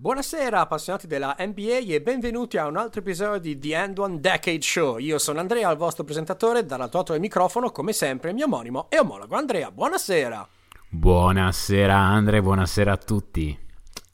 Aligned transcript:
Buonasera 0.00 0.60
appassionati 0.60 1.08
della 1.08 1.34
NBA 1.36 1.92
e 1.92 2.00
benvenuti 2.00 2.56
a 2.56 2.68
un 2.68 2.76
altro 2.76 3.00
episodio 3.00 3.40
di 3.40 3.58
The 3.58 3.74
End 3.74 3.98
One 3.98 4.20
Decade 4.20 4.62
Show. 4.62 4.98
Io 4.98 5.18
sono 5.18 5.40
Andrea, 5.40 5.68
il 5.72 5.76
vostro 5.76 6.04
presentatore, 6.04 6.64
dall'altro 6.64 6.98
lato 7.00 7.12
del 7.14 7.20
microfono, 7.20 7.72
come 7.72 7.92
sempre, 7.92 8.28
il 8.28 8.36
mio 8.36 8.44
omonimo 8.44 8.86
e 8.90 9.00
omologo 9.00 9.34
Andrea. 9.34 9.72
Buonasera. 9.72 10.48
Buonasera 10.88 11.96
Andrea, 11.96 12.40
buonasera 12.40 12.92
a 12.92 12.96
tutti. 12.96 13.58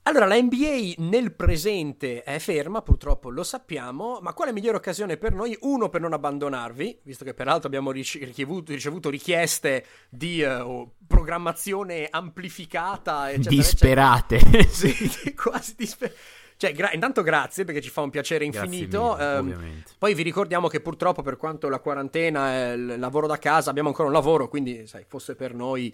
Allora, 0.06 0.26
la 0.26 0.38
NBA 0.38 0.94
nel 0.98 1.32
presente 1.32 2.22
è 2.24 2.38
ferma, 2.38 2.82
purtroppo 2.82 3.30
lo 3.30 3.42
sappiamo, 3.42 4.18
ma 4.20 4.34
quale 4.34 4.52
migliore 4.52 4.76
occasione 4.76 5.16
per 5.16 5.32
noi? 5.32 5.56
Uno, 5.62 5.88
per 5.88 6.02
non 6.02 6.12
abbandonarvi, 6.12 7.00
visto 7.04 7.24
che 7.24 7.32
peraltro 7.32 7.68
abbiamo 7.68 7.90
ricevuto, 7.90 8.72
ricevuto 8.72 9.08
richieste 9.08 9.82
di 10.10 10.42
uh, 10.42 10.90
programmazione 11.06 12.08
amplificata, 12.10 13.30
eccetera, 13.30 13.54
Disperate. 13.54 14.36
Eccetera. 14.36 14.68
sì, 15.08 15.34
quasi 15.34 15.74
disperate. 15.74 16.18
Cioè, 16.56 16.72
gra- 16.72 16.92
intanto 16.92 17.22
grazie 17.22 17.64
perché 17.64 17.80
ci 17.80 17.90
fa 17.90 18.02
un 18.02 18.10
piacere 18.10 18.44
infinito. 18.44 19.16
Mille, 19.18 19.54
um, 19.54 19.82
poi 19.98 20.12
vi 20.12 20.22
ricordiamo 20.22 20.68
che 20.68 20.80
purtroppo 20.80 21.22
per 21.22 21.38
quanto 21.38 21.70
la 21.70 21.78
quarantena 21.78 22.52
è 22.52 22.72
il 22.72 22.98
lavoro 22.98 23.26
da 23.26 23.38
casa, 23.38 23.70
abbiamo 23.70 23.88
ancora 23.88 24.08
un 24.08 24.14
lavoro, 24.14 24.48
quindi 24.48 24.86
sai, 24.86 25.04
fosse 25.08 25.34
per 25.34 25.54
noi 25.54 25.90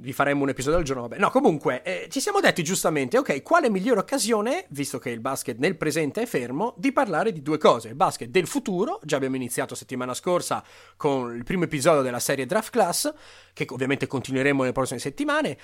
vi 0.00 0.12
faremo 0.12 0.42
un 0.42 0.48
episodio 0.48 0.78
al 0.78 0.84
giorno, 0.84 1.02
vabbè. 1.02 1.18
No, 1.18 1.30
comunque, 1.30 1.82
eh, 1.82 2.08
ci 2.10 2.20
siamo 2.20 2.40
detti 2.40 2.62
giustamente, 2.62 3.18
ok, 3.18 3.42
quale 3.42 3.70
migliore 3.70 4.00
occasione, 4.00 4.66
visto 4.70 4.98
che 4.98 5.10
il 5.10 5.20
basket 5.20 5.58
nel 5.58 5.76
presente 5.76 6.22
è 6.22 6.26
fermo, 6.26 6.74
di 6.76 6.92
parlare 6.92 7.32
di 7.32 7.42
due 7.42 7.58
cose. 7.58 7.88
Il 7.88 7.94
basket 7.94 8.28
del 8.28 8.46
futuro, 8.46 9.00
già 9.02 9.16
abbiamo 9.16 9.36
iniziato 9.36 9.74
settimana 9.74 10.14
scorsa 10.14 10.64
con 10.96 11.34
il 11.34 11.44
primo 11.44 11.64
episodio 11.64 12.02
della 12.02 12.18
serie 12.18 12.46
Draft 12.46 12.70
Class, 12.70 13.12
che 13.52 13.66
ovviamente 13.68 14.06
continueremo 14.06 14.60
nelle 14.60 14.72
prossime 14.72 14.98
settimane, 14.98 15.58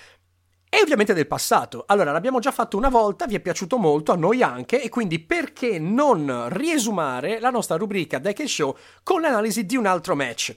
e 0.69 0.81
ovviamente 0.83 1.15
del 1.15 1.27
passato. 1.27 1.85
Allora, 1.87 2.13
l'abbiamo 2.13 2.39
già 2.39 2.51
fatto 2.51 2.77
una 2.77 2.89
volta, 2.89 3.27
vi 3.27 3.37
è 3.37 3.41
piaciuto 3.41 3.79
molto, 3.79 4.13
a 4.13 4.17
noi 4.17 4.43
anche, 4.43 4.83
e 4.83 4.89
quindi 4.89 5.21
perché 5.21 5.79
non 5.79 6.49
riesumare 6.51 7.41
la 7.41 7.51
nostra 7.51 7.77
rubrica 7.77 8.19
Decade 8.19 8.49
Show 8.49 8.77
con 9.03 9.21
l'analisi 9.21 9.65
di 9.65 9.77
un 9.77 9.87
altro 9.87 10.15
match? 10.15 10.55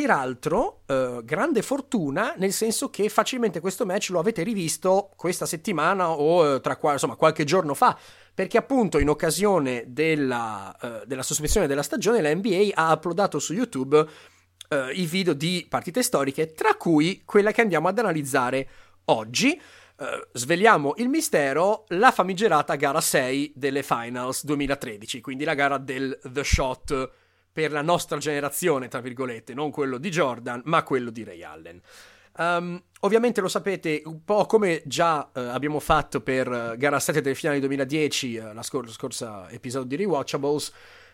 Peraltro, 0.00 0.82
eh, 0.86 1.22
grande 1.24 1.60
fortuna, 1.60 2.34
nel 2.36 2.52
senso 2.52 2.88
che 2.88 3.08
facilmente 3.08 3.58
questo 3.58 3.84
match 3.84 4.10
lo 4.10 4.20
avete 4.20 4.44
rivisto 4.44 5.10
questa 5.16 5.44
settimana 5.44 6.10
o 6.10 6.54
eh, 6.54 6.60
tra 6.60 6.76
qua, 6.76 6.92
insomma, 6.92 7.16
qualche 7.16 7.42
giorno 7.42 7.74
fa, 7.74 7.98
perché 8.32 8.58
appunto 8.58 9.00
in 9.00 9.08
occasione 9.08 9.86
della, 9.88 10.72
eh, 10.80 11.02
della 11.04 11.24
sospensione 11.24 11.66
della 11.66 11.82
stagione 11.82 12.20
la 12.20 12.32
NBA 12.32 12.68
ha 12.74 12.92
uploadato 12.92 13.40
su 13.40 13.54
YouTube 13.54 14.06
eh, 14.68 14.92
i 14.92 15.04
video 15.04 15.32
di 15.32 15.66
partite 15.68 16.04
storiche, 16.04 16.52
tra 16.52 16.76
cui 16.76 17.22
quella 17.24 17.50
che 17.50 17.62
andiamo 17.62 17.88
ad 17.88 17.98
analizzare 17.98 18.68
oggi. 19.06 19.60
Uh, 19.98 20.04
sveliamo 20.32 20.94
il 20.98 21.08
mistero, 21.08 21.84
la 21.88 22.12
famigerata 22.12 22.76
gara 22.76 23.00
6 23.00 23.54
delle 23.56 23.82
Finals 23.82 24.44
2013, 24.44 25.20
quindi 25.20 25.42
la 25.42 25.54
gara 25.54 25.76
del 25.76 26.16
The 26.22 26.44
Shot 26.44 27.10
per 27.58 27.72
la 27.72 27.82
nostra 27.82 28.18
generazione, 28.18 28.86
tra 28.86 29.00
virgolette, 29.00 29.52
non 29.52 29.72
quello 29.72 29.98
di 29.98 30.10
Jordan, 30.10 30.62
ma 30.66 30.84
quello 30.84 31.10
di 31.10 31.24
Ray 31.24 31.42
Allen. 31.42 31.80
Um, 32.36 32.80
ovviamente 33.00 33.40
lo 33.40 33.48
sapete, 33.48 34.00
un 34.04 34.22
po' 34.24 34.46
come 34.46 34.80
già 34.84 35.28
uh, 35.34 35.40
abbiamo 35.40 35.80
fatto 35.80 36.20
per 36.20 36.48
uh, 36.48 36.76
gara 36.76 37.00
7 37.00 37.20
del 37.20 37.34
finale 37.34 37.58
2010, 37.58 38.36
uh, 38.36 38.52
la 38.54 38.62
scor- 38.62 38.88
scorsa 38.90 39.50
episodio 39.50 39.88
di 39.88 39.96
Rewatchables, 39.96 40.72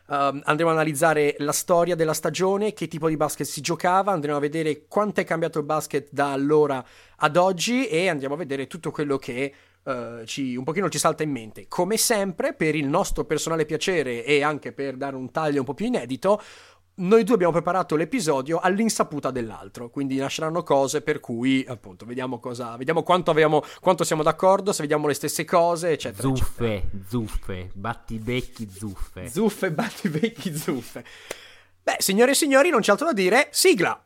um, 0.08 0.42
andremo 0.44 0.68
a 0.68 0.74
analizzare 0.74 1.34
la 1.38 1.52
storia 1.52 1.94
della 1.94 2.12
stagione, 2.12 2.74
che 2.74 2.88
tipo 2.88 3.08
di 3.08 3.16
basket 3.16 3.46
si 3.46 3.62
giocava, 3.62 4.12
andremo 4.12 4.36
a 4.36 4.40
vedere 4.40 4.84
quanto 4.86 5.22
è 5.22 5.24
cambiato 5.24 5.58
il 5.58 5.64
basket 5.64 6.08
da 6.10 6.30
allora 6.30 6.84
ad 7.16 7.38
oggi 7.38 7.88
e 7.88 8.10
andiamo 8.10 8.34
a 8.34 8.36
vedere 8.36 8.66
tutto 8.66 8.90
quello 8.90 9.16
che 9.16 9.54
uh, 9.84 10.24
ci, 10.24 10.56
un 10.56 10.64
pochino 10.64 10.88
ci 10.88 10.98
salta 10.98 11.22
in 11.22 11.30
mente. 11.30 11.66
Come 11.68 11.96
sempre, 11.96 12.54
per 12.54 12.74
il 12.74 12.86
nostro 12.86 13.24
personale 13.24 13.64
piacere 13.64 14.24
e 14.24 14.42
anche 14.42 14.72
per 14.72 14.96
dare 14.96 15.16
un 15.16 15.30
taglio 15.30 15.60
un 15.60 15.66
po' 15.66 15.74
più 15.74 15.86
inedito, 15.86 16.40
noi 16.96 17.24
due 17.24 17.34
abbiamo 17.34 17.52
preparato 17.52 17.96
l'episodio 17.96 18.60
all'insaputa 18.60 19.32
dell'altro, 19.32 19.90
quindi 19.90 20.16
nasceranno 20.16 20.62
cose 20.62 21.00
per 21.00 21.18
cui, 21.18 21.64
appunto, 21.66 22.06
vediamo 22.06 22.38
cosa, 22.38 22.76
vediamo 22.76 23.02
quanto, 23.02 23.32
abbiamo, 23.32 23.62
quanto 23.80 24.04
siamo 24.04 24.22
d'accordo, 24.22 24.72
se 24.72 24.82
vediamo 24.82 25.08
le 25.08 25.14
stesse 25.14 25.44
cose, 25.44 25.90
eccetera. 25.90 26.28
Zuffe, 26.28 26.74
eccetera. 26.74 27.04
zuffe, 27.08 27.70
battibecchi, 27.74 28.68
zuffe. 28.70 29.28
Zuffe, 29.28 29.72
battibecchi, 29.72 30.54
zuffe. 30.56 31.04
Beh, 31.82 31.96
signore 31.98 32.30
e 32.30 32.34
signori, 32.34 32.70
non 32.70 32.80
c'è 32.80 32.92
altro 32.92 33.06
da 33.06 33.12
dire, 33.12 33.48
sigla! 33.50 34.00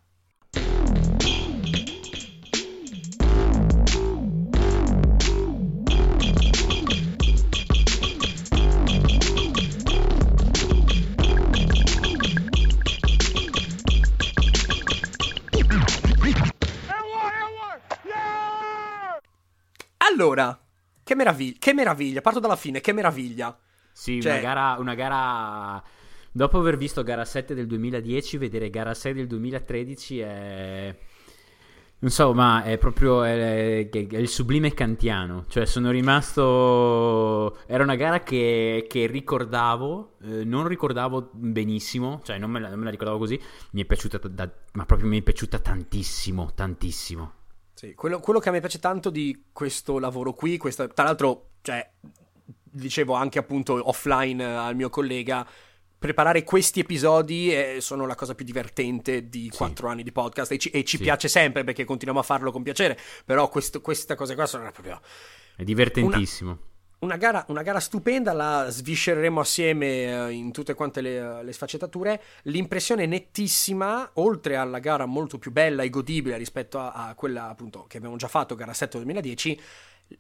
Allora, 20.19 20.61
che 21.05 21.15
meraviglia, 21.15 21.57
che 21.61 21.73
meraviglia, 21.73 22.21
parto 22.21 22.41
dalla 22.41 22.57
fine, 22.57 22.81
che 22.81 22.93
meraviglia. 22.93 23.57
Sì, 23.93 24.21
cioè... 24.21 24.33
una, 24.33 24.41
gara, 24.41 24.77
una 24.81 24.95
gara... 24.95 25.83
Dopo 26.33 26.59
aver 26.59 26.77
visto 26.77 27.05
gara 27.05 27.25
7 27.25 27.55
del 27.55 27.69
2010, 27.69 28.37
vedere 28.37 28.69
gara 28.69 28.95
6 28.95 29.13
del 29.15 29.29
2013 29.29 30.19
è... 30.19 30.97
Non 32.01 32.11
so, 32.11 32.35
ma 32.35 32.65
è 32.65 32.79
proprio 32.79 33.23
è, 33.23 33.89
è 33.89 34.17
il 34.17 34.29
sublime 34.29 34.75
kantiano. 34.75 35.45
Cioè, 35.49 35.67
sono 35.67 35.93
rimasto. 35.93 37.59
Era 37.67 37.85
una 37.85 37.95
gara 37.95 38.23
che, 38.25 38.87
che 38.89 39.07
ricordavo, 39.07 40.17
eh, 40.23 40.45
non 40.45 40.67
ricordavo 40.67 41.31
benissimo, 41.33 42.21
cioè 42.25 42.39
non 42.39 42.51
me, 42.51 42.61
la, 42.61 42.71
non 42.71 42.79
me, 42.79 42.85
la, 42.85 42.91
ricordavo 42.91 43.19
così. 43.19 43.41
Mi 43.71 43.83
è 43.83 43.85
piaciuta, 43.85 44.19
da, 44.29 44.51
ma 44.73 44.85
proprio 44.85 45.09
mi 45.09 45.19
è 45.21 45.23
piaciuta 45.23 45.59
tantissimo, 45.59 46.51
tantissimo. 46.55 47.38
Sì, 47.79 47.95
quello, 47.95 48.19
quello, 48.19 48.41
che 48.41 48.49
a 48.49 48.51
me 48.51 48.59
piace 48.59 48.81
tanto 48.81 49.09
di 49.09 49.45
questo 49.53 50.01
lavoro 50.01 50.33
qui, 50.33 50.57
questa, 50.57 50.89
tra 50.89 51.05
l'altro, 51.05 51.51
cioè, 51.63 51.89
dicevo 52.43 53.15
anche 53.15 53.39
appunto 53.39 53.79
offline 53.89 54.45
al 54.45 54.75
mio 54.75 54.91
collega, 54.91 55.47
preparare 55.97 56.43
questi 56.43 56.81
episodi 56.81 57.53
è, 57.53 57.77
sono 57.79 58.05
la 58.05 58.17
cosa 58.17 58.35
più 58.35 58.45
divertente 58.45 59.29
di 59.29 59.49
quattro 59.49 59.87
sì. 59.87 59.93
anni 59.93 60.03
di 60.03 60.11
podcast 60.11 60.51
e 60.51 60.59
ci, 60.59 60.71
e 60.71 60.83
ci 60.83 60.97
sì. 60.97 61.05
piace 61.05 61.29
sempre 61.29 61.63
perché 61.63 61.85
continuiamo 61.85 62.19
a 62.19 62.25
farlo 62.25 62.51
con 62.51 62.65
piacere, 62.65 62.99
però 63.25 63.49
questo, 63.49 63.81
questa 63.81 64.17
cosa 64.17 64.35
qua 64.35 64.47
sono 64.47 64.69
proprio... 64.73 65.01
È 65.55 65.63
divertentissimo. 65.63 66.51
Una 66.51 66.61
una 67.01 67.17
gara, 67.17 67.45
una 67.49 67.63
gara, 67.63 67.79
stupenda, 67.79 68.33
la 68.33 68.67
sviscereremo 68.69 69.41
assieme 69.41 70.27
uh, 70.27 70.31
in 70.31 70.51
tutte 70.51 70.75
quante 70.75 71.01
le, 71.01 71.45
le, 71.45 71.53
sfaccettature. 71.53 72.21
L'impressione 72.45 73.07
nettissima, 73.07 74.11
oltre 74.15 74.57
alla 74.57 74.81
gara 74.81 75.07
molto 75.07 75.39
più 75.39 75.53
bella 75.53 75.83
e 75.83 75.91
godibile 75.91 76.37
rispetto 76.37 76.79
a, 76.79 77.09
a 77.09 77.15
quella 77.15 77.49
appunto 77.49 77.85
che 77.87 77.99
abbiamo 77.99 78.17
già 78.17 78.27
fatto, 78.27 78.57
gara 78.57 78.73
7 78.73 78.99
2010, 78.99 79.61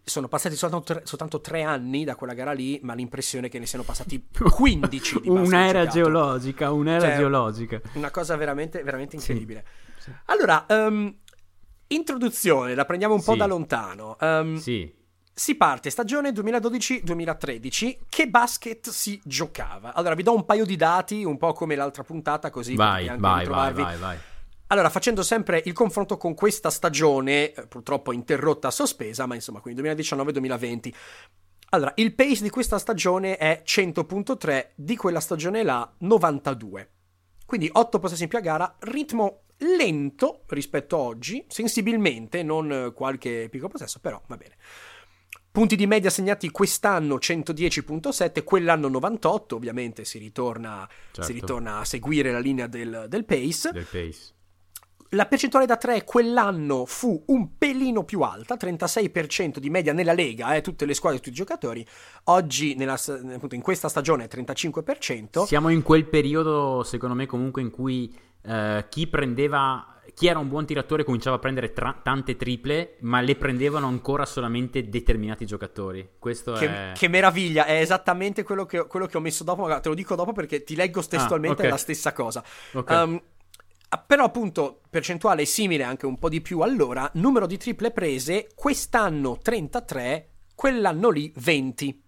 sono 0.04 0.28
passati 0.28 0.54
soltanto 0.54 0.92
tre, 0.92 1.02
soltanto 1.04 1.40
tre, 1.40 1.62
anni 1.62 2.04
da 2.04 2.14
quella 2.14 2.34
gara 2.34 2.52
lì, 2.52 2.78
ma 2.82 2.94
l'impressione 2.94 3.48
è 3.48 3.50
che 3.50 3.58
ne 3.58 3.66
siano 3.66 3.84
passati 3.84 4.28
15 4.30 5.20
di 5.20 5.28
Un'era 5.28 5.86
geologica, 5.86 6.70
un'era 6.70 7.08
cioè, 7.08 7.16
geologica. 7.16 7.80
Una 7.94 8.10
cosa 8.10 8.36
veramente, 8.36 8.82
veramente 8.84 9.16
incredibile. 9.16 9.64
Sì, 9.96 10.04
sì. 10.04 10.12
Allora, 10.26 10.64
um, 10.68 11.12
introduzione, 11.88 12.76
la 12.76 12.84
prendiamo 12.84 13.14
un 13.14 13.20
sì. 13.20 13.26
po' 13.26 13.36
da 13.36 13.46
lontano. 13.46 14.16
Um, 14.20 14.56
sì 14.58 14.97
si 15.38 15.54
parte 15.54 15.88
stagione 15.88 16.30
2012-2013. 16.30 17.96
Che 18.08 18.28
basket 18.28 18.90
si 18.90 19.20
giocava? 19.24 19.94
Allora, 19.94 20.14
vi 20.14 20.24
do 20.24 20.34
un 20.34 20.44
paio 20.44 20.64
di 20.64 20.74
dati, 20.74 21.22
un 21.24 21.36
po' 21.38 21.52
come 21.52 21.76
l'altra 21.76 22.02
puntata, 22.02 22.50
così 22.50 22.74
vai, 22.74 23.06
vai, 23.16 23.46
vai, 23.46 23.72
vai, 23.72 23.96
vai. 23.96 24.18
Allora, 24.66 24.90
facendo 24.90 25.22
sempre 25.22 25.62
il 25.64 25.72
confronto 25.72 26.16
con 26.16 26.34
questa 26.34 26.70
stagione, 26.70 27.52
eh, 27.52 27.66
purtroppo 27.68 28.12
interrotta, 28.12 28.70
sospesa, 28.70 29.26
ma 29.26 29.36
insomma, 29.36 29.60
quindi 29.60 29.80
2019-2020. 29.82 30.92
Allora, 31.70 31.92
il 31.96 32.14
pace 32.14 32.42
di 32.42 32.50
questa 32.50 32.78
stagione 32.78 33.36
è 33.36 33.62
100.3, 33.64 34.70
di 34.74 34.96
quella 34.96 35.20
stagione 35.20 35.62
là 35.62 35.90
92. 35.98 36.90
Quindi 37.46 37.70
8 37.72 37.98
possessi 37.98 38.24
in 38.24 38.28
più 38.28 38.38
a 38.38 38.42
gara, 38.42 38.76
ritmo 38.80 39.44
lento 39.58 40.42
rispetto 40.48 40.96
a 40.96 41.00
oggi, 41.00 41.44
sensibilmente, 41.48 42.42
non 42.42 42.92
qualche 42.94 43.48
piccolo 43.50 43.70
possesso, 43.70 44.00
però 44.00 44.20
va 44.26 44.36
bene. 44.36 44.56
Punti 45.50 45.76
di 45.76 45.86
media 45.86 46.10
segnati 46.10 46.50
quest'anno 46.50 47.16
110.7, 47.16 48.44
quell'anno 48.44 48.88
98, 48.88 49.56
ovviamente 49.56 50.04
si 50.04 50.18
ritorna, 50.18 50.86
certo. 50.88 51.22
si 51.22 51.32
ritorna 51.32 51.78
a 51.78 51.84
seguire 51.84 52.30
la 52.30 52.38
linea 52.38 52.66
del, 52.66 53.06
del 53.08 53.24
pace. 53.24 53.70
Del 53.72 53.86
pace. 53.90 54.36
La 55.12 55.24
percentuale 55.24 55.64
da 55.64 55.78
3 55.78 56.04
quell'anno 56.04 56.84
fu 56.84 57.24
un 57.28 57.56
pelino 57.56 58.04
più 58.04 58.20
alta, 58.20 58.56
36% 58.56 59.56
di 59.56 59.70
media 59.70 59.94
nella 59.94 60.12
Lega, 60.12 60.54
eh, 60.54 60.60
tutte 60.60 60.84
le 60.84 60.92
squadre, 60.92 61.18
tutti 61.18 61.30
i 61.30 61.34
giocatori. 61.34 61.84
Oggi, 62.24 62.74
nella, 62.74 62.92
appunto, 62.92 63.54
in 63.54 63.62
questa 63.62 63.88
stagione, 63.88 64.24
è 64.24 64.28
35%. 64.30 65.46
Siamo 65.46 65.70
in 65.70 65.80
quel 65.80 66.04
periodo, 66.04 66.82
secondo 66.82 67.14
me, 67.14 67.24
comunque 67.24 67.62
in 67.62 67.70
cui 67.70 68.14
eh, 68.42 68.84
chi 68.90 69.06
prendeva 69.06 69.97
chi 70.18 70.26
era 70.26 70.40
un 70.40 70.48
buon 70.48 70.66
tiratore 70.66 71.04
cominciava 71.04 71.36
a 71.36 71.38
prendere 71.38 71.72
tra- 71.72 71.96
tante 72.02 72.34
triple, 72.34 72.96
ma 73.02 73.20
le 73.20 73.36
prendevano 73.36 73.86
ancora 73.86 74.26
solamente 74.26 74.88
determinati 74.88 75.46
giocatori. 75.46 76.14
Questo 76.18 76.54
che, 76.54 76.66
è... 76.66 76.92
che 76.92 77.06
meraviglia, 77.06 77.66
è 77.66 77.80
esattamente 77.80 78.42
quello 78.42 78.66
che, 78.66 78.88
quello 78.88 79.06
che, 79.06 79.16
ho 79.16 79.20
messo 79.20 79.44
dopo. 79.44 79.68
Te 79.78 79.88
lo 79.88 79.94
dico 79.94 80.16
dopo 80.16 80.32
perché 80.32 80.64
ti 80.64 80.74
leggo 80.74 81.04
testualmente, 81.06 81.58
ah, 81.62 81.66
okay. 81.66 81.70
la 81.70 81.76
stessa 81.76 82.12
cosa. 82.12 82.42
Okay. 82.72 83.00
Um, 83.04 83.22
però 84.08 84.24
appunto 84.24 84.80
percentuale 84.90 85.44
simile 85.44 85.84
anche 85.84 86.04
un 86.04 86.18
po' 86.18 86.28
di 86.28 86.40
più 86.40 86.62
allora, 86.62 87.08
numero 87.14 87.46
di 87.46 87.56
triple 87.56 87.92
prese, 87.92 88.48
quest'anno 88.56 89.38
33, 89.40 90.30
quell'anno 90.56 91.10
lì 91.10 91.32
20. 91.36 92.02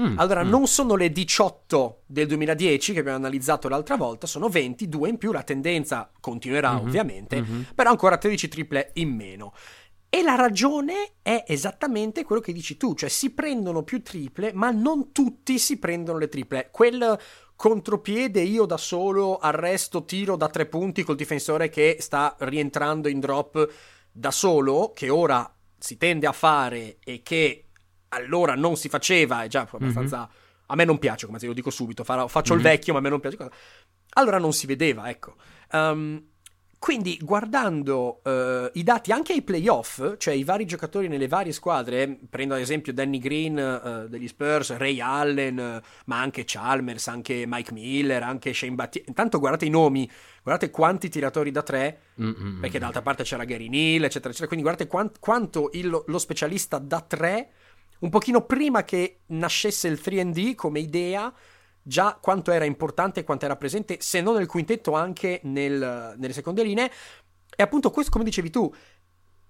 Mm, 0.00 0.18
allora, 0.18 0.44
mm. 0.44 0.48
non 0.48 0.66
sono 0.66 0.94
le 0.94 1.10
18 1.10 2.02
del 2.06 2.26
2010 2.26 2.92
che 2.92 3.00
abbiamo 3.00 3.18
analizzato 3.18 3.68
l'altra 3.68 3.96
volta, 3.96 4.26
sono 4.26 4.48
20, 4.48 4.88
due 4.88 5.08
in 5.08 5.18
più, 5.18 5.32
la 5.32 5.42
tendenza 5.42 6.10
continuerà 6.20 6.74
mm-hmm, 6.74 6.86
ovviamente, 6.86 7.40
mm-hmm. 7.40 7.62
però 7.74 7.90
ancora 7.90 8.16
13 8.16 8.48
triple 8.48 8.90
in 8.94 9.14
meno. 9.14 9.52
E 10.10 10.22
la 10.22 10.36
ragione 10.36 11.12
è 11.20 11.44
esattamente 11.46 12.24
quello 12.24 12.40
che 12.40 12.52
dici 12.52 12.78
tu, 12.78 12.94
cioè 12.94 13.10
si 13.10 13.30
prendono 13.30 13.82
più 13.82 14.02
triple, 14.02 14.52
ma 14.54 14.70
non 14.70 15.12
tutti 15.12 15.58
si 15.58 15.78
prendono 15.78 16.16
le 16.16 16.28
triple. 16.28 16.68
Quel 16.70 17.18
contropiede 17.54 18.40
io 18.40 18.64
da 18.64 18.78
solo, 18.78 19.36
arresto, 19.36 20.04
tiro 20.04 20.36
da 20.36 20.48
tre 20.48 20.64
punti 20.66 21.02
col 21.02 21.16
difensore 21.16 21.68
che 21.68 21.96
sta 22.00 22.36
rientrando 22.38 23.08
in 23.08 23.20
drop 23.20 23.68
da 24.10 24.30
solo, 24.30 24.92
che 24.94 25.10
ora 25.10 25.52
si 25.76 25.98
tende 25.98 26.26
a 26.26 26.32
fare 26.32 26.98
e 27.04 27.20
che 27.22 27.67
allora 28.08 28.54
non 28.54 28.76
si 28.76 28.88
faceva, 28.88 29.42
è 29.42 29.48
già 29.48 29.68
abbastanza... 29.70 30.18
Mm-hmm. 30.18 30.46
A 30.70 30.74
me 30.74 30.84
non 30.84 30.98
piace, 30.98 31.24
come 31.24 31.38
se 31.38 31.46
lo 31.46 31.54
dico 31.54 31.70
subito, 31.70 32.04
farò, 32.04 32.26
faccio 32.28 32.52
mm-hmm. 32.52 32.62
il 32.62 32.70
vecchio, 32.70 32.92
ma 32.92 32.98
a 32.98 33.02
me 33.02 33.08
non 33.08 33.20
piace. 33.20 33.38
Allora 34.10 34.38
non 34.38 34.52
si 34.52 34.66
vedeva, 34.66 35.08
ecco. 35.08 35.36
Um, 35.72 36.22
quindi 36.78 37.18
guardando 37.22 38.20
uh, 38.22 38.70
i 38.74 38.82
dati 38.82 39.10
anche 39.10 39.32
ai 39.32 39.40
playoff, 39.40 40.18
cioè 40.18 40.34
i 40.34 40.44
vari 40.44 40.66
giocatori 40.66 41.08
nelle 41.08 41.26
varie 41.26 41.52
squadre, 41.52 42.18
prendo 42.28 42.52
ad 42.52 42.60
esempio 42.60 42.92
Danny 42.92 43.18
Green 43.18 43.56
uh, 43.56 44.08
degli 44.08 44.28
Spurs, 44.28 44.76
Ray 44.76 45.00
Allen, 45.00 45.58
uh, 45.58 45.86
ma 46.04 46.20
anche 46.20 46.44
Chalmers, 46.44 47.08
anche 47.08 47.44
Mike 47.46 47.72
Miller, 47.72 48.22
anche 48.22 48.52
Shane 48.52 48.74
Battier. 48.74 49.04
Intanto 49.08 49.38
guardate 49.38 49.64
i 49.64 49.70
nomi, 49.70 50.08
guardate 50.42 50.70
quanti 50.70 51.08
tiratori 51.08 51.50
da 51.50 51.62
tre, 51.62 52.00
mm-hmm. 52.20 52.60
perché 52.60 52.78
d'altra 52.78 53.00
parte 53.00 53.22
c'era 53.22 53.44
Gary 53.44 53.70
Neal, 53.70 54.04
eccetera, 54.04 54.28
eccetera. 54.28 54.48
Quindi 54.48 54.66
guardate 54.66 54.86
quant- 54.86 55.18
quanto 55.18 55.70
il, 55.72 55.88
lo 55.88 56.18
specialista 56.18 56.76
da 56.76 57.00
tre 57.00 57.52
un 58.00 58.10
pochino 58.10 58.42
prima 58.44 58.84
che 58.84 59.20
nascesse 59.26 59.88
il 59.88 60.00
3D 60.02 60.54
come 60.54 60.80
idea, 60.80 61.32
già 61.82 62.18
quanto 62.20 62.50
era 62.50 62.64
importante 62.64 63.20
e 63.20 63.24
quanto 63.24 63.44
era 63.44 63.56
presente, 63.56 63.96
se 64.00 64.20
non 64.20 64.36
nel 64.36 64.46
quintetto, 64.46 64.92
anche 64.92 65.40
nel, 65.44 66.14
nelle 66.16 66.32
seconde 66.32 66.62
linee. 66.62 66.90
E 67.56 67.62
appunto 67.62 67.90
questo, 67.90 68.12
come 68.12 68.24
dicevi 68.24 68.50
tu, 68.50 68.72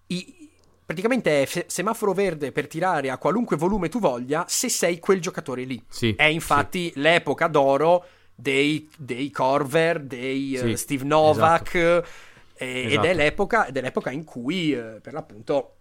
i, 0.06 0.50
praticamente 0.85 1.43
è 1.43 1.65
semaforo 1.67 2.15
verde 2.15 2.53
per 2.53 2.67
tirare 2.67 3.11
a 3.11 3.19
qualunque 3.19 3.56
volume 3.56 3.91
tu 3.91 3.99
voglia 3.99 4.47
se 4.49 4.71
sei 4.71 4.99
quel 4.99 5.21
giocatore 5.21 5.65
lì. 5.65 5.83
Sì, 5.89 6.15
è 6.17 6.25
infatti 6.25 6.91
sì. 6.93 7.01
l'epoca 7.01 7.49
d'oro 7.49 8.06
dei, 8.35 8.89
dei 8.97 9.31
Corver, 9.31 10.01
dei 10.01 10.56
sì, 10.56 10.65
uh, 10.65 10.77
Steve 10.77 11.05
Novak, 11.05 11.75
esatto. 11.75 12.09
eh, 12.55 12.87
esatto. 12.87 13.05
Ed, 13.05 13.11
è 13.11 13.15
l'epoca, 13.15 13.67
ed, 13.67 13.77
è 13.77 13.81
l'epoca, 13.81 14.11
in 14.11 14.25
cui, 14.25 14.73
eh, 14.73 15.01
per 15.03 15.12
l'appunto, 15.12 15.78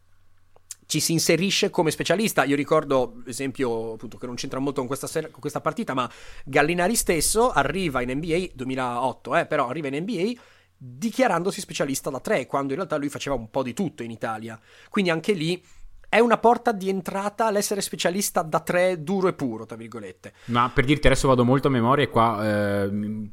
ci 0.97 0.99
si 0.99 1.11
inserisce 1.13 1.69
come 1.69 1.91
specialista. 1.91 2.43
Io 2.43 2.55
ricordo, 2.55 3.21
esempio, 3.25 3.93
appunto, 3.93 4.17
che 4.17 4.25
non 4.25 4.35
c'entra 4.35 4.59
molto 4.59 4.83
con 4.83 4.87
questa, 4.87 5.07
con 5.29 5.39
questa 5.39 5.61
partita, 5.61 5.93
ma 5.93 6.09
Gallinari 6.43 6.95
stesso 6.95 7.51
arriva 7.51 8.01
in 8.01 8.11
NBA 8.17 8.53
2008, 8.53 9.35
eh, 9.35 9.45
però 9.45 9.69
arriva 9.69 9.87
in 9.87 10.01
NBA 10.01 10.31
dichiarandosi 10.79 11.59
specialista 11.59 12.09
da 12.09 12.19
tre, 12.19 12.45
quando 12.45 12.69
in 12.69 12.77
realtà 12.77 12.97
lui 12.97 13.09
faceva 13.09 13.35
un 13.35 13.49
po' 13.49 13.63
di 13.63 13.73
tutto 13.73 14.03
in 14.03 14.11
Italia. 14.11 14.59
Quindi 14.89 15.11
anche 15.11 15.33
lì 15.33 15.63
è 16.09 16.19
una 16.19 16.37
porta 16.37 16.71
di 16.71 16.89
entrata 16.89 17.45
all'essere 17.45 17.81
specialista 17.81 18.41
da 18.41 18.61
tre 18.61 19.03
duro 19.03 19.27
e 19.27 19.33
puro, 19.33 19.65
tra 19.65 19.75
virgolette. 19.75 20.33
Ma 20.45 20.71
per 20.73 20.85
dirti 20.85 21.07
adesso 21.07 21.27
vado 21.27 21.43
molto 21.43 21.67
a 21.67 21.71
memoria 21.71 22.05
e 22.05 22.09
qua 22.09 22.85
eh, 22.87 23.29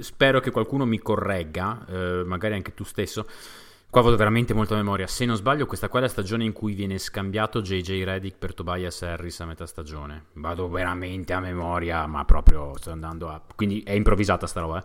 spero 0.00 0.40
che 0.40 0.50
qualcuno 0.50 0.84
mi 0.84 0.98
corregga, 0.98 1.84
eh, 1.88 2.22
magari 2.24 2.54
anche 2.54 2.74
tu 2.74 2.84
stesso. 2.84 3.26
Qua 3.94 4.02
vado 4.02 4.16
veramente 4.16 4.54
molto 4.54 4.74
a 4.74 4.78
memoria. 4.78 5.06
Se 5.06 5.24
non 5.24 5.36
sbaglio, 5.36 5.66
questa 5.66 5.88
qua 5.88 6.00
è 6.00 6.02
la 6.02 6.08
stagione 6.08 6.42
in 6.42 6.50
cui 6.50 6.74
viene 6.74 6.98
scambiato 6.98 7.62
JJ 7.62 8.02
Reddick 8.02 8.36
per 8.38 8.52
Tobias 8.52 9.02
Harris 9.02 9.38
a 9.38 9.44
metà 9.44 9.66
stagione. 9.66 10.24
Vado 10.32 10.68
veramente 10.68 11.32
a 11.32 11.38
memoria, 11.38 12.04
ma 12.08 12.24
proprio 12.24 12.76
sto 12.76 12.90
andando 12.90 13.28
a. 13.28 13.40
Quindi 13.54 13.84
è 13.86 13.92
improvvisata 13.92 14.48
sta 14.48 14.62
roba. 14.62 14.84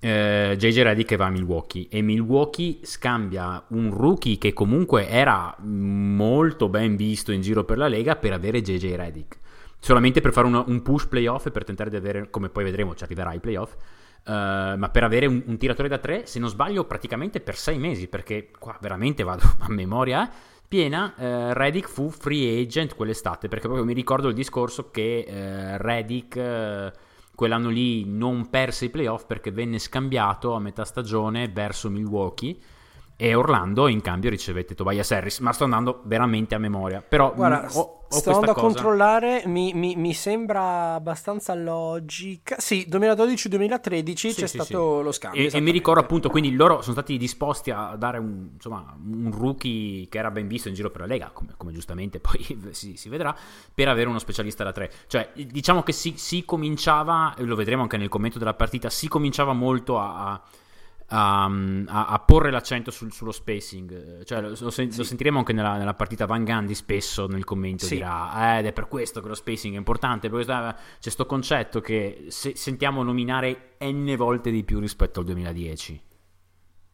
Eh, 0.00 0.56
JJ 0.58 0.82
Reddick 0.82 1.14
va 1.14 1.26
a 1.26 1.30
Milwaukee 1.30 1.86
e 1.88 2.02
Milwaukee 2.02 2.80
scambia 2.82 3.62
un 3.68 3.94
rookie 3.94 4.38
che 4.38 4.52
comunque 4.52 5.06
era 5.06 5.54
molto 5.60 6.68
ben 6.68 6.96
visto 6.96 7.30
in 7.30 7.42
giro 7.42 7.62
per 7.62 7.78
la 7.78 7.86
Lega 7.86 8.16
per 8.16 8.32
avere 8.32 8.60
JJ 8.60 8.96
Reddick. 8.96 9.38
Solamente 9.78 10.20
per 10.20 10.32
fare 10.32 10.48
una, 10.48 10.64
un 10.66 10.82
push 10.82 11.06
playoff 11.06 11.46
e 11.46 11.52
per 11.52 11.62
tentare 11.62 11.90
di 11.90 11.96
avere, 11.96 12.28
come 12.28 12.48
poi 12.48 12.64
vedremo, 12.64 12.96
ci 12.96 13.04
arriverà 13.04 13.30
ai 13.30 13.38
playoff 13.38 13.76
Uh, 14.24 14.76
ma 14.76 14.90
per 14.92 15.04
avere 15.04 15.26
un, 15.26 15.42
un, 15.46 15.56
tiratore 15.56 15.88
da 15.88 15.98
tre, 15.98 16.26
se 16.26 16.38
non 16.38 16.48
sbaglio, 16.48 16.84
praticamente 16.84 17.40
per 17.40 17.56
sei 17.56 17.78
mesi, 17.78 18.08
perché 18.08 18.50
qua 18.58 18.76
veramente 18.80 19.22
vado 19.22 19.44
a 19.60 19.68
memoria 19.70 20.30
piena. 20.66 21.14
Uh, 21.16 21.52
Reddick 21.52 21.88
fu 21.88 22.10
free 22.10 22.60
agent 22.60 22.94
quell'estate, 22.94 23.48
perché 23.48 23.66
proprio 23.66 23.86
mi 23.86 23.94
ricordo 23.94 24.28
il 24.28 24.34
discorso 24.34 24.90
che 24.90 25.24
uh, 25.26 25.82
Reddick 25.82 26.92
quell'anno 27.38 27.68
lì 27.68 28.04
non 28.04 28.50
perse 28.50 28.86
i 28.86 28.90
playoff 28.90 29.24
perché 29.24 29.52
venne 29.52 29.78
scambiato 29.78 30.54
a 30.54 30.58
metà 30.58 30.84
stagione 30.84 31.46
verso 31.46 31.88
Milwaukee 31.88 32.58
e 33.20 33.34
Orlando 33.34 33.88
in 33.88 34.00
cambio 34.00 34.30
ricevette 34.30 34.76
Tobias 34.76 35.10
Harris, 35.10 35.40
ma 35.40 35.52
sto 35.52 35.64
andando 35.64 36.02
veramente 36.04 36.54
a 36.54 36.58
memoria. 36.58 37.02
Però 37.02 37.34
Guarda, 37.34 37.62
mh, 37.62 37.76
ho, 37.76 37.80
ho 38.08 38.16
sto 38.16 38.30
andando 38.30 38.52
a 38.52 38.54
controllare, 38.54 39.42
mi, 39.46 39.74
mi, 39.74 39.96
mi, 39.96 40.14
sembra 40.14 40.94
abbastanza 40.94 41.52
logica. 41.54 42.54
Sì, 42.60 42.86
2012-2013 42.88 44.14
sì, 44.14 44.28
c'è 44.28 44.46
sì, 44.46 44.46
stato 44.46 44.98
sì. 44.98 45.02
lo 45.02 45.10
scambio. 45.10 45.42
E, 45.42 45.50
e, 45.52 45.58
mi 45.58 45.72
ricordo 45.72 45.98
appunto, 45.98 46.30
quindi 46.30 46.54
loro 46.54 46.80
sono 46.80 46.92
stati 46.92 47.16
disposti 47.16 47.72
a 47.72 47.96
dare 47.98 48.18
un, 48.18 48.50
insomma, 48.54 48.96
un 48.96 49.32
rookie 49.36 50.06
che 50.08 50.18
era 50.18 50.30
ben 50.30 50.46
visto 50.46 50.68
in 50.68 50.74
giro 50.74 50.90
per 50.90 51.00
la 51.00 51.08
Lega, 51.08 51.30
come, 51.32 51.54
come 51.56 51.72
giustamente 51.72 52.20
poi 52.20 52.46
si, 52.70 52.94
si, 52.96 53.08
vedrà, 53.08 53.36
per 53.74 53.88
avere 53.88 54.08
uno 54.08 54.20
specialista 54.20 54.62
da 54.62 54.70
tre. 54.70 54.92
Cioè, 55.08 55.32
diciamo 55.34 55.82
che 55.82 55.90
si, 55.90 56.14
si 56.16 56.44
cominciava, 56.44 57.34
lo 57.38 57.56
vedremo 57.56 57.82
anche 57.82 57.96
nel 57.96 58.08
commento 58.08 58.38
della 58.38 58.54
partita, 58.54 58.88
si 58.90 59.08
cominciava 59.08 59.54
molto 59.54 59.98
a, 59.98 60.34
a 60.34 60.42
a, 61.08 61.44
a, 61.44 62.06
a 62.06 62.18
porre 62.18 62.50
l'accento 62.50 62.90
sul, 62.90 63.12
sullo 63.12 63.32
spacing. 63.32 64.24
Cioè, 64.24 64.40
lo, 64.40 64.48
lo, 64.58 64.70
sen- 64.70 64.90
sì. 64.90 64.98
lo, 64.98 65.04
sentiremo 65.04 65.38
anche 65.38 65.52
nella, 65.52 65.76
nella, 65.76 65.94
partita 65.94 66.26
Van 66.26 66.44
Gandhi 66.44 66.74
spesso 66.74 67.26
nel 67.26 67.44
commento 67.44 67.86
sì. 67.86 67.94
dirà 67.94 68.56
eh, 68.56 68.58
ed 68.60 68.66
è 68.66 68.72
per 68.72 68.88
questo 68.88 69.20
che 69.20 69.28
lo 69.28 69.34
spacing 69.34 69.74
è 69.74 69.78
importante, 69.78 70.28
perché 70.28 70.46
c'è 70.46 70.74
questo 71.00 71.26
concetto 71.26 71.80
che 71.80 72.26
se, 72.28 72.54
sentiamo 72.56 73.02
nominare 73.02 73.76
n 73.80 74.14
volte 74.16 74.50
di 74.50 74.64
più 74.64 74.80
rispetto 74.80 75.20
al 75.20 75.26
2010. 75.26 76.02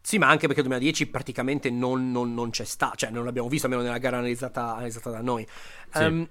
Sì, 0.01 0.19
ma 0.19 0.29
anche 0.29 0.47
perché 0.47 0.61
il 0.61 0.69
2010 0.69 1.07
praticamente 1.07 1.71
non, 1.71 2.11
non, 2.11 2.35
non 2.35 2.51
c'è 2.51 2.65
sta, 2.65 2.93
cioè 2.95 3.09
non 3.09 3.25
l'abbiamo 3.25 3.49
visto 3.49 3.67
almeno 3.67 3.85
nella 3.85 3.97
gara 3.97 4.19
analizzata, 4.19 4.75
analizzata 4.75 5.11
da 5.11 5.23
noi. 5.23 5.47
Sì. 5.91 6.03
Um, 6.03 6.29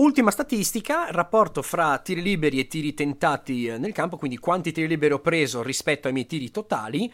Ultima 0.00 0.30
statistica, 0.30 1.10
rapporto 1.10 1.60
fra 1.60 1.98
tiri 1.98 2.22
liberi 2.22 2.58
e 2.58 2.66
tiri 2.66 2.94
tentati 2.94 3.66
eh, 3.66 3.76
nel 3.76 3.92
campo, 3.92 4.16
quindi 4.16 4.38
quanti 4.38 4.72
tiri 4.72 4.86
liberi 4.88 5.12
ho 5.12 5.20
preso 5.20 5.62
rispetto 5.62 6.06
ai 6.06 6.14
miei 6.14 6.24
tiri 6.24 6.50
totali. 6.50 7.12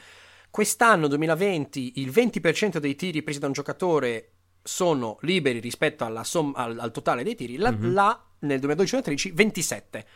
Quest'anno 0.50 1.09
2020 1.09 1.95
il 1.97 2.11
20% 2.11 2.76
dei 2.76 2.95
tiri 2.95 3.25
presi 3.25 3.40
da 3.40 3.49
un 3.49 3.55
giocatore 3.55 4.35
sono 4.62 5.19
liberi 5.23 5.59
rispetto 5.59 6.09
som- 6.23 6.52
al-, 6.55 6.78
al, 6.78 6.93
totale 6.93 7.25
dei 7.25 7.35
tiri, 7.35 7.57
la, 7.57 7.73
mm-hmm. 7.73 7.93
la 7.93 8.25
nel 8.40 8.61
2012-2013 8.61 9.33
27. 9.33 10.07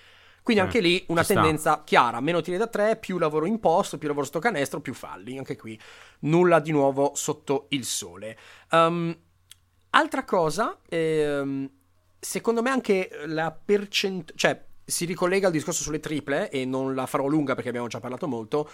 Quindi 0.45 0.63
eh, 0.63 0.67
anche 0.67 0.81
lì 0.81 1.05
una 1.09 1.25
tendenza 1.25 1.73
sta. 1.73 1.83
chiara, 1.83 2.21
meno 2.21 2.41
tiri 2.41 2.57
da 2.57 2.69
3, 2.69 2.99
più 2.99 3.19
lavoro 3.19 3.47
in 3.47 3.59
posto, 3.59 3.99
più 3.99 4.07
lavoro 4.07 4.27
sto 4.27 4.39
canestro, 4.39 4.81
più 4.81 4.95
falli, 4.95 5.39
anche 5.39 5.57
qui 5.57 5.77
nulla 6.21 6.61
di 6.61 6.71
nuovo 6.71 7.15
sotto 7.17 7.67
il 7.71 7.85
sole. 7.85 8.39
Um, 8.71 9.19
altra 9.91 10.25
cosa, 10.25 10.79
ehm, 10.89 11.69
secondo 12.21 12.63
me 12.63 12.71
anche 12.71 13.11
la 13.27 13.51
percentuale, 13.51 14.39
cioè 14.39 14.65
si 14.85 15.07
ricollega 15.07 15.47
al 15.47 15.53
discorso 15.53 15.83
sulle 15.83 16.01
triple 16.01 16.51
e 16.51 16.65
non 16.65 16.95
la 16.95 17.07
farò 17.07 17.27
lunga 17.27 17.55
perché 17.55 17.71
abbiamo 17.71 17.87
già 17.87 18.01
parlato 18.01 18.29
molto. 18.29 18.69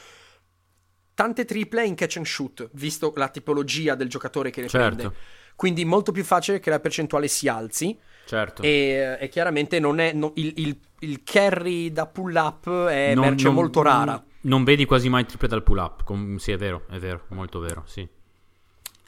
Tante 1.15 1.45
triple 1.45 1.87
in 1.87 1.95
catch 1.95 2.17
and 2.17 2.27
shoot, 2.27 2.69
visto 2.73 3.13
la 3.17 3.29
tipologia 3.29 3.95
del 3.95 4.09
giocatore 4.09 4.51
che 4.51 4.63
le 4.63 4.69
certo. 4.69 4.97
prende. 4.97 5.17
Quindi 5.55 5.85
molto 5.87 6.13
più 6.13 6.25
facile 6.25 6.61
che 6.61 6.69
la 6.69 6.81
percentuale 6.81 7.29
si 7.29 7.49
alzi. 7.49 7.99
Certo. 8.27 8.61
E, 8.63 9.17
e 9.19 9.29
chiaramente 9.29 9.79
non 9.79 10.01
è, 10.01 10.13
no, 10.13 10.33
il, 10.35 10.53
il, 10.57 10.79
il, 11.01 11.23
carry 11.23 11.93
da 11.93 12.07
pull 12.07 12.35
up 12.35 12.87
è 12.89 13.15
non, 13.15 13.29
merce 13.29 13.45
non, 13.47 13.55
molto 13.55 13.81
rara. 13.81 14.23
Non 14.43 14.65
vedi 14.65 14.85
quasi 14.85 15.09
mai 15.09 15.25
triple 15.25 15.49
dal 15.49 15.63
pull 15.63 15.79
up. 15.79 16.05
Com- 16.05 16.37
sì, 16.37 16.53
è 16.53 16.57
vero, 16.59 16.85
è 16.91 16.99
vero, 16.99 17.25
molto 17.29 17.61
vero, 17.61 17.85
sì. 17.87 18.07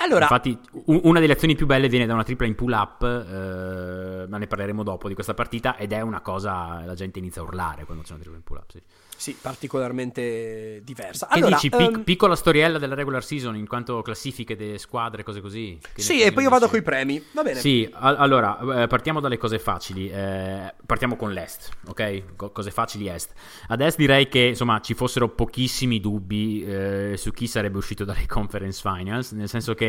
Allora, 0.00 0.22
Infatti, 0.22 0.56
un, 0.86 1.00
una 1.04 1.20
delle 1.20 1.32
azioni 1.32 1.56
più 1.56 1.66
belle 1.66 1.88
viene 1.88 2.06
da 2.06 2.14
una 2.14 2.22
tripla 2.22 2.46
in 2.46 2.54
pull 2.54 2.72
up, 2.72 3.02
eh, 3.02 4.26
ma 4.28 4.38
ne 4.38 4.46
parleremo 4.46 4.82
dopo 4.82 5.08
di 5.08 5.14
questa 5.14 5.34
partita. 5.34 5.76
Ed 5.76 5.92
è 5.92 6.00
una 6.00 6.20
cosa, 6.20 6.82
la 6.84 6.94
gente 6.94 7.18
inizia 7.18 7.42
a 7.42 7.44
urlare 7.44 7.84
quando 7.84 8.02
c'è 8.04 8.12
una 8.12 8.20
tripla 8.20 8.38
in 8.38 8.44
pull 8.44 8.56
up. 8.58 8.70
Sì. 8.70 8.82
Sì, 9.18 9.36
particolarmente 9.40 10.80
diversa. 10.84 11.26
Che 11.26 11.34
allora, 11.34 11.56
dici? 11.56 11.70
Pic- 11.70 11.96
um... 11.96 12.04
Piccola 12.04 12.36
storiella 12.36 12.78
della 12.78 12.94
regular 12.94 13.24
season 13.24 13.56
in 13.56 13.66
quanto 13.66 14.00
classifiche 14.00 14.54
delle 14.54 14.78
squadre, 14.78 15.24
cose 15.24 15.40
così. 15.40 15.76
sì, 15.96 16.20
e 16.20 16.30
poi 16.32 16.44
io 16.44 16.50
vado 16.50 16.68
con 16.68 16.78
i 16.78 16.82
premi. 16.82 17.20
Va 17.32 17.42
bene. 17.42 17.58
Sì, 17.58 17.88
a- 17.92 18.14
allora, 18.14 18.82
eh, 18.82 18.86
partiamo 18.86 19.18
dalle 19.18 19.36
cose 19.36 19.58
facili. 19.58 20.08
Eh, 20.08 20.72
partiamo 20.86 21.16
con 21.16 21.32
l'Est, 21.32 21.70
ok? 21.88 22.36
Co- 22.36 22.50
cose 22.52 22.70
facili 22.70 23.08
Est. 23.08 23.32
Ad 23.66 23.80
Est 23.80 23.98
direi 23.98 24.28
che, 24.28 24.38
insomma, 24.38 24.80
ci 24.80 24.94
fossero 24.94 25.28
pochissimi 25.28 25.98
dubbi 25.98 26.64
eh, 26.64 27.14
su 27.16 27.32
chi 27.32 27.48
sarebbe 27.48 27.78
uscito 27.78 28.04
dalle 28.04 28.26
conference 28.26 28.80
finals, 28.80 29.32
nel 29.32 29.48
senso 29.48 29.74
che, 29.74 29.87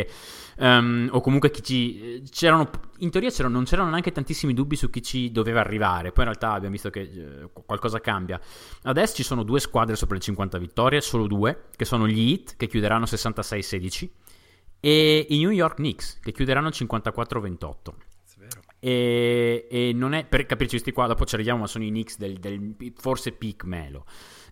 um, 0.57 1.09
o 1.11 1.21
comunque 1.21 1.51
chi 1.51 1.63
ci... 1.63 2.23
C'erano, 2.29 2.69
in 2.99 3.09
teoria 3.09 3.29
c'erano, 3.29 3.55
non 3.55 3.63
c'erano 3.65 3.89
neanche 3.89 4.11
tantissimi 4.11 4.53
dubbi 4.53 4.75
su 4.75 4.89
chi 4.89 5.01
ci 5.01 5.31
doveva 5.31 5.59
arrivare. 5.59 6.11
Poi 6.11 6.25
in 6.25 6.31
realtà 6.31 6.51
abbiamo 6.51 6.73
visto 6.73 6.89
che 6.89 7.01
eh, 7.01 7.49
qualcosa 7.65 7.99
cambia. 7.99 8.39
Ad 8.83 8.97
Est 8.97 9.15
ci 9.15 9.23
sono 9.23 9.43
due 9.43 9.59
squadre 9.59 9.95
sopra 9.95 10.15
le 10.15 10.21
50 10.21 10.57
vittorie, 10.57 11.01
solo 11.01 11.27
due, 11.27 11.65
che 11.75 11.85
sono 11.85 12.07
gli 12.07 12.31
Heat, 12.31 12.55
che 12.57 12.67
chiuderanno 12.67 13.05
66-16, 13.05 14.09
e 14.79 15.25
i 15.29 15.39
New 15.39 15.49
York 15.51 15.75
Knicks, 15.75 16.19
che 16.21 16.31
chiuderanno 16.31 16.69
54-28. 16.69 17.75
E, 18.81 19.67
e, 19.69 19.91
non 19.93 20.13
è 20.13 20.25
per 20.25 20.45
capirci 20.45 20.75
questi 20.75 20.93
qua, 20.93 21.05
dopo 21.07 21.25
ci 21.25 21.35
arriviamo, 21.35 21.61
ma 21.61 21.67
sono 21.67 21.83
i 21.83 21.89
Knicks 21.89 22.17
del, 22.17 22.39
del 22.39 22.75
forse 22.95 23.33
peak 23.33 23.65
melo. 23.65 24.05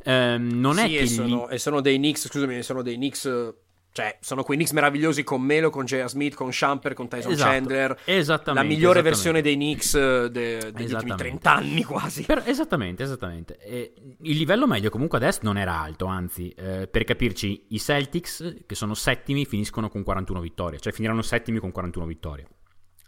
Um, 0.03 0.49
non 0.53 0.75
sì, 0.75 0.81
è 0.81 0.87
che 0.87 0.99
e 0.99 1.07
sono, 1.07 1.49
e 1.49 1.57
sono 1.57 1.81
dei 1.81 1.97
Knicks, 1.97 2.27
scusami, 2.27 2.61
sono 2.61 2.81
dei 2.81 2.95
Knicks 2.95 3.53
cioè, 3.97 4.15
sono 4.21 4.43
quei 4.43 4.57
Knicks 4.57 4.73
meravigliosi 4.73 5.23
con 5.23 5.41
Melo, 5.41 5.71
con 5.71 5.85
J.R. 5.85 6.07
Smith, 6.07 6.35
con 6.35 6.51
Shumper, 6.51 6.93
con 6.93 7.07
Tyson 7.07 7.31
esatto, 7.31 7.49
Chandler. 7.49 7.99
Esattamente. 8.05 8.67
La 8.69 8.75
migliore 8.75 9.01
versione 9.01 9.41
dei 9.41 9.55
Knicks 9.55 9.95
eh, 9.95 10.29
de, 10.29 10.71
degli 10.71 10.93
ultimi 10.93 11.15
30 11.15 11.51
anni 11.51 11.83
quasi. 11.83 12.21
Per, 12.21 12.43
esattamente, 12.45 13.01
esattamente. 13.01 13.57
E 13.57 13.95
il 14.21 14.37
livello 14.37 14.67
medio 14.67 14.91
comunque 14.91 15.17
adesso 15.17 15.39
non 15.41 15.57
era 15.57 15.81
alto, 15.81 16.05
anzi, 16.05 16.49
eh, 16.49 16.87
per 16.87 17.05
capirci, 17.05 17.65
i 17.69 17.79
Celtics, 17.79 18.57
che 18.67 18.75
sono 18.75 18.93
settimi, 18.93 19.47
finiscono 19.47 19.89
con 19.89 20.03
41 20.03 20.41
vittorie. 20.41 20.79
Cioè, 20.79 20.93
finiranno 20.93 21.23
settimi 21.23 21.57
con 21.57 21.71
41 21.71 22.05
vittorie. 22.05 22.47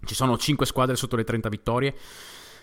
Ci 0.04 0.16
sono 0.16 0.40
5 0.40 0.66
squadre 0.66 0.96
sotto 0.96 1.16
le 1.16 1.24
30 1.24 1.50
vittorie. 1.50 1.96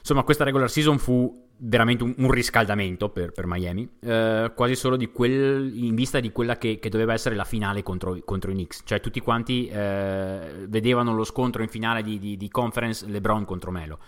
Insomma, 0.01 0.25
questa 0.25 0.43
regular 0.43 0.69
season 0.69 0.99
fu 0.99 1.46
veramente 1.59 2.05
un, 2.05 2.15
un 2.19 2.31
riscaldamento 2.31 3.09
per, 3.09 3.33
per 3.33 3.47
Miami, 3.47 3.89
eh, 4.01 4.53
quasi 4.55 4.75
solo 4.75 4.99
quel, 5.13 5.73
in 5.75 5.95
vista 5.95 6.21
di 6.21 6.31
quella 6.31 6.59
che, 6.59 6.79
che, 6.79 6.89
doveva 6.89 7.15
essere 7.15 7.35
la 7.35 7.45
finale 7.45 7.83
contro, 7.83 8.19
contro 8.25 8.51
i 8.51 8.55
Knicks. 8.55 8.83
Cioè 8.85 9.01
tutti 9.01 9.21
quanti 9.21 9.67
eh, 9.69 10.67
vedevano 10.69 11.15
lo 11.15 11.25
scontro 11.25 11.63
in 11.63 11.69
finale 11.69 12.03
di, 12.03 12.19
di, 12.19 12.37
di 12.37 12.49
conference 12.49 13.07
LeBron 13.07 13.45
contro 13.45 13.71
Melo. 13.71 13.99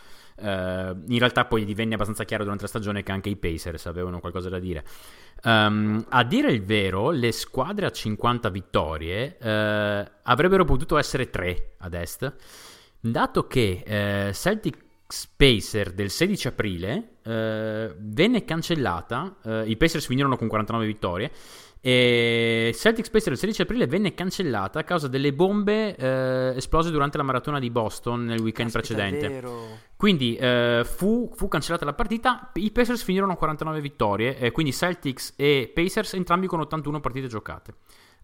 Uh, 0.40 0.94
in 1.08 1.18
realtà 1.18 1.46
poi 1.46 1.64
divenne 1.64 1.94
abbastanza 1.94 2.24
chiaro 2.24 2.44
durante 2.44 2.62
la 2.62 2.68
stagione 2.68 3.02
che 3.02 3.10
anche 3.10 3.28
i 3.28 3.34
Pacers 3.34 3.86
avevano 3.86 4.20
qualcosa 4.20 4.48
da 4.48 4.60
dire. 4.60 4.84
Um, 5.42 6.04
a 6.08 6.22
dire 6.22 6.52
il 6.52 6.62
vero, 6.62 7.10
le 7.10 7.32
squadre 7.32 7.86
a 7.86 7.90
50 7.90 8.48
vittorie 8.48 9.36
uh, 9.40 10.08
avrebbero 10.22 10.64
potuto 10.64 10.96
essere 10.96 11.28
tre 11.28 11.74
ad 11.78 11.94
est, 11.94 12.32
dato 13.00 13.48
che 13.48 14.28
uh, 14.28 14.32
Celtic 14.32 14.86
Spacer 15.10 15.92
del 15.92 16.10
16 16.10 16.48
aprile 16.48 17.16
eh, 17.24 17.94
venne 17.98 18.44
cancellata. 18.44 19.36
Eh, 19.42 19.64
I 19.66 19.76
Pacers 19.78 20.04
finirono 20.04 20.36
con 20.36 20.48
49 20.48 20.86
vittorie. 20.86 21.30
E 21.80 22.72
Celtic 22.74 23.06
Spacer 23.06 23.28
del 23.28 23.38
16 23.38 23.62
aprile 23.62 23.86
venne 23.86 24.12
cancellata 24.12 24.80
a 24.80 24.84
causa 24.84 25.08
delle 25.08 25.32
bombe 25.32 25.96
eh, 25.96 26.52
esplose 26.56 26.90
durante 26.90 27.16
la 27.16 27.22
maratona 27.22 27.58
di 27.58 27.70
Boston 27.70 28.24
nel 28.24 28.40
weekend 28.40 28.68
Aspetta, 28.74 28.94
precedente. 28.94 29.48
Quindi 29.96 30.36
eh, 30.36 30.82
fu, 30.84 31.32
fu, 31.34 31.48
cancellata 31.48 31.86
la 31.86 31.94
partita. 31.94 32.50
I 32.54 32.70
Pacers 32.70 33.02
finirono 33.02 33.30
con 33.30 33.40
49 33.40 33.80
vittorie. 33.80 34.52
quindi 34.52 34.72
Celtics 34.72 35.32
e 35.36 35.70
Pacers 35.72 36.12
entrambi 36.12 36.46
con 36.46 36.60
81 36.60 37.00
partite 37.00 37.28
giocate. 37.28 37.74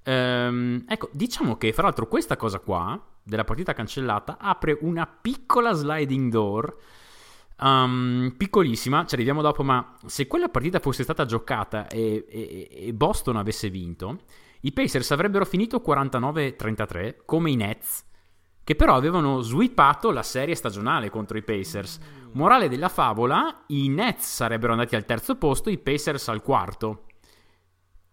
Ehm, 0.04 0.84
ecco, 0.86 1.08
diciamo 1.12 1.56
che 1.56 1.72
fra 1.72 1.84
l'altro 1.84 2.06
questa 2.06 2.36
cosa 2.36 2.58
qua, 2.60 3.00
della 3.22 3.44
partita 3.44 3.72
cancellata, 3.72 4.36
apre 4.38 4.78
una 4.82 5.06
piccola 5.06 5.72
sliding 5.72 6.30
door. 6.30 6.76
Um, 7.56 8.34
piccolissima, 8.36 9.06
ci 9.06 9.14
arriviamo 9.14 9.40
dopo, 9.40 9.62
ma 9.62 9.96
se 10.06 10.26
quella 10.26 10.48
partita 10.48 10.80
fosse 10.80 11.02
stata 11.02 11.24
giocata 11.24 11.86
e, 11.88 12.26
e, 12.28 12.68
e 12.88 12.92
Boston 12.92 13.36
avesse 13.36 13.70
vinto, 13.70 14.20
i 14.60 14.72
Pacers 14.72 15.10
avrebbero 15.12 15.44
finito 15.44 15.82
49-33 15.86 17.16
come 17.24 17.50
i 17.50 17.56
Nets, 17.56 18.04
che 18.64 18.74
però 18.74 18.94
avevano 18.94 19.40
sweepato 19.40 20.10
la 20.10 20.22
serie 20.22 20.54
stagionale 20.54 21.10
contro 21.10 21.38
i 21.38 21.42
Pacers. 21.42 21.98
Morale 22.32 22.68
della 22.68 22.88
favola, 22.88 23.64
i 23.68 23.88
Nets 23.88 24.26
sarebbero 24.26 24.72
andati 24.72 24.96
al 24.96 25.04
terzo 25.04 25.36
posto, 25.36 25.70
i 25.70 25.78
Pacers 25.78 26.28
al 26.28 26.42
quarto. 26.42 27.04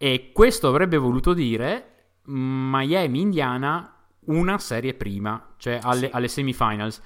E 0.03 0.31
questo 0.33 0.67
avrebbe 0.67 0.97
voluto 0.97 1.31
dire 1.33 2.15
Miami-Indiana 2.23 3.95
una 4.25 4.57
serie 4.57 4.95
prima, 4.95 5.53
cioè 5.57 5.79
alle, 5.79 6.07
sì. 6.07 6.09
alle 6.11 6.27
semifinals. 6.27 7.01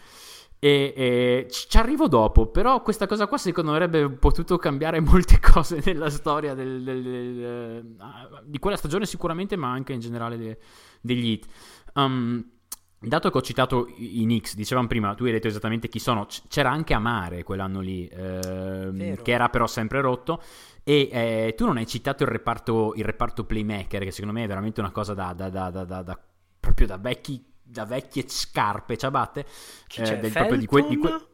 E, 0.57 0.93
e, 0.95 1.47
ci 1.49 1.77
arrivo 1.77 2.07
dopo, 2.07 2.47
però 2.47 2.81
questa 2.81 3.05
cosa 3.05 3.27
qua 3.27 3.37
secondo 3.37 3.71
me 3.71 3.75
avrebbe 3.75 4.09
potuto 4.11 4.55
cambiare 4.55 5.01
molte 5.03 5.41
cose 5.41 5.81
nella 5.83 6.09
storia 6.09 6.53
del, 6.53 6.83
del, 6.83 7.03
del, 7.03 7.95
uh, 7.99 8.39
di 8.45 8.59
quella 8.59 8.77
stagione 8.77 9.05
sicuramente, 9.05 9.57
ma 9.57 9.69
anche 9.69 9.91
in 9.91 9.99
generale 9.99 10.37
de, 10.37 10.57
degli 11.01 11.31
hit. 11.31 11.47
Um, 11.95 12.49
dato 12.97 13.29
che 13.29 13.37
ho 13.37 13.41
citato 13.41 13.87
i, 13.97 14.23
Knicks, 14.23 14.55
dicevamo 14.55 14.87
prima, 14.87 15.13
tu 15.15 15.25
hai 15.25 15.33
detto 15.33 15.47
esattamente 15.47 15.89
chi 15.89 15.99
sono, 15.99 16.27
c'era 16.47 16.71
anche 16.71 16.93
Amare 16.93 17.43
quell'anno 17.43 17.81
lì, 17.81 18.07
ehm, 18.07 19.21
che 19.21 19.31
era 19.33 19.49
però 19.49 19.67
sempre 19.67 19.99
rotto. 19.99 20.41
E 20.87 21.09
eh, 21.11 21.55
tu 21.57 21.65
non 21.65 21.77
hai 21.77 21.87
citato 21.87 22.21
il 22.21 22.29
reparto, 22.29 22.93
il 22.95 23.03
reparto, 23.03 23.43
playmaker, 23.43 24.03
che 24.03 24.11
secondo 24.11 24.37
me 24.37 24.43
è 24.43 24.47
veramente 24.47 24.81
una 24.81 24.91
cosa 24.91 25.15
da, 25.15 25.33
da, 25.33 25.49
da, 25.49 25.71
da 25.71 26.19
proprio 26.59 26.85
da, 26.85 26.97
vecchi, 26.97 27.43
da 27.63 27.85
vecchie 27.85 28.25
scarpe 28.27 28.95
ciabatte. 28.95 29.47
Chi 29.87 30.01
eh, 30.01 30.19
del, 30.19 30.31
proprio 30.31 30.59
di, 30.59 30.67
que, 30.67 30.87
di 30.87 30.97
que... 30.97 31.27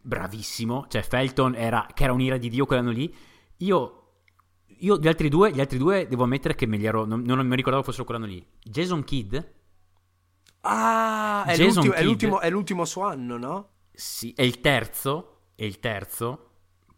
Bravissimo, 0.00 0.86
cioè 0.88 1.02
Felton 1.02 1.54
era, 1.54 1.86
che 1.94 2.02
era 2.02 2.12
un'ira 2.12 2.36
di 2.36 2.48
Dio 2.48 2.66
quell'anno 2.66 2.90
lì. 2.90 3.14
Io, 3.58 4.14
io 4.78 4.98
gli, 4.98 5.06
altri 5.06 5.28
due, 5.28 5.52
gli 5.52 5.60
altri 5.60 5.78
due 5.78 6.08
devo 6.08 6.24
ammettere 6.24 6.56
che 6.56 6.66
me 6.66 6.76
li 6.76 6.84
ero, 6.84 7.04
non, 7.04 7.22
non 7.22 7.46
mi 7.46 7.54
ricordavo 7.54 7.84
fossero 7.84 8.04
quell'anno 8.04 8.26
lì. 8.26 8.44
Jason 8.60 9.04
Kidd. 9.04 9.36
Ah, 10.62 11.44
è, 11.44 11.56
l'ultimo, 11.56 11.82
Kidd, 11.82 11.92
è, 11.92 12.02
l'ultimo, 12.02 12.40
è 12.40 12.50
l'ultimo 12.50 12.84
suo 12.84 13.04
anno, 13.04 13.38
no? 13.38 13.70
Sì, 13.92 14.32
è 14.36 14.42
il 14.42 14.60
terzo, 14.60 15.50
è 15.54 15.62
il 15.62 15.78
terzo, 15.78 16.50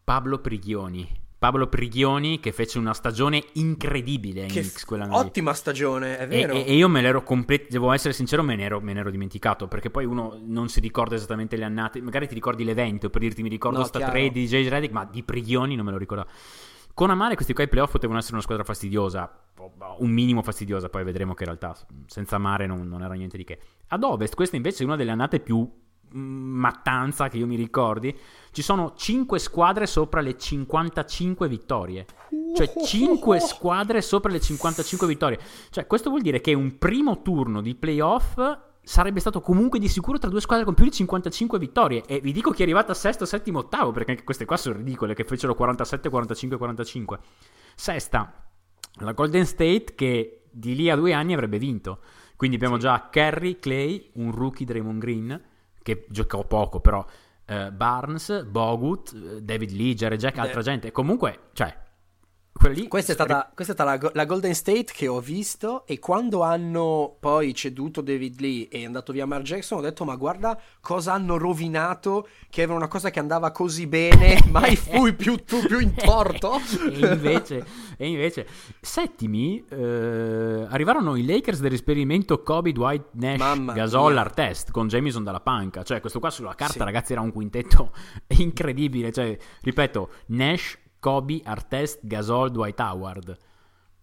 Pablo 0.03 0.38
Prighioni. 0.38 1.27
Pablo 1.38 1.68
Prighioni 1.68 2.40
che 2.40 2.50
fece 2.50 2.78
una 2.78 2.92
stagione 2.92 3.45
incredibile 3.54 4.42
in 4.42 4.49
Knicks 4.49 4.85
quell'anno 4.85 5.16
ottima 5.16 5.54
stagione, 5.54 6.18
è 6.18 6.26
vero. 6.26 6.52
E, 6.52 6.64
e, 6.66 6.75
io 6.75 6.88
me 6.88 7.00
l'ero 7.00 7.23
completamente, 7.23 7.78
devo 7.78 7.92
essere 7.92 8.12
sincero, 8.12 8.42
me 8.42 8.57
ne, 8.57 8.64
ero, 8.64 8.80
me 8.80 8.92
ne, 8.92 9.00
ero, 9.00 9.11
dimenticato 9.11 9.68
perché 9.68 9.88
poi 9.88 10.04
uno 10.04 10.37
non 10.45 10.68
si 10.68 10.80
ricorda 10.80 11.14
esattamente 11.14 11.57
le 11.57 11.64
annate, 11.64 12.00
magari 12.02 12.26
ti 12.26 12.35
ricordi 12.35 12.64
l'evento 12.64 13.09
per 13.09 13.21
dirti 13.21 13.42
mi 13.42 13.49
ricordo 13.49 13.78
no, 13.78 13.85
sta 13.85 14.00
trade 14.00 14.33
di 14.33 14.47
J.J. 14.47 14.68
Redick, 14.68 14.92
ma 14.92 15.04
di 15.04 15.23
Prighioni 15.23 15.76
non 15.76 15.85
me 15.85 15.92
lo 15.92 15.99
ricordo. 15.99 16.26
Con 16.92 17.11
Amare 17.11 17.37
questi 17.37 17.52
qua 17.52 17.62
i 17.62 17.68
playoff 17.68 17.92
potevano 17.92 18.18
essere 18.18 18.35
una 18.35 18.42
squadra 18.42 18.64
fastidiosa, 18.64 19.30
un 19.99 20.11
minimo 20.11 20.42
fastidiosa, 20.42 20.88
poi 20.88 21.04
vedremo 21.04 21.35
che 21.35 21.45
in 21.45 21.50
realtà 21.50 21.76
senza 22.07 22.35
Amare 22.35 22.66
non, 22.66 22.88
non 22.88 23.04
era 23.04 23.14
niente 23.14 23.37
di 23.37 23.45
che. 23.45 23.61
Ad 23.87 24.02
Ovest 24.02 24.35
questa 24.35 24.57
invece 24.57 24.83
è 24.83 24.87
una 24.87 24.97
delle 24.97 25.12
annate 25.12 25.38
più 25.38 25.71
mattanza 26.12 27.29
che 27.29 27.38
io 27.38 27.47
mi 27.47 27.57
ricordi, 27.57 28.17
ci 28.50 28.62
sono 28.62 28.95
5 28.97 29.38
squadre 29.38 29.87
sopra 29.87 30.21
le 30.21 30.37
55 30.37 31.49
vittorie. 31.49 32.07
Cioè 32.55 32.73
5 32.85 33.41
squadre 33.41 34.03
sopra 34.03 34.31
le 34.31 34.41
55 34.41 35.07
vittorie. 35.07 35.38
Cioè 35.71 35.87
questo 35.87 36.11
vuol 36.11 36.23
dire 36.23 36.41
che 36.41 36.55
un 36.55 36.79
primo 36.79 37.23
turno 37.23 37.61
di 37.61 37.75
playoff 37.75 38.38
sarebbe 38.83 39.21
stato 39.21 39.43
comunque 39.43 39.79
di 39.79 39.87
sicuro 39.87 40.19
tra 40.19 40.31
due 40.31 40.41
squadre 40.41 40.65
con 40.65 40.75
più 40.75 40.85
di 40.85 40.93
55 40.93 41.59
vittorie. 41.59 42.05
E 42.07 42.21
vi 42.21 42.33
dico 42.33 42.50
chi 42.53 42.61
è 42.61 42.65
arrivato 42.65 42.93
a 42.93 42.95
sesto, 42.95 43.27
settimo, 43.27 43.59
ottavo, 43.59 43.91
perché 43.93 44.12
anche 44.12 44.25
queste 44.25 44.47
qua 44.47 44.57
sono 44.57 44.77
ridicole, 44.77 45.15
che 45.15 45.25
fecero 45.25 45.55
47, 45.55 46.09
45, 46.09 46.59
45. 46.59 47.19
Sesta, 47.75 48.49
la 49.00 49.12
Golden 49.12 49.45
State 49.45 49.95
che 49.95 50.45
di 50.50 50.75
lì 50.75 50.91
a 50.91 50.97
due 50.97 51.12
anni 51.12 51.35
avrebbe 51.35 51.59
vinto. 51.59 52.00
Quindi 52.35 52.57
abbiamo 52.57 52.77
sì. 52.77 52.83
già 52.83 53.09
Kerry, 53.11 53.59
Clay, 53.59 54.11
un 54.15 54.33
rookie 54.33 54.65
Draymond 54.65 54.99
Green 54.99 55.43
che 55.88 56.04
giocò 56.11 56.45
poco, 56.45 56.80
però 56.80 57.02
uh, 57.47 57.71
Barnes, 57.73 58.45
Bogut, 58.45 59.16
David 59.38 59.71
Lee, 59.71 59.95
Jerry 59.95 60.16
Jack, 60.16 60.37
altra 60.37 60.61
gente. 60.61 60.92
Comunque, 60.92 61.49
cioè, 61.54 61.75
Lì, 62.61 62.88
questa, 62.88 63.12
è 63.12 63.14
stata, 63.14 63.50
questa, 63.55 63.73
è 63.73 63.76
stata, 63.76 63.97
la, 63.97 64.11
la, 64.14 64.25
Golden 64.25 64.52
State 64.52 64.87
che 64.93 65.07
ho 65.07 65.21
visto 65.21 65.87
e 65.87 66.00
quando 66.00 66.43
hanno 66.43 67.17
poi 67.21 67.55
ceduto 67.55 68.00
David 68.00 68.40
Lee 68.40 68.69
e 68.69 68.81
è 68.81 68.85
andato 68.85 69.12
via 69.12 69.26
Mark 69.26 69.45
Jackson 69.45 69.78
ho 69.78 69.81
detto 69.81 70.05
ma 70.05 70.17
guarda 70.17 70.61
cosa 70.81 71.12
hanno 71.12 71.38
rovinato 71.38 72.26
che 72.50 72.62
era 72.62 72.75
una 72.75 72.88
cosa 72.88 73.11
che 73.11 73.21
andava 73.21 73.52
così 73.52 73.87
bene 73.87 74.40
mai 74.50 74.75
fui 74.75 75.14
più 75.14 75.37
tu 75.45 75.61
più 75.67 75.78
in 75.78 75.95
torto 75.95 76.59
e, 76.90 77.12
invece, 77.12 77.64
e 77.97 78.09
invece 78.09 78.47
settimi 78.81 79.64
eh, 79.71 80.67
arrivarono 80.69 81.14
i 81.14 81.25
Lakers 81.25 81.61
dell'esperimento 81.61 82.43
Kobe, 82.43 82.73
Dwight, 82.73 83.11
Nash, 83.12 83.38
Mamma 83.38 83.73
Gasol, 83.73 84.12
mia. 84.12 84.23
Artest 84.23 84.73
con 84.73 84.88
Jamison 84.88 85.23
dalla 85.23 85.40
panca 85.40 85.85
cioè 85.85 86.00
questo 86.00 86.19
qua 86.19 86.31
sulla 86.31 86.57
carta 86.57 86.73
sì. 86.73 86.78
ragazzi 86.81 87.12
era 87.12 87.21
un 87.21 87.31
quintetto 87.31 87.93
incredibile 88.37 89.12
cioè 89.12 89.38
ripeto 89.62 90.11
Nash 90.26 90.76
Kobe, 91.00 91.40
Artest, 91.45 92.00
Gasol, 92.02 92.50
Dwight 92.50 92.78
Howard 92.81 93.37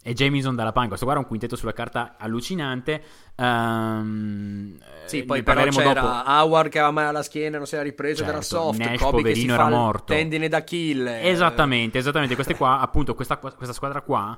e 0.07 0.13
Jamison 0.13 0.53
dalla 0.53 0.71
panca. 0.71 0.89
Questo 0.89 1.05
qua 1.05 1.15
era 1.15 1.23
un 1.23 1.27
quintetto 1.27 1.55
sulla 1.55 1.73
carta 1.73 2.15
allucinante. 2.19 3.01
Um, 3.37 4.77
sì, 5.05 5.23
poi 5.23 5.41
però 5.41 5.63
c'era 5.67 5.93
dopo. 5.93 6.29
Howard 6.29 6.69
che 6.69 6.77
aveva 6.77 6.93
male 6.93 7.07
alla 7.07 7.23
schiena, 7.23 7.57
non 7.57 7.65
si 7.65 7.73
era 7.73 7.83
ripreso 7.83 8.17
certo, 8.17 8.31
era 8.31 8.41
soft. 8.41 8.77
Nash, 8.77 8.99
Kobe 8.99 9.23
che 9.23 9.33
si 9.33 9.47
era 9.47 9.67
morto. 9.67 10.13
Tendine 10.13 10.47
d'Achille. 10.47 11.23
Esattamente, 11.23 11.97
esattamente. 11.97 12.35
Queste 12.35 12.55
qua, 12.55 12.81
appunto, 12.81 13.15
questa, 13.15 13.37
questa 13.37 13.73
squadra 13.73 14.01
qua. 14.01 14.37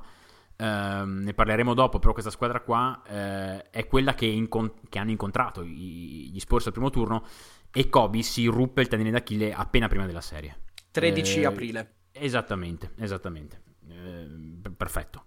Uh, 0.60 1.04
ne 1.04 1.34
parleremo 1.34 1.72
dopo, 1.74 1.98
però 2.00 2.12
questa 2.12 2.30
squadra 2.32 2.60
qua 2.60 3.00
uh, 3.06 3.12
è 3.70 3.86
quella 3.86 4.14
che, 4.14 4.26
incont- 4.26 4.88
che 4.88 4.98
hanno 4.98 5.10
incontrato 5.10 5.62
i- 5.62 6.30
gli 6.32 6.40
Spurs 6.40 6.66
al 6.66 6.72
primo 6.72 6.90
turno 6.90 7.24
e 7.72 7.88
Kobe 7.88 8.22
si 8.22 8.46
ruppe 8.46 8.80
il 8.80 8.88
tendine 8.88 9.12
d'Achille 9.12 9.52
appena 9.52 9.86
prima 9.86 10.06
della 10.06 10.20
serie. 10.20 10.56
13 10.90 11.40
eh, 11.40 11.44
aprile. 11.44 11.92
Esattamente, 12.18 12.92
esattamente. 12.96 13.62
Eh, 13.88 14.70
perfetto. 14.76 15.24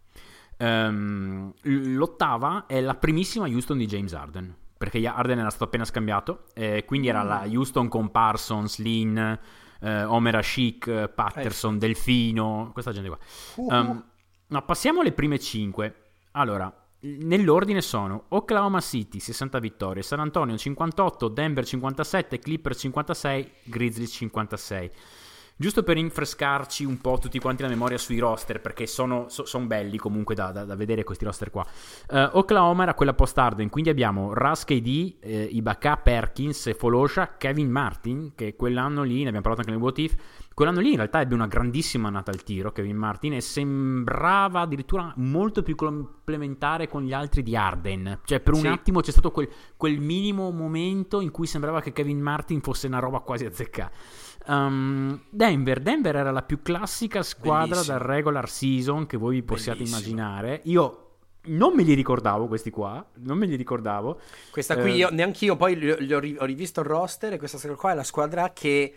Um, 0.58 1.52
l'ottava 1.62 2.66
è 2.68 2.80
la 2.82 2.94
primissima 2.94 3.48
Houston 3.48 3.78
di 3.78 3.88
James 3.88 4.14
Arden. 4.14 4.56
Perché 4.78 5.06
Arden 5.06 5.38
era 5.38 5.50
stato 5.50 5.66
appena 5.66 5.86
scambiato, 5.86 6.46
eh, 6.56 6.86
quindi 6.86 7.08
era 7.08 7.22
la 7.22 7.44
mm. 7.46 7.56
Houston 7.56 7.88
con 7.88 8.10
Parsons, 8.10 8.80
Lynn, 8.80 9.16
eh, 9.18 10.04
Omer 10.04 10.36
Ashik, 10.36 11.08
Patterson, 11.10 11.76
eh. 11.76 11.78
Delfino, 11.78 12.72
questa 12.74 12.92
gente 12.92 13.08
qua. 13.08 13.20
Um, 13.58 14.04
no, 14.48 14.66
passiamo 14.66 15.02
alle 15.02 15.12
prime 15.12 15.38
5. 15.38 15.96
Allora, 16.32 16.74
nell'ordine 17.02 17.82
sono 17.82 18.26
Oklahoma 18.30 18.82
City 18.82 19.20
60 19.20 19.60
vittorie, 19.60 20.02
San 20.02 20.20
Antonio 20.20 20.58
58, 20.58 21.28
Denver 21.28 21.66
57, 21.66 22.40
Clippers 22.40 22.80
56, 22.80 23.52
Grizzlies 23.66 24.12
56. 24.14 24.92
Giusto 25.62 25.84
per 25.84 25.96
rinfrescarci 25.98 26.86
un 26.86 26.98
po' 26.98 27.20
tutti 27.20 27.38
quanti 27.38 27.62
la 27.62 27.68
memoria 27.68 28.00
sui 28.00 28.18
roster, 28.18 28.60
perché 28.60 28.88
sono, 28.88 29.26
so, 29.30 29.46
son 29.46 29.68
belli 29.68 29.96
comunque 30.00 30.34
da, 30.34 30.52
da, 30.52 30.66
da, 30.66 30.76
vedere 30.76 31.04
questi 31.04 31.24
roster 31.24 31.52
qua. 31.52 31.64
Uh, 32.10 32.30
Oklahoma 32.32 32.82
era 32.82 32.96
quella 32.96 33.14
post-Arden, 33.14 33.70
quindi 33.70 33.92
abbiamo 33.92 34.34
Russ 34.34 34.64
KD, 34.64 35.18
eh, 35.20 35.44
Ibaka, 35.52 35.98
Perkins, 35.98 36.76
Folosha, 36.76 37.36
Kevin 37.38 37.70
Martin, 37.70 38.32
che 38.34 38.56
quell'anno 38.56 39.04
lì, 39.04 39.22
ne 39.22 39.28
abbiamo 39.28 39.42
parlato 39.42 39.60
anche 39.60 39.72
nel 39.72 39.80
What 39.80 40.00
If, 40.00 40.16
quell'anno 40.56 40.80
lì 40.80 40.90
in 40.90 40.96
realtà 40.96 41.22
ebbe 41.22 41.36
una 41.36 41.46
grandissima 41.46 42.08
annata 42.08 42.32
al 42.32 42.42
tiro, 42.42 42.72
Kevin 42.72 42.98
Martin, 42.98 43.34
e 43.34 43.42
sembrava 43.42 44.62
addirittura 44.62 45.14
molto 45.18 45.62
più 45.62 45.76
complementare 45.76 46.88
con 46.88 47.04
gli 47.04 47.14
altri 47.14 47.44
di 47.44 47.56
Arden. 47.56 48.22
Cioè 48.26 48.40
per 48.40 48.56
un 48.56 48.62
sì. 48.62 48.68
attimo 48.68 49.02
c'è 49.02 49.12
stato 49.12 49.30
quel, 49.30 49.48
quel 49.78 50.00
minimo 50.00 50.50
momento 50.50 51.22
in 51.22 51.30
cui 51.30 51.46
sembrava 51.46 51.82
che 51.82 51.94
Kevin 51.94 52.20
Martin 52.20 52.62
fosse 52.62 52.88
una 52.88 52.98
roba 52.98 53.20
quasi 53.20 53.46
azzeccata. 53.46 53.92
Um, 54.48 55.22
Denver. 55.30 55.80
Denver 55.80 56.16
era 56.16 56.32
la 56.32 56.42
più 56.42 56.62
classica 56.62 57.22
squadra 57.24 57.68
Bellissimo. 57.68 57.98
dal 57.98 58.08
regular 58.08 58.50
season 58.50 59.06
che 59.06 59.18
voi 59.18 59.44
possiate 59.44 59.80
Bellissimo. 59.80 60.00
immaginare. 60.00 60.62
Io 60.66 61.12
non 61.44 61.74
me 61.74 61.84
li 61.84 61.94
ricordavo 61.94 62.48
questi 62.48 62.70
qua, 62.70 63.04
non 63.16 63.38
me 63.38 63.46
li 63.46 63.56
ricordavo. 63.56 64.20
Questa 64.52 64.78
qui, 64.78 64.92
eh, 64.92 64.96
io, 64.98 65.10
neanche 65.10 65.46
io, 65.46 65.56
poi 65.56 65.78
li 65.78 66.14
ho, 66.14 66.18
ho, 66.18 66.46
rivisto 66.46 66.82
il 66.82 66.86
roster 66.86 67.34
e 67.34 67.38
questa 67.38 67.76
qua 67.76 67.92
è 67.92 67.96
la 67.96 68.04
squadra 68.04 68.52
che... 68.52 68.96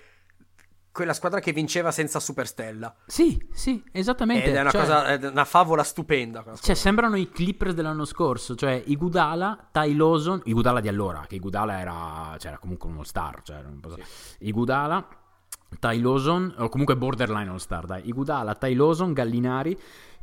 Quella 0.94 1.12
squadra 1.12 1.40
che 1.40 1.52
vinceva 1.52 1.90
senza 1.90 2.20
Superstella. 2.20 2.94
Sì, 3.04 3.48
sì, 3.50 3.82
esattamente. 3.90 4.50
Ed 4.50 4.54
è 4.54 4.60
una, 4.60 4.70
cioè, 4.70 4.80
cosa, 4.80 5.06
è 5.06 5.26
una 5.26 5.44
favola 5.44 5.82
stupenda. 5.82 6.44
Cioè, 6.60 6.76
sembrano 6.76 7.16
i 7.16 7.30
Clippers 7.30 7.74
dell'anno 7.74 8.04
scorso. 8.04 8.54
Cioè, 8.54 8.80
Igudala, 8.86 9.70
Ty 9.72 9.92
Lawson, 9.92 10.42
Igudala 10.44 10.78
di 10.78 10.86
allora, 10.86 11.24
che 11.26 11.34
Igudala 11.34 11.80
era, 11.80 12.36
cioè, 12.38 12.52
era 12.52 12.58
comunque 12.58 12.88
uno 12.88 13.02
star. 13.02 13.42
Cioè, 13.42 13.64
sì. 13.92 14.46
Igudala, 14.46 15.04
Ty 15.78 16.00
Lawson, 16.00 16.54
o 16.58 16.68
comunque 16.68 16.96
borderline 16.96 17.50
all 17.50 17.58
star, 17.58 17.86
dai, 17.86 18.08
Igudala, 18.08 18.54
Ty 18.54 18.74
Lawson, 18.74 19.12
Gallinari, 19.12 19.78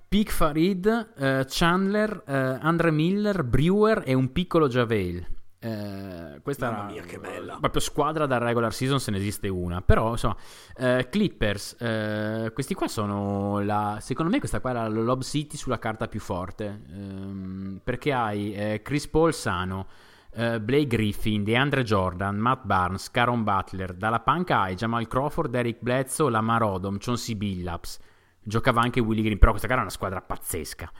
Pick 0.08 0.29
Farid, 0.29 1.13
uh, 1.17 1.46
Chandler, 1.48 2.24
uh, 2.27 2.58
Andre 2.65 2.91
Miller, 2.91 3.43
Brewer 3.43 4.03
e 4.05 4.13
un 4.13 4.31
piccolo 4.34 4.67
Javel. 4.67 5.25
Uh, 5.63 6.41
questa 6.41 6.72
Mamma 6.72 6.91
mia, 6.91 7.03
che 7.03 7.20
bella. 7.20 7.58
Proprio 7.60 7.81
squadra 7.81 8.25
da 8.25 8.39
regular 8.39 8.74
season 8.74 9.00
se 9.00 9.12
ne 9.12 9.17
esiste 9.17 9.48
una. 9.48 9.81
Però, 9.81 10.10
insomma, 10.12 10.36
uh, 10.77 11.08
Clippers, 11.10 11.77
uh, 11.79 12.51
questi 12.51 12.74
qua 12.74 12.88
sono 12.88 13.62
la. 13.62 14.00
Secondo 14.01 14.31
me, 14.31 14.39
questa 14.39 14.60
qua 14.60 14.72
era 14.72 14.88
la 14.88 15.00
Lob 15.00 15.22
City 15.22 15.55
sulla 15.55 15.79
carta 15.79 16.07
più 16.07 16.20
forte. 16.20 16.81
Um, 16.92 17.79
perché 17.83 18.11
hai 18.11 18.81
Chris 18.83 19.07
Paul 19.07 19.33
sano 19.33 19.87
uh, 20.35 20.59
Blake 20.59 20.87
Griffin, 20.87 21.44
DeAndre 21.44 21.83
Jordan, 21.83 22.37
Matt 22.37 22.65
Barnes, 22.65 23.09
Caron 23.11 23.44
Butler. 23.44 23.94
Dalla 23.94 24.20
panca 24.20 24.61
hai 24.61 24.75
Jamal 24.75 25.07
Crawford, 25.07 25.53
Eric 25.53 25.77
Bledsoe, 25.81 26.29
Lamar 26.29 26.63
Odom, 26.63 26.98
Chauncey 26.98 27.35
Billups. 27.35 28.00
Giocava 28.44 28.81
anche 28.81 29.00
Willie 29.00 29.24
Green, 29.24 29.37
però 29.37 29.51
questa 29.51 29.67
gara 29.67 29.81
è 29.81 29.83
una 29.83 29.94
squadra 29.94 30.22
pazzesca. 30.22 30.91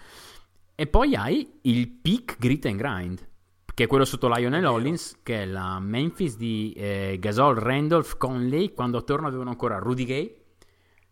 E 0.76 0.88
poi 0.88 1.16
hai 1.16 1.60
il 1.62 1.90
peak 1.90 2.38
grit 2.40 2.66
and 2.66 2.78
grind, 2.78 3.28
che 3.74 3.84
è 3.84 3.88
quello 3.88 4.06
sotto 4.06 4.34
Lionel 4.34 4.66
Hollins, 4.66 5.20
che 5.24 5.44
è 5.44 5.46
la 5.46 5.80
Memphis 5.80 6.38
di 6.38 6.74
eh, 6.76 7.18
Gasol, 7.20 7.56
Randolph, 7.56 8.18
Conley, 8.18 8.74
quando 8.74 9.04
torno 9.04 9.28
avevano 9.28 9.50
ancora 9.50 9.78
Rudy 9.78 10.06
Gay, 10.06 10.36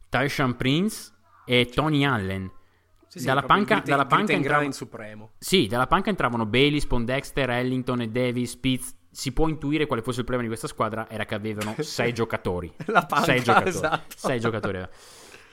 Tyshawn 0.10 0.56
Prince 0.56 1.12
e 1.46 1.66
Tony 1.66 2.04
Allen. 2.04 2.52
Sì, 3.10 3.20
sì, 3.20 3.26
dalla 3.26 3.42
panca, 3.42 3.76
grit, 3.76 3.88
dalla 3.88 4.06
panca 4.06 4.34
entravano, 4.34 4.72
supremo. 4.72 5.32
Sì, 5.40 5.66
dalla 5.66 5.88
panca 5.88 6.12
entravano 6.12 6.46
Bailey, 6.46 6.80
Spondexter, 6.80 7.50
Ellington 7.50 8.02
e 8.02 8.10
Davis, 8.10 8.52
Spitz. 8.52 8.94
Si 9.10 9.34
può 9.34 9.48
intuire 9.48 9.88
quale 9.88 10.04
fosse 10.04 10.20
il 10.20 10.26
problema 10.26 10.48
di 10.48 10.56
questa 10.56 10.68
squadra, 10.68 11.10
era 11.10 11.26
che 11.26 11.34
avevano 11.34 11.74
sei 11.82 12.14
giocatori. 12.14 12.72
La 12.86 13.08
panca, 13.08 13.26
sei 13.26 13.42
giocatori. 13.42 13.70
Esatto. 13.70 14.16
Sei 14.16 14.40
giocatori. 14.40 14.88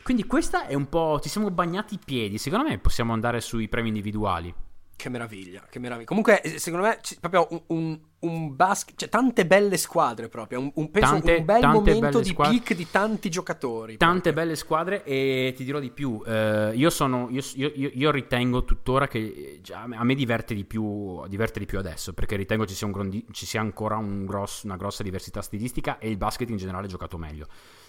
Quindi 0.02 0.24
questa 0.26 0.66
è 0.66 0.74
un 0.74 0.88
po'... 0.90 1.18
Ci 1.22 1.30
siamo 1.30 1.50
bagnati 1.50 1.94
i 1.94 1.98
piedi. 2.04 2.36
Secondo 2.36 2.68
me 2.68 2.78
possiamo 2.78 3.14
andare 3.14 3.40
sui 3.40 3.68
premi 3.68 3.88
individuali. 3.88 4.54
Che 4.96 5.10
meraviglia, 5.10 5.62
che 5.68 5.78
meraviglia. 5.78 6.06
Comunque, 6.06 6.40
eh, 6.40 6.58
secondo 6.58 6.86
me, 6.86 6.98
proprio 7.20 7.46
un, 7.50 7.62
un, 7.66 8.00
un 8.20 8.56
basket, 8.56 8.96
cioè 8.96 9.10
tante 9.10 9.44
belle 9.44 9.76
squadre 9.76 10.30
proprio, 10.30 10.58
un, 10.58 10.70
un, 10.74 10.90
penso, 10.90 11.10
tante, 11.10 11.34
un 11.36 11.44
bel 11.44 11.68
momento 11.68 12.20
di 12.20 12.30
squadre, 12.30 12.56
peak 12.56 12.74
di 12.74 12.90
tanti 12.90 13.28
giocatori. 13.28 13.98
Tante 13.98 14.20
proprio. 14.20 14.42
belle 14.42 14.56
squadre 14.56 15.04
e 15.04 15.52
ti 15.54 15.64
dirò 15.64 15.80
di 15.80 15.90
più, 15.90 16.22
eh, 16.26 16.72
io, 16.74 16.88
sono, 16.88 17.28
io, 17.30 17.42
io, 17.54 17.90
io, 17.92 18.10
ritengo 18.10 18.64
tuttora 18.64 19.06
che 19.06 19.60
già, 19.62 19.82
a 19.82 20.04
me 20.04 20.14
diverte 20.14 20.54
di, 20.54 20.64
più, 20.64 21.26
diverte 21.28 21.58
di 21.58 21.66
più 21.66 21.78
adesso, 21.78 22.14
perché 22.14 22.34
ritengo 22.36 22.64
ci 22.64 22.74
sia, 22.74 22.88
grondi, 22.88 23.26
ci 23.32 23.44
sia 23.44 23.60
ancora 23.60 24.02
grosso, 24.02 24.66
una 24.66 24.76
grossa 24.76 25.02
diversità 25.02 25.42
stilistica 25.42 25.98
e 25.98 26.08
il 26.08 26.16
basket 26.16 26.48
in 26.48 26.56
generale 26.56 26.86
è 26.86 26.88
giocato 26.88 27.18
meglio 27.18 27.46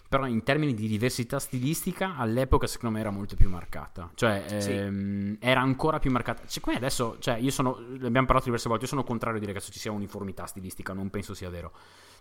però 0.07 0.25
in 0.25 0.43
termini 0.43 0.73
di 0.73 0.87
diversità 0.87 1.39
stilistica 1.39 2.15
all'epoca 2.17 2.65
secondo 2.67 2.95
me 2.95 3.01
era 3.01 3.11
molto 3.11 3.35
più 3.35 3.49
marcata 3.49 4.09
cioè 4.15 4.43
sì. 4.59 4.71
ehm, 4.71 5.37
era 5.39 5.61
ancora 5.61 5.99
più 5.99 6.11
marcata 6.11 6.43
siccome 6.45 6.77
adesso 6.77 7.17
cioè 7.19 7.37
io 7.37 7.51
sono 7.51 7.75
abbiamo 7.75 8.25
parlato 8.25 8.45
diverse 8.45 8.69
volte 8.69 8.83
io 8.85 8.89
sono 8.89 9.03
contrario 9.03 9.37
a 9.37 9.41
dire 9.41 9.53
che 9.53 9.59
ci 9.59 9.79
sia 9.79 9.91
uniformità 9.91 10.45
stilistica 10.45 10.93
non 10.93 11.09
penso 11.09 11.33
sia 11.33 11.49
vero 11.49 11.73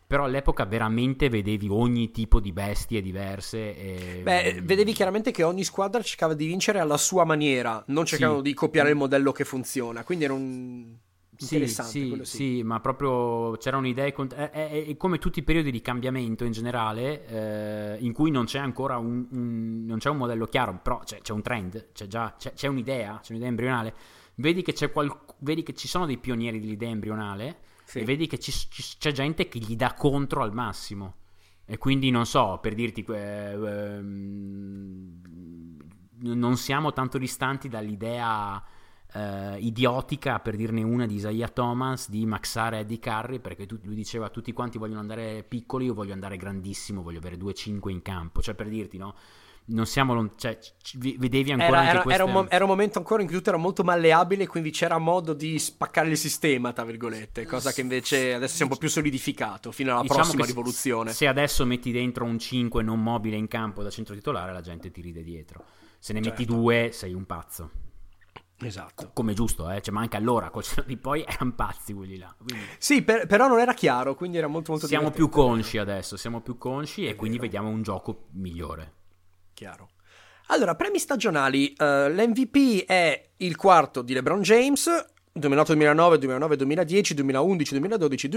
però 0.07 0.25
all'epoca 0.25 0.65
veramente 0.65 1.29
vedevi 1.29 1.69
ogni 1.69 2.11
tipo 2.11 2.41
di 2.41 2.53
bestie 2.53 3.01
diverse 3.01 3.77
e... 3.77 4.21
beh 4.23 4.61
vedevi 4.63 4.93
chiaramente 4.93 5.31
che 5.31 5.43
ogni 5.43 5.65
squadra 5.65 6.03
cercava 6.03 6.35
di 6.35 6.47
vincere 6.47 6.79
alla 6.81 6.97
sua 6.97 7.25
maniera 7.25 7.83
non 7.89 8.05
cercavano 8.05 8.39
sì. 8.39 8.45
di 8.45 8.55
copiare 8.55 8.91
il 8.91 8.97
modello 8.97 9.33
che 9.33 9.45
funziona 9.45 10.03
quindi 10.05 10.25
era 10.25 10.35
un 10.35 10.97
sì, 11.37 11.67
sì, 11.67 11.83
sì, 11.83 12.21
sì, 12.23 12.63
ma 12.63 12.81
proprio 12.81 13.57
c'era 13.59 13.77
un'idea. 13.77 14.07
È, 14.07 14.15
è, 14.51 14.87
è, 14.87 14.97
come 14.97 15.19
tutti 15.19 15.41
i 15.41 15.43
periodi 15.43 15.71
di 15.71 15.81
cambiamento 15.81 16.45
in 16.45 16.53
generale, 16.53 17.27
eh, 17.27 17.99
in 18.01 18.13
cui 18.13 18.31
non 18.31 18.47
c'è 18.47 18.59
ancora 18.59 18.97
un, 18.97 19.27
un, 19.31 19.85
non 19.85 19.99
c'è 19.99 20.09
un 20.09 20.17
modello 20.17 20.47
chiaro, 20.47 20.79
però 20.83 21.01
c'è, 21.01 21.21
c'è 21.21 21.33
un 21.33 21.43
trend, 21.43 21.93
c'è 21.93 22.07
già 22.07 22.35
c'è, 22.39 22.53
c'è, 22.55 22.69
un'idea, 22.69 23.21
c'è 23.23 23.33
un'idea 23.33 23.49
embrionale. 23.49 23.95
Vedi 24.37 24.63
che, 24.63 24.91
qual, 24.91 25.15
vedi 25.39 25.63
che 25.63 25.75
ci 25.75 25.89
sono 25.89 26.07
dei 26.07 26.19
pionieri 26.19 26.59
dell'idea 26.61 26.91
embrionale 26.91 27.59
sì. 27.85 28.01
e 28.01 28.05
vedi 28.05 28.27
che 28.27 28.39
ci, 28.39 28.53
ci, 28.53 28.97
c'è 28.99 29.13
gente 29.13 29.49
che 29.49 29.59
gli 29.59 29.77
dà 29.77 29.95
contro 29.95 30.43
al 30.43 30.53
massimo. 30.53 31.17
E 31.67 31.79
quindi 31.79 32.11
non 32.11 32.27
so, 32.27 32.59
per 32.63 32.75
dirti, 32.75 33.05
eh, 33.09 33.53
eh, 33.53 34.01
non 36.21 36.57
siamo 36.57 36.93
tanto 36.93 37.19
distanti 37.19 37.69
dall'idea 37.69 38.63
Uh, 39.13 39.57
idiotica, 39.59 40.41
per 40.41 40.57
dirne 40.57 40.83
una, 40.83 41.07
di 41.07 41.15
Isaiah 41.15 41.49
Thomas, 41.49 42.11
di 42.11 42.27
Maxare 42.27 42.81
Eddie 42.81 42.99
Curry, 42.99 43.39
perché 43.39 43.65
tu, 43.65 43.79
lui 43.83 43.95
diceva 43.95 44.29
tutti 44.29 44.53
quanti 44.53 44.77
vogliono 44.77 45.01
andare 45.01 45.43
piccoli, 45.47 45.87
io 45.87 45.95
voglio 45.95 46.13
andare 46.13 46.37
grandissimo, 46.37 47.03
voglio 47.03 47.19
avere 47.19 47.37
2-5 47.37 47.89
in 47.89 48.03
campo, 48.03 48.43
cioè 48.43 48.55
per 48.55 48.69
dirti, 48.69 48.99
no? 48.99 49.15
non 49.69 49.87
siamo 49.87 50.35
cioè, 50.37 50.59
vedevi 50.95 51.51
ancora 51.51 51.83
era, 51.83 51.91
era, 51.91 52.03
queste... 52.03 52.23
era, 52.23 52.25
un 52.25 52.33
mo- 52.33 52.49
era, 52.49 52.65
un 52.65 52.71
momento 52.71 52.99
ancora 52.99 53.23
in 53.23 53.27
cui 53.27 53.37
tutto 53.37 53.49
era 53.49 53.59
molto 53.59 53.83
malleabile 53.83 54.47
quindi 54.47 54.71
c'era 54.71 54.99
modo 54.99 55.33
di 55.33 55.59
spaccare 55.59 56.09
il 56.09 56.17
sistema 56.17 56.73
tra 56.73 56.85
virgolette 56.85 57.47
cosa 57.47 57.73
che 57.73 57.81
invece 57.81 58.35
adesso 58.35 58.55
si 58.55 58.61
è 58.61 58.65
un 58.65 58.71
po' 58.71 58.77
più 58.77 58.89
solidificato 58.89 59.73
fino 59.73 59.91
alla 59.91 60.03
diciamo 60.03 60.21
prossima 60.21 60.45
rivoluzione 60.45 61.13
se 61.13 61.27
adesso 61.27 61.67
metti 61.67 61.91
dentro 61.91 62.25
un 62.25 62.39
5 62.39 62.83
non 62.83 63.03
mobile 63.03 63.37
in 63.37 63.49
campo 63.49 63.83
da 63.83 63.91
centro 63.91 64.15
titolare 64.15 64.53
la 64.53 64.61
gente 64.61 64.91
ti 64.93 65.01
ride 65.01 65.25
dietro 65.25 65.65
se 65.99 66.13
ne 66.13 66.23
certo. 66.23 66.39
metti 66.39 66.53
due 66.53 66.91
sei 66.93 67.13
un 67.13 67.27
pazzo 67.27 67.71
Esatto. 68.61 69.11
Come 69.13 69.35
giusto, 69.35 69.71
eh? 69.71 69.83
cioè, 69.83 69.93
ma 69.93 70.01
anche 70.01 70.17
allora, 70.17 70.51
col 70.51 70.65
di 70.87 70.97
poi 70.97 71.23
erano 71.29 71.53
pazzi 71.53 71.93
quelli 71.93 72.17
là. 72.17 72.35
Quindi... 72.37 72.65
Sì, 72.79 73.03
per, 73.03 73.27
però 73.27 73.49
non 73.49 73.59
era 73.59 73.75
chiaro, 73.75 74.15
quindi 74.15 74.39
era 74.39 74.47
molto 74.47 74.73
molto 74.73 74.87
Siamo 74.87 75.11
più 75.11 75.29
consci 75.29 75.79
adesso, 75.79 76.17
siamo 76.17 76.41
più 76.41 76.57
consci 76.57 77.01
È 77.01 77.05
e 77.05 77.07
vero. 77.09 77.19
quindi 77.19 77.39
vediamo 77.39 77.69
un 77.69 77.83
gioco 77.83 78.29
migliore. 78.33 78.95
Chiaro. 79.53 79.91
Allora, 80.49 80.75
premi 80.75 80.99
stagionali. 80.99 81.75
Uh, 81.77 82.09
L'MVP 82.09 82.85
è 82.87 83.31
il 83.39 83.57
quarto 83.57 84.03
di 84.03 84.15
LeBron 84.15 84.43
James, 84.43 85.05
2008-2009, 85.39 86.19
2009-2010, 86.19 87.15
2011-2012, 87.15 88.29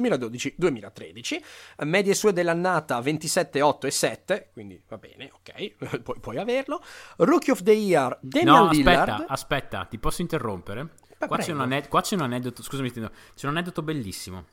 2012-2013. 0.57 1.41
Medie 1.85 2.13
sue 2.13 2.33
dell'annata 2.33 2.99
27, 2.99 3.61
8 3.61 3.87
e 3.87 3.91
7, 3.91 4.49
quindi 4.53 4.81
va 4.87 4.97
bene, 4.97 5.31
ok, 5.33 5.99
Pu- 6.03 6.19
puoi 6.19 6.37
averlo. 6.37 6.81
Rookie 7.17 7.51
of 7.51 7.63
the 7.63 7.71
Year, 7.71 8.17
Damian 8.21 8.65
no, 8.65 8.71
Lillard. 8.71 9.09
aspetta, 9.09 9.27
aspetta, 9.27 9.85
ti 9.85 9.97
posso 9.97 10.21
interrompere? 10.21 10.93
Qua 11.17 11.37
c'è, 11.37 11.51
aned- 11.51 11.87
qua 11.89 12.01
c'è, 12.01 12.15
un 12.15 12.21
aneddoto, 12.21 12.63
scusami, 12.63 12.91
c'è 12.91 13.01
un 13.01 13.49
aneddoto 13.49 13.81
bellissimo. 13.81 14.45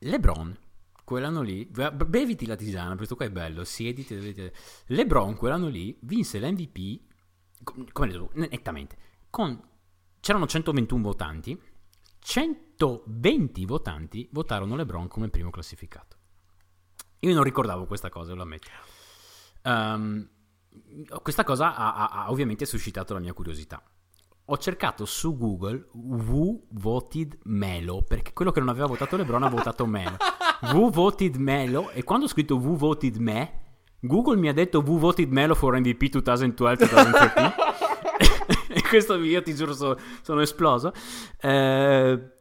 LeBron, 0.00 0.56
quell'anno 1.04 1.42
lì, 1.42 1.66
beviti 1.66 2.46
la 2.46 2.54
tisana, 2.56 2.94
questo 2.96 3.16
qua 3.16 3.26
è 3.26 3.30
bello, 3.30 3.64
siediti, 3.64 4.14
beviti. 4.14 4.50
LeBron 4.86 5.34
quell'anno 5.36 5.68
lì 5.68 5.96
vinse 6.02 6.38
l'MVP, 6.38 7.00
come 7.92 8.08
detto, 8.08 8.30
nettamente, 8.34 8.96
con 9.28 9.60
c'erano 10.20 10.46
121 10.46 11.02
votanti, 11.02 11.60
120 12.20 13.64
votanti 13.64 14.28
votarono 14.32 14.76
LeBron 14.76 15.08
come 15.08 15.28
primo 15.28 15.50
classificato. 15.50 16.16
Io 17.20 17.34
non 17.34 17.42
ricordavo 17.42 17.86
questa 17.86 18.10
cosa, 18.10 18.34
lo 18.34 18.42
ammetto. 18.42 18.68
Um, 19.64 20.28
questa 21.22 21.44
cosa 21.44 21.74
ha, 21.74 21.94
ha, 21.94 22.08
ha, 22.08 22.30
ovviamente 22.30 22.64
suscitato 22.64 23.14
la 23.14 23.20
mia 23.20 23.32
curiosità. 23.32 23.82
Ho 24.50 24.56
cercato 24.56 25.04
su 25.04 25.36
Google 25.36 25.88
Who 25.92 26.62
voted 26.70 27.38
Melo, 27.44 28.02
perché 28.02 28.32
quello 28.32 28.50
che 28.50 28.60
non 28.60 28.68
aveva 28.68 28.86
votato 28.86 29.16
LeBron 29.16 29.42
ha 29.42 29.48
votato 29.48 29.84
Melo. 29.84 30.16
Who 30.72 30.90
voted 30.90 31.36
Melo, 31.36 31.90
e 31.90 32.02
quando 32.02 32.26
ho 32.26 32.28
scritto 32.28 32.56
Who 32.56 32.76
voted 32.76 33.16
me, 33.16 33.66
Google 34.00 34.36
mi 34.36 34.48
ha 34.48 34.52
detto 34.52 34.78
Who 34.78 34.98
voted 34.98 35.30
Melo 35.30 35.54
for 35.54 35.78
MVP 35.78 36.04
2012-2013 36.16 37.77
e 37.77 37.77
questo 38.88 39.16
io 39.22 39.42
ti 39.42 39.54
giuro 39.54 39.74
sono, 39.74 39.96
sono 40.22 40.40
esploso. 40.40 40.92
Eh, 41.40 42.32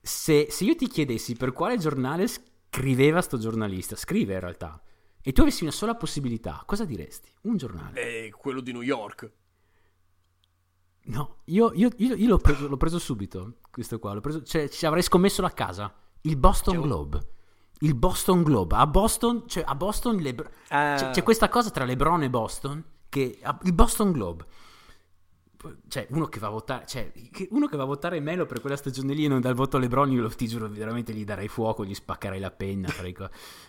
se, 0.00 0.46
se, 0.48 0.64
io 0.64 0.76
ti 0.76 0.86
chiedessi 0.86 1.34
per 1.34 1.52
quale 1.52 1.76
giornale 1.78 2.26
scriveva 2.28 3.20
sto 3.20 3.38
giornalista, 3.38 3.96
scrive 3.96 4.34
in 4.34 4.40
realtà, 4.40 4.80
e 5.20 5.32
tu 5.32 5.42
avessi 5.42 5.62
una 5.62 5.72
sola 5.72 5.96
possibilità, 5.96 6.62
cosa 6.64 6.84
diresti? 6.84 7.30
Un 7.42 7.56
giornale. 7.56 8.00
Eh, 8.00 8.30
quello 8.30 8.60
di 8.60 8.72
New 8.72 8.82
York. 8.82 9.32
No, 11.06 11.38
io, 11.46 11.72
io, 11.74 11.90
io, 11.96 12.14
io 12.14 12.28
l'ho, 12.28 12.38
preso, 12.38 12.68
l'ho, 12.68 12.76
preso, 12.76 12.98
subito, 12.98 13.58
questo 13.70 13.98
qua, 13.98 14.12
l'ho 14.12 14.20
preso, 14.20 14.42
cioè 14.42 14.68
ci 14.68 14.86
avrei 14.86 15.02
scommesso 15.02 15.40
la 15.40 15.52
casa, 15.52 15.92
il 16.22 16.36
Boston 16.36 16.74
c'è 16.74 16.80
Globe. 16.80 17.16
Un... 17.16 17.24
Il 17.80 17.94
Boston 17.94 18.42
Globe, 18.42 18.74
a 18.74 18.86
Boston, 18.86 19.44
cioè 19.46 19.62
a 19.66 19.74
Boston 19.74 20.16
Lebr- 20.16 20.48
uh... 20.48 20.68
c'è, 20.68 21.10
c'è, 21.10 21.22
questa 21.22 21.48
cosa 21.48 21.70
tra 21.70 21.84
Lebron 21.84 22.22
e 22.22 22.30
Boston, 22.30 22.82
che, 23.08 23.38
il 23.62 23.72
Boston 23.72 24.12
Globe 24.12 24.46
cioè, 25.88 26.06
uno 26.10 26.26
che 26.26 26.38
va 26.38 26.48
a 26.48 26.50
votare, 26.50 26.86
cioè, 26.86 27.10
uno 27.50 27.66
che 27.66 27.76
va 27.76 27.84
a 27.84 27.86
votare 27.86 28.20
Melo 28.20 28.46
per 28.46 28.60
quella 28.60 28.76
stagione 28.76 29.14
lì 29.14 29.24
e 29.24 29.28
non 29.28 29.40
dà 29.40 29.48
il 29.48 29.54
voto 29.54 29.76
a 29.76 29.80
Lebron, 29.80 30.12
io 30.12 30.22
lo, 30.22 30.28
ti 30.28 30.46
giuro, 30.46 30.68
veramente 30.68 31.12
gli 31.12 31.24
darei 31.24 31.48
fuoco, 31.48 31.84
gli 31.84 31.94
spaccherei 31.94 32.40
la 32.40 32.50
penna. 32.50 32.88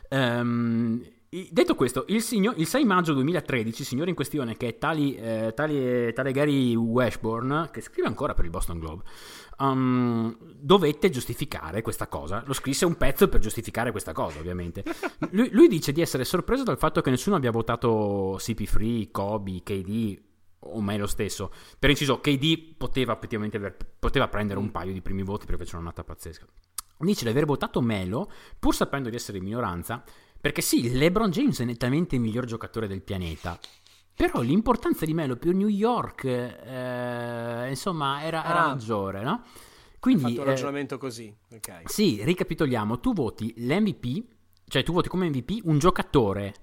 um, 0.10 1.02
detto 1.30 1.76
questo, 1.76 2.06
il, 2.08 2.22
signor, 2.22 2.56
il, 2.58 2.68
6 2.68 2.86
maggio 2.86 3.14
2013, 3.14 3.82
il 3.82 3.88
signore 3.88 4.10
in 4.10 4.16
questione, 4.16 4.58
che 4.58 4.68
è 4.68 4.78
tali, 4.78 5.16
eh, 5.16 5.54
tali, 5.56 6.14
tale 6.14 6.32
Gary 6.32 6.76
Washburn, 6.76 7.70
che 7.72 7.82
scrive 7.82 8.08
ancora 8.08 8.34
per 8.34 8.46
il 8.46 8.52
Boston 8.52 8.80
Globe, 8.80 9.04
um, 9.60 10.36
dovette 10.60 11.10
giustificare 11.10 11.82
questa 11.82 12.08
cosa. 12.08 12.44
Lo 12.46 12.54
scrisse 12.54 12.86
un 12.86 12.96
pezzo 12.96 13.28
per 13.28 13.40
giustificare 13.40 13.92
questa 13.92 14.14
cosa, 14.14 14.40
ovviamente. 14.40 14.84
Lui, 15.32 15.50
lui 15.52 15.68
dice 15.68 15.92
di 15.92 16.02
essere 16.02 16.26
sorpreso 16.26 16.64
dal 16.64 16.78
fatto 16.78 17.02
che 17.02 17.10
nessuno 17.10 17.36
abbia 17.36 17.52
votato 17.52 18.36
CP3, 18.38 19.10
Kobe, 19.12 19.62
KD 19.64 20.26
o 20.76 20.82
me 20.82 20.98
lo 20.98 21.08
stesso. 21.08 21.52
Per 21.78 21.90
inciso, 21.90 22.20
KD 22.20 22.76
poteva 22.78 23.14
effettivamente 23.14 23.58
aver, 23.58 23.76
poteva 24.00 24.28
prendere 24.28 24.60
un 24.60 24.72
paio 24.72 24.94
di 24.94 25.02
primi 25.02 25.24
voti 25.24 25.46
perché 25.46 25.64
c'era 25.64 25.78
un'annata 25.78 26.04
pazzesca. 26.04 26.46
Dice 27.00 27.24
di 27.24 27.30
aver 27.30 27.46
votato 27.46 27.82
Melo, 27.82 28.32
pur 28.58 28.74
sapendo 28.74 29.10
di 29.10 29.16
essere 29.16 29.38
in 29.38 29.44
minoranza, 29.44 30.04
perché 30.40 30.62
sì, 30.62 30.92
LeBron 30.92 31.30
James 31.30 31.60
è 31.60 31.66
nettamente 31.66 32.16
il 32.16 32.22
miglior 32.22 32.46
giocatore 32.46 32.88
del 32.88 33.02
pianeta. 33.02 33.60
Però 34.16 34.42
l'importanza 34.42 35.06
di 35.06 35.14
Melo 35.14 35.36
per 35.36 35.54
New 35.54 35.68
York, 35.68 36.24
eh, 36.24 37.70
insomma, 37.70 38.24
era, 38.24 38.44
era 38.44 38.64
ah, 38.64 38.68
maggiore, 38.70 39.22
no? 39.22 39.44
Quindi, 40.00 40.24
fatto 40.24 40.42
un 40.42 40.48
eh, 40.48 40.50
ragionamento 40.50 40.96
eh, 40.96 40.98
così. 40.98 41.36
Okay. 41.54 41.84
Sì, 41.86 42.24
ricapitoliamo. 42.24 43.00
Tu 43.00 43.14
voti 43.14 43.54
l'MVP, 43.58 44.24
cioè 44.68 44.84
tu 44.84 44.94
voti 44.94 45.08
come 45.08 45.30
MVP 45.30 45.60
un 45.66 45.78
giocatore 45.78 46.54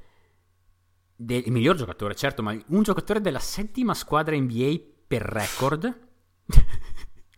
del, 1.25 1.43
il 1.47 1.53
miglior 1.53 1.77
giocatore, 1.77 2.15
certo, 2.15 2.43
ma 2.43 2.57
un 2.69 2.83
giocatore 2.83 3.21
della 3.21 3.39
settima 3.39 3.95
squadra 3.95 4.37
NBA 4.37 4.81
per 5.07 5.23
record. 5.23 6.03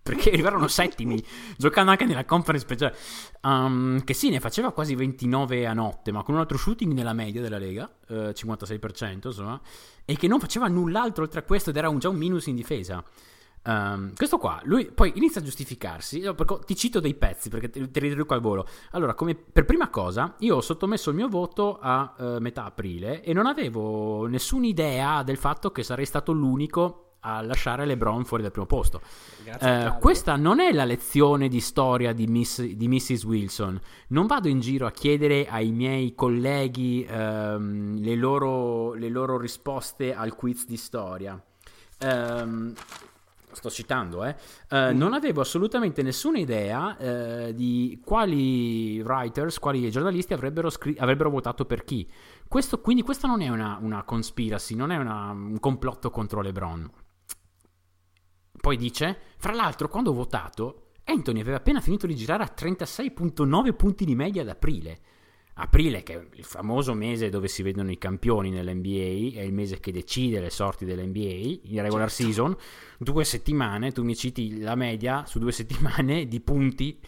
perché 0.07 0.31
arrivarono 0.31 0.69
settimi, 0.69 1.21
giocando 1.57 1.91
anche 1.91 2.05
nella 2.05 2.25
conference 2.25 2.65
speciale. 2.65 2.97
Um, 3.43 4.05
che 4.05 4.15
sì, 4.15 4.31
ne 4.31 4.39
faceva 4.39 4.73
quasi 4.73 4.95
29 4.95 5.67
a 5.67 5.73
notte, 5.73 6.13
ma 6.13 6.23
con 6.23 6.35
un 6.35 6.41
altro 6.41 6.57
shooting 6.57 6.93
nella 6.93 7.13
media 7.13 7.43
della 7.43 7.59
Lega, 7.59 7.93
eh, 8.07 8.33
56%, 8.33 9.27
insomma, 9.27 9.61
e 10.05 10.17
che 10.17 10.29
non 10.29 10.39
faceva 10.39 10.69
null'altro 10.69 11.25
oltre 11.25 11.41
a 11.41 11.43
questo 11.43 11.71
ed 11.71 11.77
era 11.77 11.89
un, 11.89 11.99
già 11.99 12.09
un 12.09 12.17
minus 12.17 12.47
in 12.47 12.55
difesa. 12.55 13.03
Um, 13.67 14.15
questo 14.15 14.39
qua, 14.39 14.61
lui 14.63 14.87
poi 14.93 15.13
inizia 15.17 15.41
a 15.41 15.45
giustificarsi. 15.45 16.23
ti 16.65 16.77
cito 16.77 17.01
dei 17.01 17.15
pezzi 17.15 17.49
perché 17.49 17.69
te, 17.69 17.91
te 17.91 18.01
li 18.01 18.09
riduco 18.09 18.35
al 18.35 18.41
volo. 18.41 18.67
Allora, 18.93 19.15
come 19.15 19.35
per 19.35 19.65
prima 19.65 19.89
cosa, 19.89 20.37
io 20.39 20.57
ho 20.57 20.61
sottomesso 20.61 21.11
il 21.11 21.17
mio 21.17 21.29
voto 21.29 21.79
a 21.81 22.15
uh, 22.17 22.25
metà 22.39 22.65
aprile 22.65 23.23
e 23.23 23.33
non 23.33 23.47
avevo 23.47 24.27
nessuna 24.27 24.67
idea 24.67 25.23
del 25.25 25.37
fatto 25.37 25.73
che 25.73 25.83
sarei 25.83 26.07
stato 26.07 26.31
l'unico 26.31 27.01
a 27.21 27.43
lasciare 27.43 27.87
LeBron 27.87 28.25
fuori 28.25 28.45
dal 28.45 28.53
primo 28.53 28.69
posto. 28.69 29.01
Uh, 29.61 29.99
questa 29.99 30.37
non 30.37 30.61
è 30.61 30.73
la 30.73 30.85
lezione 30.85 31.49
di 31.49 31.61
storia 31.61 32.13
di, 32.13 32.29
Miss, 32.29 32.63
di, 32.63 32.87
Mrs. 32.87 33.25
Wilson. 33.25 33.81
Non 34.09 34.27
vado 34.27 34.47
in 34.47 34.61
giro 34.61 34.87
a 34.87 34.93
chiedere 34.93 35.49
ai 35.49 35.73
miei 35.73 36.15
colleghi 36.15 37.05
um, 37.11 37.99
le, 37.99 38.15
loro, 38.15 38.93
le, 38.95 39.09
loro, 39.09 39.39
risposte 39.39 40.15
al 40.15 40.37
quiz 40.37 40.67
di 40.67 40.77
storia. 40.77 41.43
Um, 41.99 42.73
sto 43.57 43.71
citando, 43.71 44.25
eh, 44.25 44.37
uh, 44.71 44.97
non 44.97 45.15
avevo 45.15 45.41
assolutamente 45.41 46.03
nessuna 46.03 46.39
idea 46.39 46.97
uh, 46.99 47.53
di 47.53 48.01
quali 48.05 49.01
writers, 49.01 49.59
quali 49.59 49.91
giornalisti 49.91 50.35
avrebbero, 50.35 50.71
scri- 50.71 50.97
avrebbero 50.99 51.31
votato 51.31 51.65
per 51.65 51.85
chi. 51.85 52.09
Questo, 52.47 52.81
quindi 52.81 53.03
questa 53.03 53.27
non 53.27 53.41
è 53.41 53.49
una, 53.49 53.79
una 53.81 54.03
conspiracy, 54.05 54.75
non 54.75 54.91
è 54.91 54.97
una, 54.97 55.31
un 55.31 55.59
complotto 55.59 56.11
contro 56.11 56.41
LeBron. 56.43 56.91
Poi 58.61 58.77
dice, 58.77 59.19
fra 59.39 59.53
l'altro, 59.53 59.89
quando 59.89 60.11
ho 60.11 60.15
votato, 60.15 60.91
Anthony 61.05 61.41
aveva 61.41 61.59
appena 61.59 61.81
finito 61.81 62.07
di 62.07 62.17
girare 62.17 62.43
a 62.43 62.53
36.9 62.55 63.75
punti 63.75 64.05
di 64.05 64.15
media 64.15 64.43
ad 64.43 64.49
aprile 64.49 64.99
aprile, 65.59 66.03
che 66.03 66.15
è 66.15 66.27
il 66.35 66.45
famoso 66.45 66.93
mese 66.95 67.29
dove 67.29 67.49
si 67.49 67.63
vedono 67.63 67.91
i 67.91 67.99
campioni 67.99 68.51
nell'NBA, 68.51 69.39
è 69.39 69.43
il 69.43 69.53
mese 69.53 69.81
che 69.81 69.93
decide 69.93 70.41
le 70.41 70.51
sorti 70.51 70.85
dell'NBA, 70.85 71.61
in 71.63 71.83
regular 71.83 72.11
certo. 72.11 72.25
season, 72.25 72.57
due 72.99 73.25
settimane, 73.25 73.93
tu 73.93 74.03
mi 74.03 74.15
citi 74.15 74.61
la 74.61 74.75
media 74.75 75.25
su 75.27 75.39
due 75.39 75.53
settimane 75.53 76.27
di 76.27 76.41
punti, 76.41 76.99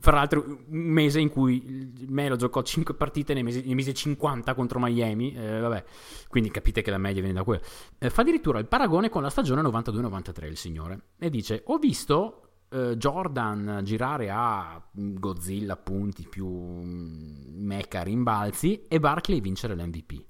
fra 0.00 0.16
l'altro 0.16 0.44
un 0.46 0.58
mese 0.68 1.20
in 1.20 1.28
cui 1.28 1.92
Melo 2.06 2.36
giocò 2.36 2.62
5 2.62 2.94
partite 2.94 3.34
nei 3.34 3.42
mesi, 3.42 3.62
nei 3.64 3.74
mesi 3.74 3.92
50 3.94 4.54
contro 4.54 4.78
Miami, 4.78 5.34
eh, 5.34 5.58
vabbè, 5.60 5.84
quindi 6.28 6.50
capite 6.50 6.82
che 6.82 6.90
la 6.90 6.98
media 6.98 7.20
viene 7.20 7.36
da 7.38 7.44
quello. 7.44 7.62
Eh, 7.98 8.10
fa 8.10 8.22
addirittura 8.22 8.58
il 8.58 8.66
paragone 8.66 9.08
con 9.08 9.22
la 9.22 9.30
stagione 9.30 9.62
92-93 9.62 10.46
il 10.46 10.56
signore, 10.56 11.00
e 11.18 11.30
dice, 11.30 11.62
ho 11.66 11.78
visto 11.78 12.47
Jordan 12.96 13.80
girare 13.82 14.30
a 14.30 14.82
Godzilla 14.92 15.76
punti 15.76 16.26
più 16.28 16.46
mm, 16.46 17.64
mecha 17.64 18.02
rimbalzi 18.02 18.86
e 18.88 19.00
Barclay 19.00 19.40
vincere 19.40 19.74
l'MVP. 19.74 20.24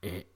E, 0.00 0.26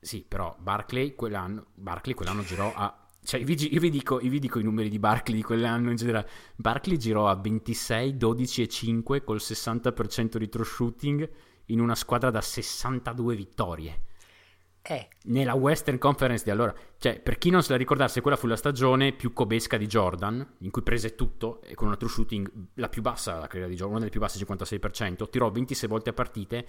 sì, 0.00 0.24
però 0.26 0.56
Barclay 0.58 1.14
quell'anno, 1.14 1.66
Barclay 1.74 2.14
quell'anno 2.14 2.42
girò 2.42 2.72
a 2.74 2.98
cioè, 3.24 3.40
io 3.40 3.46
vi, 3.46 3.72
io, 3.72 3.80
vi 3.80 3.88
dico, 3.88 4.20
io 4.20 4.28
vi, 4.28 4.38
dico, 4.38 4.58
i 4.58 4.62
numeri 4.62 4.90
di 4.90 4.98
Barkley 4.98 5.36
di 5.36 5.42
quell'anno 5.42 5.88
in 5.88 5.96
generale. 5.96 6.28
Barkley 6.56 6.98
girò 6.98 7.28
a 7.28 7.34
26, 7.34 8.18
12 8.18 8.62
e 8.62 8.68
5 8.68 9.24
col 9.24 9.38
60% 9.40 10.36
di 10.36 10.48
true 10.50 10.64
shooting 10.64 11.30
in 11.66 11.80
una 11.80 11.94
squadra 11.94 12.30
da 12.30 12.42
62 12.42 13.34
vittorie. 13.34 14.02
Eh. 14.86 15.08
Nella 15.24 15.54
Western 15.54 15.96
Conference 15.96 16.44
di 16.44 16.50
allora, 16.50 16.74
cioè, 16.98 17.18
per 17.18 17.38
chi 17.38 17.48
non 17.48 17.62
se 17.62 17.70
la 17.70 17.78
ricordasse, 17.78 18.20
quella 18.20 18.36
fu 18.36 18.46
la 18.46 18.56
stagione 18.56 19.12
più 19.12 19.32
cobesca 19.32 19.78
di 19.78 19.86
Jordan, 19.86 20.46
in 20.58 20.70
cui 20.70 20.82
prese 20.82 21.14
tutto 21.14 21.62
e 21.62 21.74
con 21.74 21.86
una 21.86 21.96
true 21.96 22.10
shooting 22.10 22.50
la 22.74 22.90
più 22.90 23.00
bassa, 23.00 23.38
la 23.38 23.46
carriera 23.46 23.68
di 23.68 23.76
Jordan, 23.76 23.96
una 23.96 23.98
delle 24.00 24.10
più 24.10 24.20
basse, 24.20 24.38
56%, 24.44 25.30
tirò 25.30 25.50
26 25.50 25.88
volte 25.88 26.10
a 26.10 26.12
partite 26.12 26.66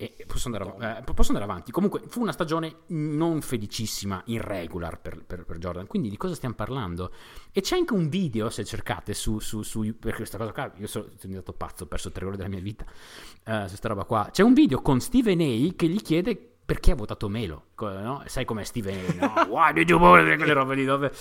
e 0.00 0.24
posso 0.26 0.46
andare, 0.46 0.64
av- 0.64 1.06
eh, 1.06 1.12
posso 1.12 1.32
andare, 1.32 1.50
avanti. 1.50 1.70
Comunque 1.70 2.00
fu 2.08 2.22
una 2.22 2.32
stagione 2.32 2.84
non 2.86 3.42
felicissima 3.42 4.22
in 4.28 4.40
regular 4.40 4.98
per, 4.98 5.22
per, 5.26 5.44
per, 5.44 5.58
Jordan. 5.58 5.86
Quindi 5.86 6.08
di 6.08 6.16
cosa 6.16 6.34
stiamo 6.34 6.54
parlando? 6.54 7.12
E 7.52 7.60
c'è 7.60 7.76
anche 7.76 7.92
un 7.92 8.08
video, 8.08 8.48
se 8.48 8.64
cercate 8.64 9.12
su, 9.12 9.38
su, 9.40 9.60
su 9.60 9.98
per 9.98 10.14
questa 10.14 10.38
cosa 10.38 10.52
qua, 10.52 10.72
io 10.78 10.86
sono 10.86 11.10
diventato 11.20 11.52
pazzo, 11.52 11.84
ho 11.84 11.86
perso 11.86 12.10
tre 12.10 12.24
ore 12.24 12.38
della 12.38 12.48
mia 12.48 12.60
vita 12.60 12.86
uh, 12.86 13.60
su 13.64 13.66
questa 13.66 13.88
roba 13.88 14.04
qua. 14.04 14.30
C'è 14.32 14.42
un 14.42 14.54
video 14.54 14.80
con 14.80 15.00
Steven 15.00 15.38
A 15.38 15.74
che 15.76 15.86
gli 15.86 16.00
chiede 16.00 16.49
perché 16.70 16.92
ha 16.92 16.94
votato 16.94 17.28
Melo, 17.28 17.70
no? 17.80 18.22
Sai 18.26 18.44
com'è 18.44 18.62
Steven? 18.62 19.16
No? 19.18 19.32
Why 19.50 19.72
did 19.72 19.88
you 19.88 19.98
vote? 19.98 20.36
Quelle 20.36 20.52
robe 20.52 20.76
lì 20.76 20.84
dove... 20.84 21.12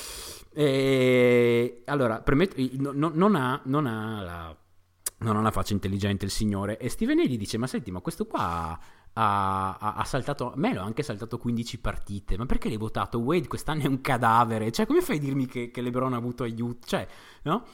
E... 0.54 1.82
Allora, 1.86 2.22
premetto, 2.22 2.54
no, 2.78 3.10
non 3.12 3.34
ha, 3.34 3.60
non 3.64 3.88
ha 3.88 4.22
la 4.22 4.56
non 5.22 5.36
ha 5.36 5.40
una 5.40 5.50
faccia 5.50 5.74
intelligente 5.74 6.24
il 6.24 6.30
signore. 6.30 6.78
E 6.78 6.88
Steven 6.88 7.18
A 7.18 7.24
gli 7.24 7.36
dice: 7.36 7.58
Ma 7.58 7.66
senti, 7.66 7.90
ma 7.90 8.00
questo 8.00 8.28
qua 8.28 8.80
ha, 9.14 9.78
ha, 9.78 9.94
ha 9.96 10.04
saltato. 10.04 10.54
Melo 10.56 10.82
ha 10.82 10.86
anche 10.86 11.02
saltato 11.02 11.40
15 11.40 11.80
partite. 11.80 12.38
Ma 12.38 12.46
perché 12.46 12.68
l'hai 12.68 12.78
votato? 12.78 13.18
Wade 13.18 13.48
quest'anno 13.48 13.82
è 13.82 13.88
un 13.88 14.02
cadavere. 14.02 14.72
Cioè, 14.72 14.86
come 14.86 15.02
fai 15.02 15.18
a 15.18 15.20
dirmi 15.20 15.48
che, 15.48 15.72
che 15.72 15.82
LeBron 15.82 16.14
ha 16.14 16.18
avuto 16.18 16.44
aiuto? 16.44 16.86
Cioè, 16.86 17.08
no? 17.42 17.66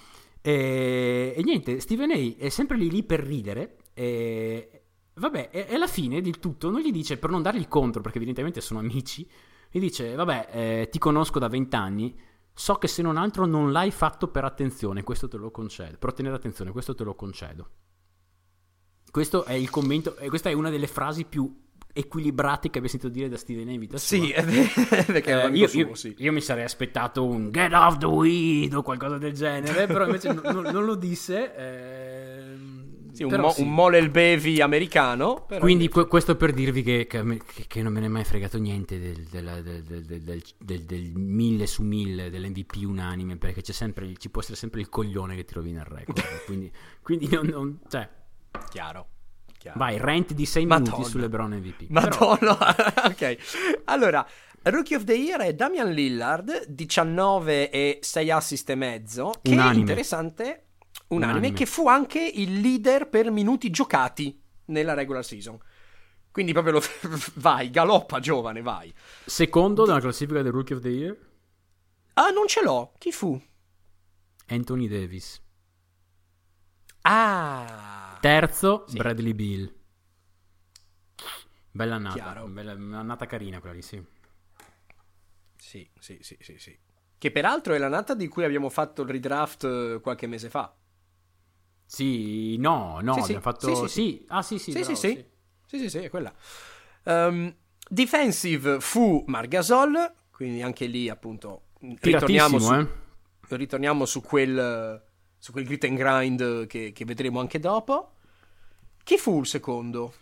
E, 0.42 1.34
e 1.36 1.44
niente, 1.44 1.82
Steven 1.82 2.12
A 2.12 2.36
è 2.38 2.48
sempre 2.48 2.78
lì 2.78 2.90
lì 2.90 3.04
per 3.04 3.20
ridere. 3.20 3.76
E, 3.94 4.75
vabbè, 5.16 5.50
e, 5.52 5.66
e 5.70 5.76
alla 5.76 5.88
fine 5.88 6.22
del 6.22 6.40
tutto 6.40 6.70
non 6.70 6.82
gli 6.82 6.92
dice 6.92 7.18
per 7.18 7.30
non 7.30 7.42
dargli 7.42 7.68
contro, 7.68 8.02
perché 8.02 8.18
evidentemente 8.18 8.62
sono 8.62 8.80
amici. 8.80 9.28
Gli 9.70 9.80
dice: 9.80 10.16
Vabbè, 10.16 10.50
eh, 10.52 10.90
ti 10.90 11.00
conosco 11.00 11.40
da 11.40 11.48
20 11.48 11.76
anni 11.76 12.16
So 12.58 12.76
che 12.76 12.88
se 12.88 13.02
non 13.02 13.18
altro 13.18 13.46
non 13.46 13.74
l'hai 13.74 13.92
fatto 13.92 14.30
per 14.30 14.46
attenzione, 14.46 15.04
questo 15.04 15.28
te 15.28 15.36
lo 15.36 15.52
concedo. 15.52 15.98
Per 15.98 16.10
ottenere 16.10 16.36
attenzione, 16.36 16.72
questo 16.72 16.96
te 16.96 17.04
lo 17.04 17.14
concedo. 17.14 17.70
Questo 19.12 19.44
è 19.44 19.52
il 19.52 19.70
commento, 19.70 20.16
e 20.16 20.30
questa 20.30 20.50
è 20.50 20.54
una 20.54 20.70
delle 20.70 20.88
frasi 20.88 21.26
più 21.26 21.64
equilibrate 21.92 22.70
che 22.70 22.78
abbia 22.78 22.90
sentito 22.90 23.12
dire 23.12 23.28
da 23.28 23.36
Steven 23.36 23.68
Evita. 23.70 23.98
Sì, 23.98 24.34
perché 24.34 25.44
eh, 25.44 25.50
io, 25.50 25.68
suo, 25.68 25.80
io, 25.80 25.96
sì. 25.96 26.16
io, 26.18 26.32
mi 26.32 26.40
sarei 26.40 26.64
aspettato 26.64 27.26
un 27.26 27.52
get 27.52 27.74
off 27.74 27.98
the 27.98 28.06
weed 28.06 28.74
o 28.74 28.82
qualcosa 28.82 29.18
del 29.18 29.34
genere, 29.34 29.86
però 29.86 30.06
invece 30.06 30.32
non, 30.32 30.64
non, 30.64 30.86
lo 30.86 30.96
disse. 30.96 31.56
Eh, 31.56 32.05
sì, 33.16 33.24
un, 33.24 33.34
mo- 33.40 33.52
sì. 33.52 33.62
un 33.62 33.74
Molel 33.74 34.10
Bevi 34.10 34.62
americano. 34.62 35.46
Quindi 35.60 35.86
invece... 35.86 36.08
questo 36.08 36.36
per 36.36 36.52
dirvi 36.52 36.84
che, 36.84 37.08
che, 37.08 37.40
che, 37.68 37.82
non 37.82 37.94
me 37.94 38.02
ne 38.02 38.08
è 38.08 38.10
mai 38.10 38.26
fregato 38.26 38.58
niente 38.58 39.00
del, 39.00 39.24
del, 39.24 39.84
del, 39.84 40.44
del, 40.60 40.84
del, 40.84 41.12
mille 41.16 41.66
su 41.66 41.84
mille, 41.84 42.30
dell'MVP 42.30 42.84
unanime, 42.84 43.38
perché 43.38 43.62
c'è 43.62 43.72
sempre, 43.72 44.14
ci 44.18 44.30
può 44.30 44.42
essere 44.42 44.58
sempre 44.58 44.82
il 44.82 44.90
coglione 44.90 45.36
che 45.36 45.46
ti 45.46 45.54
rovina 45.54 45.80
il 45.80 45.88
record. 45.88 46.22
quindi, 46.46 46.70
quindi 47.02 47.30
non, 47.30 47.46
non, 47.46 47.80
cioè... 47.88 48.10
Chiaro. 48.70 49.08
Chiaro. 49.58 49.80
Vai, 49.80 49.98
rent 49.98 50.34
di 50.34 50.46
6 50.46 50.66
minuti 50.66 51.04
su 51.06 51.18
LeBron 51.18 51.54
MVP. 51.54 51.90
Madonna, 51.90 52.38
Però... 52.38 53.08
ok. 53.08 53.38
Allora, 53.86 54.28
Rookie 54.64 54.98
of 54.98 55.06
the 55.06 55.14
Year 55.14 55.40
è 55.40 55.54
Damian 55.54 55.92
Lillard, 55.92 56.66
19 56.68 57.70
e 57.70 58.00
6 58.02 58.32
assist 58.32 58.70
e 58.70 58.76
mezzo, 58.76 59.32
che 59.42 59.54
Unanime. 59.54 59.76
è 59.76 59.80
interessante 59.80 60.65
unanime, 61.08 61.38
unanime, 61.38 61.54
che 61.56 61.66
fu 61.66 61.88
anche 61.88 62.20
il 62.20 62.60
leader 62.60 63.10
per 63.10 63.32
minuti 63.32 63.70
giocati 63.70 64.42
nella 64.66 64.94
regular 64.94 65.24
season. 65.24 65.58
Quindi 66.32 66.52
proprio 66.52 66.74
lo... 66.74 66.82
vai, 67.36 67.70
galoppa 67.70 68.20
giovane, 68.20 68.62
vai. 68.62 68.94
Secondo 69.26 69.86
nella 69.86 70.00
classifica 70.00 70.42
del 70.42 70.52
Rookie 70.52 70.76
of 70.76 70.82
the 70.82 70.90
Year? 70.90 71.18
Ah, 72.14 72.30
non 72.30 72.48
ce 72.48 72.62
l'ho. 72.62 72.94
Chi 72.98 73.12
fu? 73.12 73.42
Anthony 74.48 74.88
Davis. 74.88 75.42
Ah. 77.02 78.18
Terzo, 78.20 78.86
sì. 78.88 78.98
Bradley 78.98 79.34
Bill. 79.34 79.74
Bella 81.72 81.96
annata, 81.96 82.42
bella, 82.46 82.72
annata 82.72 83.26
carina 83.26 83.60
quella 83.60 83.76
lì, 83.76 83.82
sì. 83.82 84.02
Sì, 85.58 85.90
sì, 86.00 86.20
sì, 86.22 86.38
sì, 86.40 86.58
sì. 86.58 86.78
Che 87.18 87.32
peraltro 87.32 87.74
è 87.74 87.78
l'annata 87.78 88.14
di 88.14 88.28
cui 88.28 88.44
abbiamo 88.44 88.70
fatto 88.70 89.02
il 89.02 89.10
redraft 89.10 89.64
eh, 89.64 90.00
qualche 90.02 90.28
mese 90.28 90.50
fa. 90.50 90.74
Sì, 91.86 92.58
no, 92.58 93.00
no, 93.02 93.14
sì, 93.14 93.20
abbiamo 93.20 93.38
sì, 93.38 93.40
fatto... 93.40 93.88
Sì, 93.88 93.88
sì, 93.88 94.26
Ah, 94.30 94.42
sì, 94.42 94.58
sì, 94.58 94.72
sì, 94.72 94.80
bravo, 94.80 94.96
sì, 94.96 94.96
sì. 94.96 95.26
Sì, 95.66 95.90
sì, 95.90 95.98
è 96.00 96.10
quella. 96.10 96.34
Um, 97.04 97.54
defensive 97.88 98.80
fu 98.80 99.24
Margasol, 99.28 100.14
quindi 100.32 100.62
anche 100.62 100.86
lì 100.88 101.10
appunto 101.10 101.68
ritorniamo 102.02 102.60
su, 102.60 102.74
eh? 102.74 102.88
ritorniamo 103.50 104.06
su 104.06 104.22
quel, 104.22 105.04
su 105.38 105.52
quel 105.52 105.66
grit 105.66 105.84
and 105.84 105.98
grind 105.98 106.68
che, 106.68 106.92
che 106.92 107.06
vedremo 107.06 107.40
anche 107.40 107.60
dopo. 107.60 108.14
Chi 109.04 109.18
fu 109.18 109.40
il 109.40 109.46
secondo? 109.46 110.14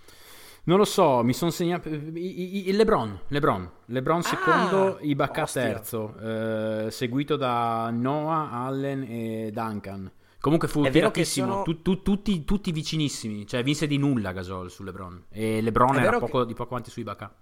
Non 0.66 0.78
lo 0.78 0.86
so, 0.86 1.24
mi 1.24 1.34
sono 1.34 1.52
segnato. 1.52 1.90
Il 1.90 2.76
Lebron, 2.76 3.20
Lebron, 3.28 3.70
Lebron 3.88 4.22
secondo, 4.22 4.96
ah, 4.96 5.00
Ibaka 5.02 5.46
terzo, 5.46 6.16
eh, 6.18 6.88
seguito 6.90 7.36
da 7.36 7.90
Noah, 7.92 8.52
Allen 8.52 9.04
e 9.04 9.52
Duncan. 9.52 10.10
Comunque 10.44 10.68
fu 10.68 10.82
tiratissimo, 10.90 11.48
sono... 11.48 11.64
tu, 11.64 11.82
tu, 11.82 12.02
tutti, 12.02 12.44
tutti, 12.44 12.74
vicinissimi, 12.74 13.48
cioè 13.48 13.64
vinse 13.64 13.88
di 13.88 13.98
nulla 13.98 14.34
Gasol 14.34 14.70
su 14.70 14.84
LeBron 14.84 15.28
e 15.30 15.62
LeBron 15.62 15.98
era 15.98 16.20
poco, 16.20 16.42
che... 16.42 16.48
di 16.48 16.54
poco 16.54 16.72
avanti 16.74 16.92
su 16.92 17.00
Ibaka. 17.00 17.34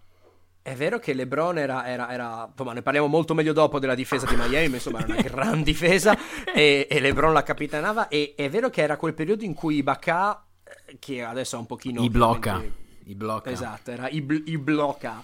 È 0.61 0.75
vero 0.75 0.99
che 0.99 1.13
LeBron 1.13 1.57
era, 1.57 1.87
era, 1.87 2.11
era, 2.11 2.47
insomma, 2.47 2.73
ne 2.73 2.83
parliamo 2.83 3.07
molto 3.07 3.33
meglio 3.33 3.53
dopo 3.53 3.79
della 3.79 3.95
difesa 3.95 4.27
di 4.27 4.35
Miami, 4.35 4.67
ma 4.67 4.75
insomma 4.75 4.99
era 4.99 5.13
una 5.13 5.21
gran 5.27 5.63
difesa 5.63 6.15
e, 6.53 6.85
e, 6.87 6.99
LeBron 6.99 7.33
la 7.33 7.41
capitanava 7.41 8.07
e 8.07 8.35
è 8.37 8.47
vero 8.51 8.69
che 8.69 8.83
era 8.83 8.97
quel 8.97 9.15
periodo 9.15 9.45
in 9.45 9.55
cui 9.55 9.77
Ibaka, 9.77 10.45
eh, 10.63 10.97
che 10.99 11.23
adesso 11.23 11.55
è 11.55 11.59
un 11.59 11.65
pochino... 11.65 12.03
I 12.03 12.09
blocca, 12.11 12.63
i 13.05 13.15
blocca. 13.15 13.49
Esatto, 13.49 13.89
era 13.89 14.09
i, 14.09 14.23
i 14.45 14.59
blocca, 14.59 15.23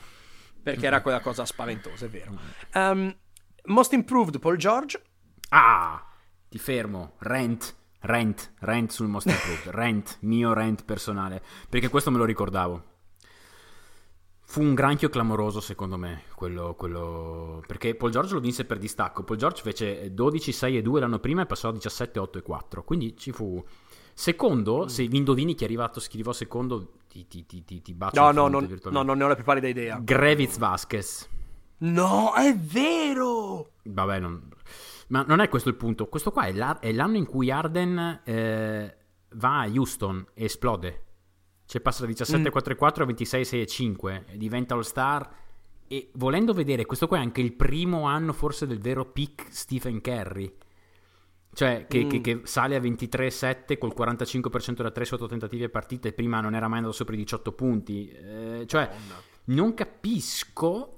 perché 0.63 0.87
era 0.87 1.03
quella 1.03 1.19
cosa 1.19 1.45
spaventosa, 1.45 2.05
è 2.05 2.09
vero. 2.09 2.31
Um, 2.73 3.15
most 3.65 3.93
Improved 3.93 4.39
Paul 4.39 4.57
George. 4.57 4.99
Ah! 5.49 6.01
Ti 6.49 6.57
fermo, 6.57 7.13
rent, 7.19 7.75
rent, 8.01 8.53
rent 8.59 8.91
sul 8.91 9.07
Most 9.07 9.27
Improved, 9.27 9.67
rent, 9.75 10.17
mio 10.21 10.53
rent 10.53 10.85
personale, 10.85 11.41
perché 11.69 11.89
questo 11.89 12.11
me 12.11 12.17
lo 12.17 12.25
ricordavo. 12.25 12.95
Fu 14.49 14.61
un 14.61 14.73
granchio 14.73 15.09
clamoroso 15.09 15.59
secondo 15.59 15.97
me, 15.97 16.23
quello, 16.33 16.73
quello... 16.75 17.61
perché 17.67 17.95
Paul 17.95 18.11
George 18.11 18.33
lo 18.33 18.39
vinse 18.39 18.63
per 18.63 18.77
distacco, 18.77 19.23
Paul 19.23 19.37
George 19.37 19.61
fece 19.61 20.13
12, 20.13 20.51
6 20.53 20.77
e 20.77 20.81
2 20.81 20.99
l'anno 21.01 21.19
prima 21.19 21.41
e 21.41 21.45
passò 21.45 21.67
a 21.67 21.73
17, 21.73 22.17
8 22.17 22.37
e 22.37 22.41
4, 22.41 22.83
quindi 22.83 23.17
ci 23.17 23.31
fu... 23.31 23.63
Secondo, 24.13 24.85
mm. 24.85 24.87
se 24.87 25.05
vi 25.05 25.17
indovini 25.17 25.53
chi 25.53 25.63
è 25.63 25.67
arrivato, 25.67 25.99
scrivo 25.99 26.31
secondo, 26.31 26.93
ti, 27.07 27.27
ti, 27.27 27.45
ti, 27.45 27.63
ti, 27.63 27.81
ti 27.81 27.93
bacio. 27.93 28.19
No, 28.19 28.31
no, 28.31 28.47
non, 28.47 28.79
no, 28.85 29.03
non 29.03 29.17
ne 29.17 29.23
ho 29.23 29.27
la 29.27 29.35
più 29.35 29.43
pallida 29.43 29.67
idea. 29.67 29.99
Gravitz 30.01 30.57
Vasquez. 30.57 31.29
No, 31.79 32.33
è 32.33 32.55
vero! 32.55 33.73
Vabbè, 33.83 34.19
non... 34.19 34.49
Ma 35.07 35.23
non 35.27 35.39
è 35.39 35.49
questo 35.49 35.69
il 35.69 35.75
punto. 35.75 36.07
Questo 36.07 36.31
qua 36.31 36.45
è, 36.45 36.53
è 36.53 36.91
l'anno 36.91 37.17
in 37.17 37.25
cui 37.25 37.51
Arden 37.51 38.21
eh, 38.23 38.97
va 39.33 39.61
a 39.61 39.67
Houston 39.67 40.25
e 40.33 40.45
esplode. 40.45 41.03
Cioè 41.65 41.81
passa 41.81 42.05
da 42.05 42.11
17-4-4 42.11 43.01
a 43.01 43.05
26-6-5, 43.05 44.35
diventa 44.35 44.73
All-Star. 44.73 45.29
E 45.89 46.09
volendo 46.15 46.53
vedere, 46.53 46.85
questo 46.85 47.07
qua 47.07 47.17
è 47.17 47.21
anche 47.21 47.41
il 47.41 47.53
primo 47.53 48.05
anno 48.05 48.33
forse 48.33 48.67
del 48.67 48.79
vero 48.79 49.05
peak 49.05 49.47
Stephen 49.49 50.01
Curry. 50.01 50.53
Cioè 51.53 51.85
che, 51.87 52.05
mm. 52.05 52.09
che, 52.09 52.21
che 52.21 52.41
sale 52.43 52.75
a 52.75 52.79
23-7 52.79 53.77
col 53.77 53.93
45% 53.97 54.81
da 54.81 54.91
3 54.91 55.05
sotto 55.05 55.27
tentativi 55.27 55.63
e 55.63 55.69
partite. 55.69 56.13
Prima 56.13 56.41
non 56.41 56.55
era 56.55 56.67
mai 56.67 56.77
andato 56.77 56.95
sopra 56.95 57.15
i 57.15 57.17
18 57.17 57.51
punti. 57.53 58.09
Eh, 58.09 58.65
cioè, 58.67 58.89
non 59.45 59.73
capisco 59.73 60.96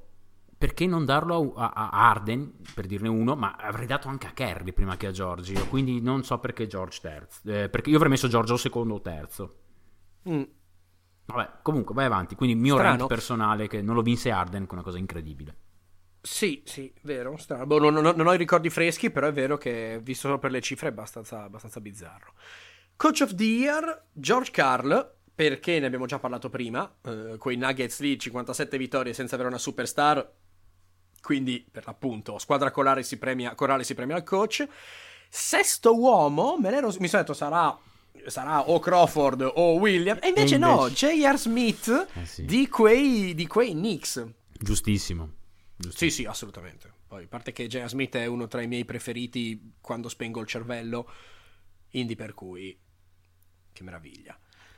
perché 0.59 0.85
non 0.85 1.05
darlo 1.05 1.53
a, 1.55 1.71
a, 1.73 1.89
Arden, 2.09 2.53
per 2.75 2.85
dirne 2.85 3.07
uno, 3.07 3.33
ma 3.37 3.55
avrei 3.55 3.87
dato 3.87 4.09
anche 4.09 4.27
a 4.27 4.31
Kerry 4.31 4.73
prima 4.73 4.97
che 4.97 5.07
a 5.07 5.11
Giorgio, 5.11 5.65
quindi 5.67 6.01
non 6.01 6.25
so 6.25 6.37
perché 6.37 6.67
George 6.67 6.99
terzo, 7.01 7.49
eh, 7.49 7.69
perché 7.69 7.89
io 7.89 7.95
avrei 7.95 8.11
messo 8.11 8.27
Giorgio 8.27 8.57
secondo 8.57 8.95
o 8.95 9.01
terzo. 9.01 9.55
Mm. 10.27 10.43
Vabbè, 11.27 11.49
comunque 11.61 11.95
vai 11.95 12.03
avanti, 12.03 12.35
quindi 12.35 12.57
il 12.57 12.61
mio 12.61 12.75
strano. 12.75 12.97
rank 12.97 13.07
personale 13.07 13.69
che 13.69 13.81
non 13.81 13.95
lo 13.95 14.01
vinse 14.01 14.31
Arden, 14.31 14.63
che 14.65 14.69
è 14.71 14.73
una 14.73 14.83
cosa 14.83 14.97
incredibile. 14.97 15.55
Sì, 16.19 16.61
sì, 16.65 16.93
vero, 17.03 17.37
strano. 17.37 17.65
Boh, 17.65 17.79
non, 17.79 17.93
non, 17.93 18.13
non, 18.13 18.27
ho 18.27 18.33
i 18.33 18.37
ricordi 18.37 18.69
freschi, 18.69 19.09
però 19.11 19.27
è 19.27 19.31
vero 19.31 19.57
che 19.57 20.01
visto 20.03 20.27
solo 20.27 20.39
per 20.39 20.51
le 20.51 20.59
cifre 20.59 20.89
è 20.89 20.91
abbastanza, 20.91 21.43
abbastanza 21.43 21.79
bizzarro. 21.79 22.33
Coach 22.97 23.21
of 23.21 23.33
the 23.33 23.45
Year, 23.45 24.07
George 24.11 24.51
Carl, 24.51 25.09
perché 25.33 25.79
ne 25.79 25.85
abbiamo 25.85 26.05
già 26.05 26.19
parlato 26.19 26.49
prima, 26.49 26.97
eh, 27.05 27.37
quei 27.37 27.55
Nuggets 27.55 28.01
lì, 28.01 28.19
57 28.19 28.77
vittorie 28.77 29.13
senza 29.13 29.35
avere 29.35 29.47
una 29.47 29.57
superstar, 29.57 30.29
quindi 31.21 31.65
per 31.69 31.85
l'appunto 31.85 32.37
squadra 32.39 32.71
corale 32.71 33.03
si 33.03 33.17
premia, 33.17 33.55
corale 33.55 33.83
si 33.83 33.93
premia 33.93 34.15
al 34.15 34.23
coach. 34.23 34.67
Sesto 35.29 35.95
uomo, 35.97 36.57
me 36.59 36.71
l'ero, 36.71 36.87
mi 36.99 37.07
sono 37.07 37.21
detto 37.21 37.33
sarà 37.33 37.77
sarà 38.25 38.67
o 38.69 38.79
Crawford 38.79 39.41
o 39.55 39.73
William. 39.75 40.17
E 40.21 40.27
invece, 40.29 40.55
E 40.55 40.57
invece- 40.57 40.57
no, 40.57 40.89
J.R. 40.89 41.37
Smith 41.37 42.07
Eh 42.13 42.25
sì. 42.25 42.43
di, 42.45 42.67
quei, 42.67 43.33
di 43.33 43.47
quei 43.47 43.71
Knicks. 43.71 44.25
Giustissimo. 44.51 45.31
Giustissimo. 45.77 46.09
Sì, 46.09 46.09
sì, 46.09 46.25
assolutamente. 46.25 46.91
Poi, 47.07 47.23
a 47.23 47.27
parte 47.27 47.53
che 47.53 47.67
J.R. 47.67 47.87
Smith 47.87 48.15
è 48.17 48.25
uno 48.25 48.47
tra 48.47 48.61
i 48.61 48.67
miei 48.67 48.83
preferiti 48.85 49.73
quando 49.79 50.09
spengo 50.09 50.41
il 50.41 50.47
cervello, 50.47 51.09
indie 51.91 52.15
per 52.15 52.33
cui... 52.33 52.77
Che 53.71 53.83
meraviglia. 53.83 54.37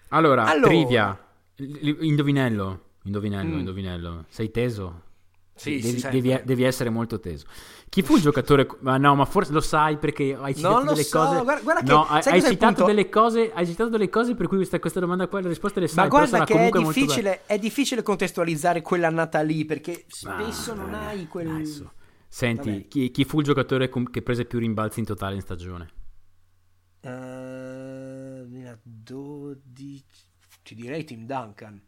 Allora, 0.10 0.46
Allora. 0.46 0.68
trivia. 0.68 1.28
L- 1.56 2.04
Indovinello. 2.06 2.90
Indovinello, 3.04 3.56
Mm. 3.56 3.60
indovinello. 3.60 4.26
Sei 4.30 4.52
teso? 4.52 5.04
Sì, 5.62 5.80
devi, 5.80 6.00
sì, 6.00 6.10
devi- 6.10 6.42
devi 6.44 6.64
essere 6.64 6.90
molto 6.90 7.20
teso. 7.20 7.46
Chi 7.88 8.02
fu 8.02 8.16
il 8.16 8.22
giocatore? 8.22 8.68
Ma 8.80 8.98
no, 8.98 9.16
ma 9.16 9.26
forse 9.26 9.52
lo 9.52 9.60
sai 9.60 9.98
perché 9.98 10.36
hai 10.40 10.56
citato 10.56 10.74
Non 10.74 10.86
lo 10.86 10.92
delle 10.92 11.04
so, 11.04 11.20
cose. 11.20 11.44
guarda- 11.44 11.62
guarda 11.62 11.82
che- 11.84 11.92
no, 11.92 12.06
hai, 12.08 12.42
citato 12.42 12.84
delle 12.86 13.10
cose. 13.10 13.52
Hai 13.54 13.66
citato 13.68 13.90
delle 13.90 14.10
cose 14.10 14.34
per 14.34 14.48
cui 14.48 14.58
questa, 14.58 14.80
questa 14.80 15.00
domanda 15.00 15.28
qua, 15.28 15.40
le 15.42 15.50
risposte 15.50 15.80
le 15.80 15.88
sai. 15.88 16.04
Ma 16.04 16.10
guarda 16.10 16.44
che 16.46 16.68
è 16.68 16.70
difficile, 16.72 17.46
è 17.46 17.60
difficile 17.60 18.02
contestualizzare 18.02 18.82
quell'annata 18.82 19.42
lì 19.42 19.66
perché 19.66 20.06
spesso 20.08 20.74
non 20.74 20.94
Ah, 20.94 21.08
hai 21.10 21.28
quel... 21.28 21.48
adesso. 21.50 21.94
Senti, 22.28 22.88
chi, 22.88 23.12
chi 23.12 23.24
fu 23.26 23.40
il 23.40 23.46
giocatore 23.46 23.90
com- 23.90 24.10
che 24.10 24.22
prese 24.22 24.46
più 24.46 24.58
rimbalzi 24.58 25.00
in 25.00 25.06
totale 25.06 25.36
in 25.36 25.42
stagione? 25.42 25.90
Eh, 27.02 28.46
2012 28.48 30.04
ti 30.64 30.76
direi 30.76 31.04
Tim 31.04 31.26
Duncan 31.26 31.82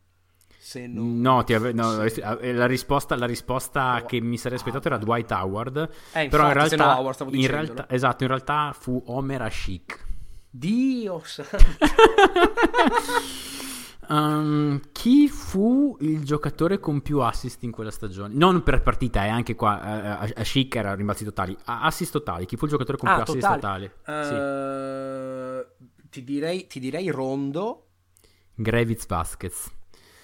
se 0.65 0.87
non 0.87 1.19
No, 1.19 1.39
ave- 1.39 1.73
no, 1.73 2.07
Sì. 2.07 2.21
eh, 2.21 2.53
la 2.53 2.65
risposta, 2.65 3.17
la 3.17 3.25
risposta 3.25 3.99
Oh, 4.01 4.05
che 4.05 4.21
mi 4.21 4.37
sarei 4.37 4.57
aspettato 4.57 4.87
era 4.87 4.97
Dwight 4.97 5.29
Howard. 5.31 5.77
Eh, 6.13 6.27
però 6.29 6.43
in 6.43 6.49
infatti, 6.51 6.69
se 6.69 6.75
realtà, 6.77 6.85
no 6.85 6.99
Howard 6.99 7.33
in 7.35 7.47
realtà- 7.47 7.73
no? 7.81 7.85
esatto, 7.89 8.23
in 8.23 8.29
realtà 8.29 8.73
fu 8.77 9.03
Homer 9.07 9.41
Ashik. 9.41 10.05
Dio 10.49 11.21
santo. 11.25 11.57
Um, 14.09 14.81
chi 14.91 15.29
fu 15.29 15.95
il 16.01 16.25
giocatore 16.25 16.77
con 16.77 17.01
più 17.01 17.19
assist 17.19 17.63
in 17.63 17.71
quella 17.71 17.89
stagione? 17.89 18.33
Non 18.35 18.61
per 18.61 18.81
partita, 18.81 19.23
è 19.23 19.29
anche 19.29 19.55
qua. 19.55 20.25
eh, 20.25 20.33
Ashik 20.35 20.75
era 20.75 20.93
rimbalzi 20.93 21.23
totali. 21.23 21.55
Assist 21.63 22.11
totali. 22.11 22.45
Chi 22.45 22.57
fu 22.57 22.65
il 22.65 22.71
giocatore 22.71 22.97
con 22.97 23.07
Ah, 23.07 23.13
più 23.13 23.21
assist 23.23 23.47
totali. 23.47 23.89
totali? 24.03 24.25
Sì. 24.27 24.33
Eh, 24.33 25.65
ti, 26.09 26.23
direi, 26.25 26.67
ti 26.67 26.79
direi 26.81 27.09
Rondo 27.09 27.87
Gravitz 28.55 29.07
Vasquez. 29.07 29.71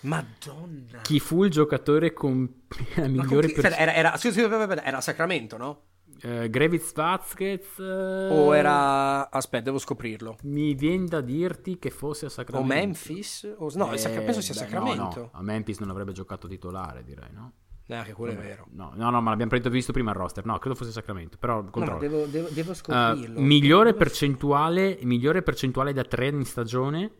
Madonna 0.02 1.00
Chi 1.02 1.20
fu 1.20 1.44
il 1.44 1.52
giocatore 1.52 2.14
con 2.14 2.48
la 2.96 3.02
Ma 3.02 3.06
con 3.08 3.12
migliore 3.12 3.48
chi- 3.48 3.54
per- 3.54 3.76
era, 3.78 3.94
era, 3.94 4.14
aspetta, 4.14 4.84
era 4.84 5.02
Sacramento 5.02 5.58
no? 5.58 5.82
eh, 6.22 6.50
Gravitz 6.50 6.94
Vasquez? 6.94 7.80
eh, 7.80 8.30
o 8.32 8.56
era 8.56 9.30
aspetta 9.30 9.66
devo 9.66 9.78
scoprirlo 9.78 10.38
Mi 10.44 10.74
viene 10.76 11.06
da 11.06 11.22
dirti 11.22 11.78
che 11.80 11.90
fosse 11.90 12.26
a 12.26 12.28
o 12.28 12.32
Sacramento. 12.32 12.74
Memphis 12.74 13.56
o, 13.58 13.70
no 13.76 13.92
Eh, 13.92 13.98
Sacra- 13.98 14.22
penso 14.22 14.42
sia 14.42 14.54
beh, 14.54 14.60
Sacramento 14.60 15.02
no, 15.04 15.14
no, 15.16 15.30
a 15.34 15.42
Memphis 15.42 15.80
non 15.80 15.90
avrebbe 15.90 16.12
giocato 16.14 16.48
titolare, 16.48 17.04
direi, 17.04 17.32
no? 17.32 17.54
neanche 17.90 18.14
quello 18.14 18.34
è 18.34 18.36
vero 18.44 18.68
No, 18.72 18.92
no, 18.96 19.10
no, 19.10 19.20
ma 19.20 19.32
l'abbiamo 19.32 19.50
visto 19.72 19.92
prima 19.92 20.12
il 20.12 20.18
roster. 20.18 20.46
No, 20.46 20.60
credo 20.60 20.76
fosse 20.76 20.92
Sacramento, 20.92 21.38
però 21.40 21.62
no, 21.62 21.70
controllo. 21.72 22.00
devo, 22.00 22.26
devo, 22.26 22.48
devo 22.52 22.72
Uh, 22.72 22.76
scoprirlo 22.76 23.40
migliore, 23.42 23.86
Devo- 23.92 23.98
percentuale, 24.04 25.00
migliore 25.02 25.42
percentuale 25.42 25.92
da 25.92 26.04
3 26.04 26.28
in 26.28 26.46
stagione 26.46 27.12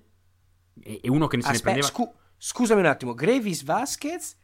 e, 0.82 1.00
e 1.04 1.10
uno 1.10 1.26
che 1.28 1.38
se 1.42 1.48
ne 1.48 1.54
Aspetta, 1.56 1.62
prendeva 1.64 1.88
scu- 1.88 2.14
scusami 2.40 2.80
un 2.80 2.88
attimo, 2.88 3.14
Gravis 3.14 3.64
Vasquez 3.64 4.36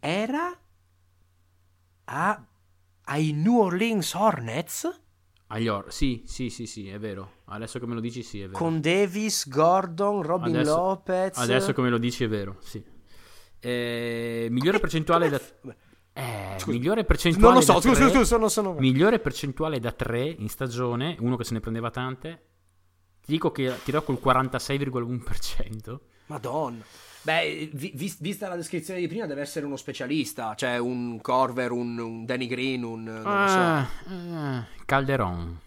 era 0.00 0.58
a- 2.04 2.46
ai 3.04 3.32
New 3.32 3.56
Orleans 3.58 4.12
Hornets 4.14 5.00
agli 5.48 5.68
or- 5.68 5.92
Sì, 5.92 6.24
sì, 6.26 6.50
sì, 6.50 6.66
sì, 6.66 6.88
è 6.88 6.98
vero. 6.98 7.34
Adesso 7.44 7.78
che 7.78 7.86
me 7.86 7.94
lo 7.94 8.00
dici, 8.00 8.24
sì, 8.24 8.40
è 8.40 8.46
vero. 8.46 8.58
con 8.58 8.80
Davis, 8.80 9.48
Gordon, 9.48 10.22
Robin 10.22 10.56
Adesso- 10.56 10.76
Lopez. 10.76 11.38
Adesso 11.38 11.72
che 11.72 11.80
me 11.82 11.88
lo 11.90 11.98
dici, 11.98 12.24
è 12.24 12.28
vero, 12.28 12.56
sì. 12.60 12.82
Eh, 13.60 14.48
migliore 14.50 14.80
percentuale 14.80 15.28
da 15.28 15.40
Come- 15.60 15.76
eh, 16.12 16.54
Scusa, 16.58 16.72
migliore 16.76 17.04
percentuale 17.04 17.46
Non 17.46 17.54
lo 17.54 17.60
so, 17.60 17.72
da 17.74 17.80
scusa, 17.80 18.00
tre- 18.00 18.08
scusa, 18.10 18.24
sono, 18.24 18.48
sono... 18.48 18.72
Migliore 18.74 19.20
percentuale 19.20 19.78
da 19.78 19.92
3 19.92 20.24
in 20.26 20.48
stagione, 20.48 21.16
uno 21.20 21.36
che 21.36 21.44
se 21.44 21.52
ne 21.54 21.60
prendeva 21.60 21.90
tante. 21.90 22.44
Ti 23.20 23.30
dico 23.30 23.52
che 23.52 23.72
tirò 23.84 24.02
col 24.02 24.18
46,1%. 24.20 26.00
Madonna. 26.26 26.82
Beh, 27.22 27.70
vi- 27.72 27.92
vis- 27.94 28.20
vista 28.20 28.46
la 28.48 28.54
descrizione 28.56 29.00
di 29.00 29.08
prima, 29.08 29.26
deve 29.26 29.40
essere 29.40 29.66
uno 29.66 29.76
specialista. 29.76 30.54
Cioè, 30.54 30.78
un 30.78 31.20
Corver, 31.20 31.72
un, 31.72 31.98
un 31.98 32.24
Danny 32.24 32.46
Green, 32.46 32.84
un. 32.84 33.02
Non 33.02 33.14
lo 33.22 33.48
so. 33.48 33.58
Ah, 33.58 33.88
eh, 34.08 34.64
Calderon. 34.84 35.58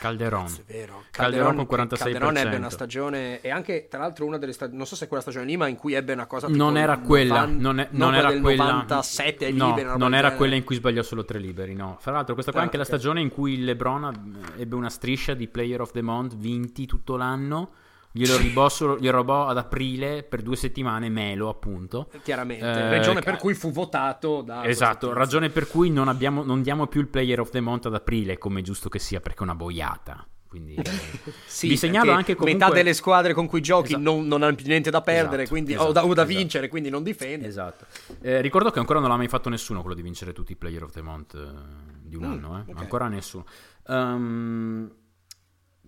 Calderon. 0.00 0.44
Cazzo, 0.44 0.62
è 0.66 0.72
vero. 0.72 1.02
Calderon 1.10 1.56
con 1.56 1.66
Calderon, 1.66 1.86
46%. 1.88 1.98
Calderon 1.98 2.36
ebbe 2.38 2.56
una 2.56 2.70
stagione. 2.70 3.40
E 3.42 3.50
anche, 3.50 3.86
tra 3.90 4.00
l'altro, 4.00 4.24
una 4.24 4.38
delle 4.38 4.52
stagioni. 4.54 4.78
Non 4.78 4.86
so 4.86 4.96
se 4.96 5.06
quella 5.08 5.20
stagione 5.22 5.44
lì, 5.44 5.56
ma 5.58 5.66
in 5.66 5.76
cui 5.76 5.92
ebbe 5.92 6.14
una 6.14 6.26
cosa. 6.26 6.46
tipo 6.46 6.58
Non 6.58 6.78
era 6.78 6.98
quella, 6.98 7.40
90 7.46 7.60
non, 7.62 7.78
è- 7.80 7.88
no, 7.90 8.04
non 8.06 8.14
era 8.14 8.40
quella 8.40 8.64
97 8.72 9.44
ai 9.46 9.52
no, 9.52 9.74
roba 9.76 9.96
non 9.96 10.12
era 10.12 10.20
genere. 10.22 10.36
quella 10.36 10.54
in 10.56 10.64
cui 10.64 10.74
sbagliò 10.76 11.02
solo 11.02 11.24
tre 11.26 11.38
liberi, 11.38 11.74
no. 11.74 11.98
Fra 12.00 12.12
l'altro 12.12 12.32
questa 12.32 12.50
qua 12.50 12.60
è 12.60 12.62
Ah, 12.62 12.66
anche 12.66 12.78
la 12.78 12.84
ok. 12.84 12.88
stagione 12.88 13.20
in 13.20 13.28
cui 13.30 13.58
LeBron 13.62 14.52
ebbe 14.56 14.74
una 14.74 14.88
striscia 14.90 15.34
di 15.34 15.48
Player 15.48 15.82
of 15.82 15.90
the 15.92 16.02
Month 16.02 16.34
vinti 16.36 16.86
tutto 16.86 17.16
l'anno. 17.16 17.70
Glielo 18.12 18.36
rubò, 18.38 18.68
solo- 18.68 18.98
glielo 18.98 19.18
rubò 19.18 19.46
ad 19.46 19.56
aprile 19.56 20.22
per 20.24 20.42
due 20.42 20.56
settimane 20.56 21.08
Melo, 21.08 21.48
appunto. 21.48 22.10
Chiaramente. 22.22 22.64
Eh, 22.64 22.90
Ragione 22.90 23.20
per 23.20 23.36
cui 23.36 23.54
fu 23.54 23.70
votato 23.70 24.42
da. 24.42 24.64
Esatto, 24.66 25.12
ragione 25.12 25.48
per 25.50 25.68
cui 25.68 25.90
non, 25.90 26.08
abbiamo- 26.08 26.42
non 26.42 26.60
diamo 26.62 26.86
più 26.88 27.00
il 27.00 27.06
Player 27.08 27.38
of 27.40 27.50
the 27.50 27.60
Month 27.60 27.86
ad 27.86 27.94
aprile, 27.94 28.36
come 28.38 28.60
è 28.60 28.62
giusto 28.62 28.88
che 28.88 28.98
sia, 28.98 29.20
perché 29.20 29.38
è 29.40 29.42
una 29.42 29.54
boiata. 29.54 30.26
Quindi 30.48 30.74
Sì, 31.46 31.68
vi 31.68 31.76
segnalo 31.76 32.10
anche 32.10 32.34
comunque 32.34 32.58
metà 32.66 32.74
delle 32.74 32.92
squadre 32.92 33.32
con 33.34 33.46
cui 33.46 33.60
giochi 33.60 33.92
Esatto. 33.92 34.02
non, 34.02 34.26
non 34.26 34.42
hanno 34.42 34.56
più 34.56 34.66
niente 34.66 34.90
da 34.90 35.00
perdere, 35.00 35.42
Esatto, 35.42 35.48
quindi, 35.50 35.72
esatto, 35.74 35.88
o 35.88 35.92
da, 35.92 36.02
o 36.04 36.06
da 36.08 36.22
esatto. 36.24 36.26
vincere, 36.26 36.66
quindi 36.68 36.90
non 36.90 37.04
difendi. 37.04 37.46
Esatto. 37.46 37.86
Eh, 38.20 38.40
ricordo 38.40 38.72
che 38.72 38.80
ancora 38.80 38.98
non 38.98 39.08
l'ha 39.10 39.16
mai 39.16 39.28
fatto 39.28 39.48
nessuno 39.48 39.80
quello 39.82 39.94
di 39.94 40.02
vincere 40.02 40.32
tutti 40.32 40.50
i 40.50 40.56
Player 40.56 40.82
of 40.82 40.90
the 40.92 41.02
Month 41.02 41.34
eh, 41.34 41.98
di 42.02 42.16
un 42.16 42.24
Mm, 42.24 42.32
anno, 42.32 42.64
eh. 42.66 42.72
ok. 42.72 42.80
ancora 42.80 43.06
nessuno. 43.06 43.44
Ehm, 43.86 44.90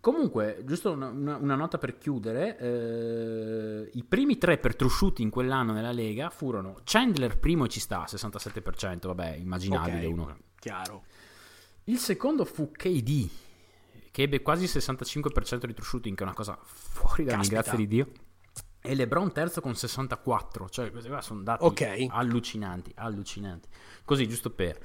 comunque, 0.02 0.62
giusto 0.66 0.90
una, 0.92 1.08
una- 1.08 1.36
una 1.36 1.54
nota 1.54 1.78
per 1.78 1.96
chiudere, 1.96 2.58
eh, 2.58 3.90
i 3.94 4.04
primi 4.04 4.36
tre 4.36 4.58
per 4.58 4.74
true 4.74 4.90
shooting 4.90 5.30
quell'anno 5.30 5.72
nella 5.72 5.92
Lega 5.92 6.28
furono 6.28 6.80
Chandler 6.84 7.38
primo 7.38 7.64
e 7.64 7.68
ci 7.68 7.78
sta, 7.80 8.04
67%, 8.06 9.06
vabbè, 9.06 9.36
immaginabile 9.36 10.04
Ok. 10.06 10.12
uno. 10.12 10.36
Chiaro. 10.58 11.04
Il 11.84 11.98
secondo 11.98 12.44
fu 12.44 12.70
KD, 12.72 13.28
che 14.10 14.22
ebbe 14.22 14.42
quasi 14.42 14.64
il 14.64 14.70
65% 14.72 15.66
di 15.66 15.72
true 15.72 15.86
shooting, 15.86 16.16
che 16.16 16.22
è 16.22 16.26
una 16.26 16.34
cosa 16.34 16.58
fuori 16.62 17.24
da 17.24 17.36
Caspita. 17.36 17.54
grazia 17.60 17.76
di 17.78 17.86
Dio. 17.86 18.12
E 18.84 18.96
LeBron 18.96 19.32
terzo 19.32 19.60
con 19.60 19.76
64, 19.76 20.68
cioè 20.68 20.90
questi 20.90 21.08
qua 21.08 21.20
sono 21.22 21.42
dati 21.42 21.64
Ok. 21.64 22.06
allucinanti, 22.08 22.90
allucinanti. 22.96 23.68
Così, 24.04 24.26
giusto 24.26 24.50
per... 24.50 24.78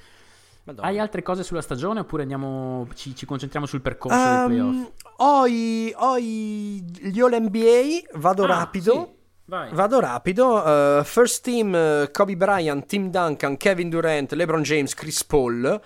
Madonna. 0.67 0.87
Hai 0.87 0.99
altre 0.99 1.21
cose 1.23 1.43
sulla 1.43 1.61
stagione 1.61 2.01
oppure 2.01 2.23
andiamo, 2.23 2.87
ci, 2.93 3.15
ci 3.15 3.25
concentriamo 3.25 3.65
sul 3.65 3.79
percorso 3.81 4.17
Ehm, 4.27 4.35
dei 4.47 4.57
playoff? 4.57 4.91
ho, 5.17 5.45
i, 5.47 5.93
ho 5.95 6.17
i- 6.17 6.83
gli 6.83 7.19
All 7.21 7.33
NBA, 7.41 8.17
vado 8.19 8.43
Ah, 8.43 8.47
rapido. 8.47 8.91
sì, 8.91 9.07
vai. 9.45 9.73
Vado 9.73 9.99
rapido. 10.01 10.99
eh, 10.99 11.01
first 11.05 11.41
team: 11.43 11.73
eh, 11.73 12.09
Kobe 12.11 12.35
Bryant, 12.35 12.85
Tim 12.85 13.09
Duncan, 13.09 13.55
Kevin 13.55 13.89
Durant, 13.89 14.33
LeBron 14.33 14.61
James, 14.61 14.93
Chris 14.93 15.23
Paul. 15.23 15.81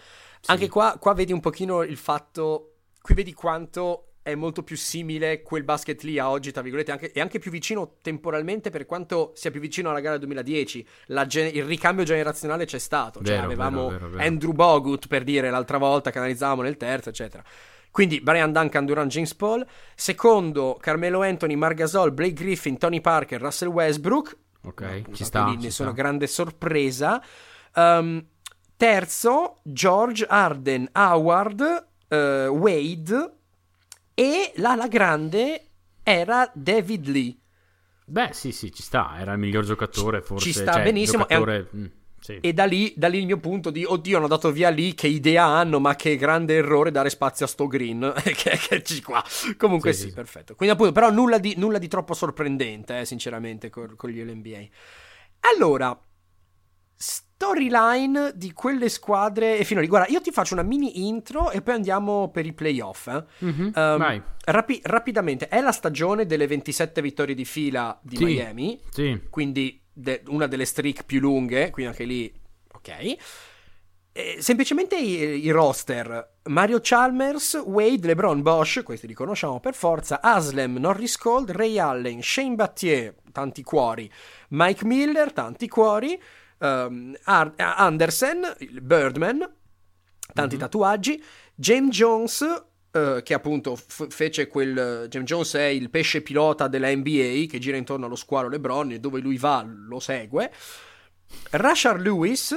Anche 0.48 0.68
qua, 0.68 0.98
qua 1.00 1.14
vedi 1.14 1.32
un 1.32 1.40
pochino 1.40 1.84
il 1.84 1.98
fatto. 1.98 2.78
Qui 3.00 3.14
vedi 3.14 3.34
quanto 3.34 4.11
è 4.24 4.36
molto 4.36 4.64
più 4.64 4.76
simile 4.78 5.42
quel 5.42 5.64
basket 5.64 6.04
lì 6.04 6.20
a 6.20 6.30
oggi, 6.30 6.52
tra 6.52 6.62
virgolette, 6.62 6.92
anche, 6.92 7.12
e 7.12 7.20
anche 7.20 7.40
più 7.40 7.50
vicino 7.52 7.96
temporalmente 8.02 8.70
per 8.70 8.86
quanto 8.86 9.32
sia 9.36 9.50
più 9.52 9.60
vicino 9.60 9.90
alla 9.90 10.00
gara 10.00 10.18
del 10.18 10.28
2010. 10.28 10.88
La 11.08 11.26
gen- 11.26 11.54
il 11.54 11.64
ricambio 11.66 12.04
generazionale 12.06 12.66
c'è 12.66 12.78
stato. 12.78 13.20
Cioè, 13.24 13.36
Vero, 13.36 13.46
avevamo 13.46 13.88
vero, 13.90 14.10
vero. 14.10 14.24
Andrew 14.24 14.52
Bogut 14.54 15.08
per 15.08 15.24
dire 15.24 15.50
l'altra 15.50 15.78
volta 15.78 16.12
che 16.12 16.18
analizzavamo 16.20 16.62
nel 16.62 16.78
terzo, 16.78 17.10
eccetera. 17.10 17.44
Quindi 17.90 18.22
Brian 18.22 18.52
Duncan, 18.54 18.86
Durant, 18.86 19.12
James 19.12 19.34
Paul. 19.36 19.66
Secondo, 19.96 20.78
Carmelo 20.80 21.22
Anthony, 21.24 21.56
Margasol, 21.56 22.12
Blake 22.14 22.34
Griffin, 22.34 22.78
Tony 22.78 23.02
Parker, 23.02 23.42
Russell 23.42 23.70
Westbrook. 23.70 24.38
Ok, 24.64 24.82
Appunto, 24.82 25.02
ci 25.16 25.24
anche 25.24 25.24
sta. 25.24 25.50
ci 25.50 25.58
nessuna 25.58 25.92
grande 25.92 26.28
sorpresa. 26.28 27.22
Um, 27.76 28.24
terzo, 28.78 29.58
George, 29.64 30.26
Arden, 30.26 30.90
Howard, 30.94 31.88
eh, 32.08 32.48
Wade. 32.48 33.32
E 34.14 34.54
l'ala 34.56 34.88
grande 34.88 35.68
era 36.04 36.50
David 36.54 37.08
Lee. 37.08 37.38
Beh, 38.06 38.30
sì, 38.34 38.52
sì, 38.52 38.72
ci 38.74 38.82
sta. 38.82 39.18
Era 39.20 39.34
il 39.34 39.40
miglior 39.40 39.64
giocatore, 39.64 40.22
forse. 40.22 40.46
ci 40.46 40.54
sta 40.54 40.74
cioè, 40.74 40.84
benissimo, 40.84 41.24
Giocatore, 41.24 41.70
mm, 41.74 41.86
sì. 42.20 42.38
E 42.42 42.54
da 42.54 42.66
lì, 42.66 42.94
da 42.98 43.08
lì 43.08 43.20
il 43.20 43.26
mio 43.26 43.40
punto 43.40 43.70
di 43.70 43.86
oddio, 43.86 44.18
hanno 44.18 44.28
dato 44.28 44.52
via 44.52 44.70
lì. 44.70 44.94
Che 44.94 45.08
idea 45.08 45.46
hanno, 45.46 45.80
ma 45.80 45.96
che 45.96 46.18
grande 46.18 46.56
errore 46.56 46.92
dare 46.92 47.10
spazio 47.10 47.46
a 47.46 47.48
sto 47.48 47.68
green. 47.68 48.14
che, 48.22 48.58
che 48.58 48.84
ci 48.84 49.02
qua. 49.02 49.24
Comunque 49.58 49.94
Sì, 49.94 50.02
sì, 50.02 50.08
sì, 50.10 50.14
perfetto. 50.14 50.56
Quindi, 50.56 50.76
appunto, 50.76 50.94
però 50.94 51.10
nulla 51.10 51.38
di, 51.38 51.54
nulla 51.58 51.78
di 51.78 51.88
troppo 51.88 52.14
sorprendente, 52.14 53.00
eh, 53.00 53.06
sinceramente, 53.06 53.70
con, 53.70 53.96
con 53.96 54.10
gli 54.10 54.22
LNBA. 54.22 54.68
Allora, 55.56 55.98
storyline 57.46 58.34
di 58.36 58.54
quelle 58.54 58.88
squadre 58.88 59.58
e 59.58 59.64
fino 59.64 59.82
lì. 59.82 59.88
Guarda, 59.88 60.08
io 60.12 60.22
ti 60.22 60.30
faccio 60.32 60.54
una 60.54 60.62
mini 60.62 61.08
intro 61.08 61.50
e 61.50 61.62
poi 61.64 61.74
andiamo 61.74 62.30
per 62.30 62.46
i 62.46 62.54
playoff. 62.54 63.08
Eh. 63.08 63.24
Mhm, 63.40 63.72
Um, 63.76 64.24
rapi- 64.46 64.80
rapidamente, 64.84 65.48
è 65.48 65.60
la 65.60 65.72
stagione 65.72 66.28
delle 66.28 66.46
27 66.46 67.02
vittorie 67.02 67.34
di 67.34 67.46
fila 67.46 67.98
di 68.04 68.18
Sì. 68.18 68.24
Miami, 68.26 68.80
Sì. 68.92 69.20
quindi 69.32 69.82
de- 69.92 70.22
una 70.28 70.46
delle 70.46 70.66
streak 70.66 71.04
più 71.06 71.20
lunghe, 71.20 71.72
quindi 71.72 71.92
anche 71.92 72.04
lì, 72.06 72.32
ok. 72.74 73.16
Eh, 74.14 74.38
semplicemente 74.40 74.98
i, 74.98 75.46
i 75.46 75.50
roster 75.52 76.34
Mario 76.44 76.80
Chalmers, 76.82 77.54
Wade, 77.66 78.06
LeBron 78.08 78.42
Bosch, 78.44 78.84
questi 78.84 79.08
li 79.08 79.14
conosciamo 79.14 79.60
per 79.60 79.74
forza, 79.74 80.22
Aslem, 80.22 80.76
Norris 80.78 81.18
Cold, 81.18 81.50
Ray 81.52 81.80
Allen, 81.80 82.22
Shane 82.22 82.56
Battier, 82.56 83.16
tanti 83.32 83.64
cuori, 83.64 84.12
Mike 84.50 84.86
Miller, 84.86 85.32
tanti 85.34 85.68
cuori, 85.70 86.22
ehm, 86.62 87.18
Ar- 87.24 87.54
Anderson, 87.58 88.56
il 88.60 88.82
Birdman, 88.82 89.52
tanti 90.34 90.58
tatuaggi, 90.58 91.22
James 91.56 91.96
Jones, 91.96 92.66
eh, 92.92 93.22
che 93.24 93.34
appunto 93.34 93.76
f- 93.76 94.08
fece 94.10 94.48
quel... 94.48 95.08
James 95.10 95.28
Jones 95.28 95.54
è 95.56 95.64
il 95.64 95.90
pesce 95.90 96.22
pilota 96.22 96.68
della 96.68 96.94
NBA 96.94 97.46
che 97.50 97.60
gira 97.60 97.78
intorno 97.78 98.06
allo 98.06 98.16
squalo 98.16 98.48
LeBron 98.48 98.92
e 98.92 99.00
dove 99.00 99.20
lui 99.20 99.38
va 99.38 99.66
lo 99.66 100.00
segue, 100.00 100.52
Rashard 101.52 102.02
Lewis, 102.02 102.56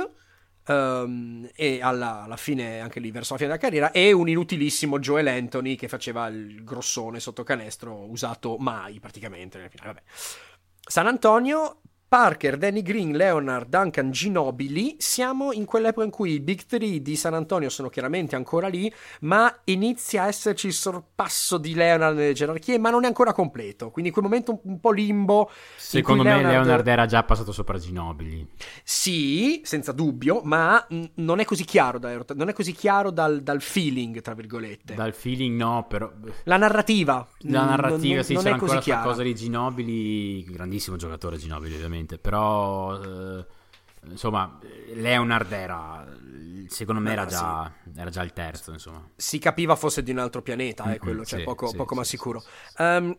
ehm, 0.67 1.51
e 1.55 1.81
alla, 1.81 2.23
alla 2.23 2.37
fine, 2.37 2.81
anche 2.81 3.01
lì 3.01 3.11
verso 3.11 3.33
la 3.33 3.39
fine 3.39 3.51
della 3.51 3.61
carriera, 3.61 3.91
e 3.93 4.13
un 4.13 4.29
inutilissimo 4.29 4.99
Joel 4.99 5.29
Anthony 5.29 5.77
che 5.77 5.89
faceva 5.89 6.27
il 6.29 6.65
grossone 6.65 7.21
sotto 7.21 7.43
canestro, 7.43 8.11
usato 8.11 8.57
mai 8.59 9.01
praticamente 9.01 9.59
nel 9.59 9.71
finale. 9.71 9.93
Vabbè. 9.93 10.03
San 10.87 11.07
Antonio, 11.07 11.81
Parker, 12.15 12.57
Danny 12.57 12.83
Green, 12.83 13.17
Leonard, 13.17 13.69
Duncan, 13.69 14.13
Ginobili. 14.13 14.95
Siamo 14.99 15.51
in 15.51 15.65
quell'epoca 15.65 16.05
in 16.05 16.13
cui 16.13 16.35
i 16.35 16.39
Big 16.39 16.63
Three 16.65 17.03
di 17.03 17.17
San 17.17 17.35
Antonio 17.35 17.69
sono 17.69 17.89
chiaramente 17.89 18.37
ancora 18.37 18.69
lì, 18.69 18.89
ma 19.23 19.53
inizia 19.65 20.23
a 20.23 20.27
esserci 20.29 20.69
il 20.69 20.75
sorpasso 20.75 21.59
di 21.59 21.75
Leonard 21.75 22.17
nelle 22.17 22.33
gerarchie, 22.33 22.79
ma 22.79 22.91
non 22.91 23.03
è 23.03 23.09
ancora 23.09 23.33
completo. 23.33 23.91
Quindi 23.91 24.13
quel 24.13 24.27
momento 24.27 24.61
un, 24.63 24.79
po' 24.79 24.93
limbo. 24.93 25.51
in 25.51 25.55
Secondo 25.75 26.23
me 26.23 26.41
Leonard... 26.41 26.87
era 26.87 27.05
già 27.07 27.25
passato 27.25 27.51
sopra 27.51 27.79
Ginobili. 27.79 28.47
Sì, 28.85 29.63
senza 29.65 29.91
dubbio, 29.91 30.41
ma 30.45 30.87
non 31.15 31.41
è 31.41 31.45
così 31.45 31.65
chiaro, 31.65 31.99
da- 31.99 32.25
non 32.37 32.49
è 32.49 32.53
così 32.53 32.71
chiaro 32.71 33.11
dal, 33.11 33.43
dal 33.43 33.61
feeling, 33.61 34.21
tra 34.21 34.35
virgolette. 34.35 34.95
Dal 34.95 35.15
feeling 35.15 35.59
no, 35.59 35.85
però... 35.89 36.13
La 36.45 36.59
narrativa. 36.59 37.27
La 37.39 37.65
narrativa, 37.65 38.15
non, 38.15 38.25
sì, 38.25 38.35
non 38.35 38.43
c'era 38.45 38.55
è 38.55 38.59
così 38.61 38.77
ancora 38.77 39.01
cosa 39.01 39.23
di 39.25 39.35
Ginobili, 39.35 40.45
grandissimo 40.45 40.97
giocatore 40.97 41.39
Ginobili 41.39 41.75
ovviamente, 41.75 42.03
però 42.19 43.01
eh, 43.03 43.47
insomma 44.07 44.59
Leonard 44.95 45.51
era, 45.53 46.07
secondo 46.69 47.01
me 47.01 47.13
era 47.13 47.27
già, 47.27 47.73
era 47.97 48.11
già 48.11 48.23
il 48.23 48.33
terzo, 48.33 48.73
insomma. 48.73 49.09
si 49.17 49.39
capiva 49.39 49.77
fosse 49.77 50.03
di 50.03 50.11
un 50.11 50.19
altro 50.19 50.43
pianeta, 50.43 50.93
è 50.93 50.99
Mm, 50.99 50.99
quello, 50.99 51.25
cioè 51.25 51.41
sì, 51.41 51.45
poco, 51.45 51.67
sì, 51.67 51.75
poco 51.75 51.95
sì, 51.95 51.95
ma 51.95 52.05
sì, 52.05 52.11
sicuro. 52.11 52.45
sì, 52.67 52.79
Ehm, 52.79 53.17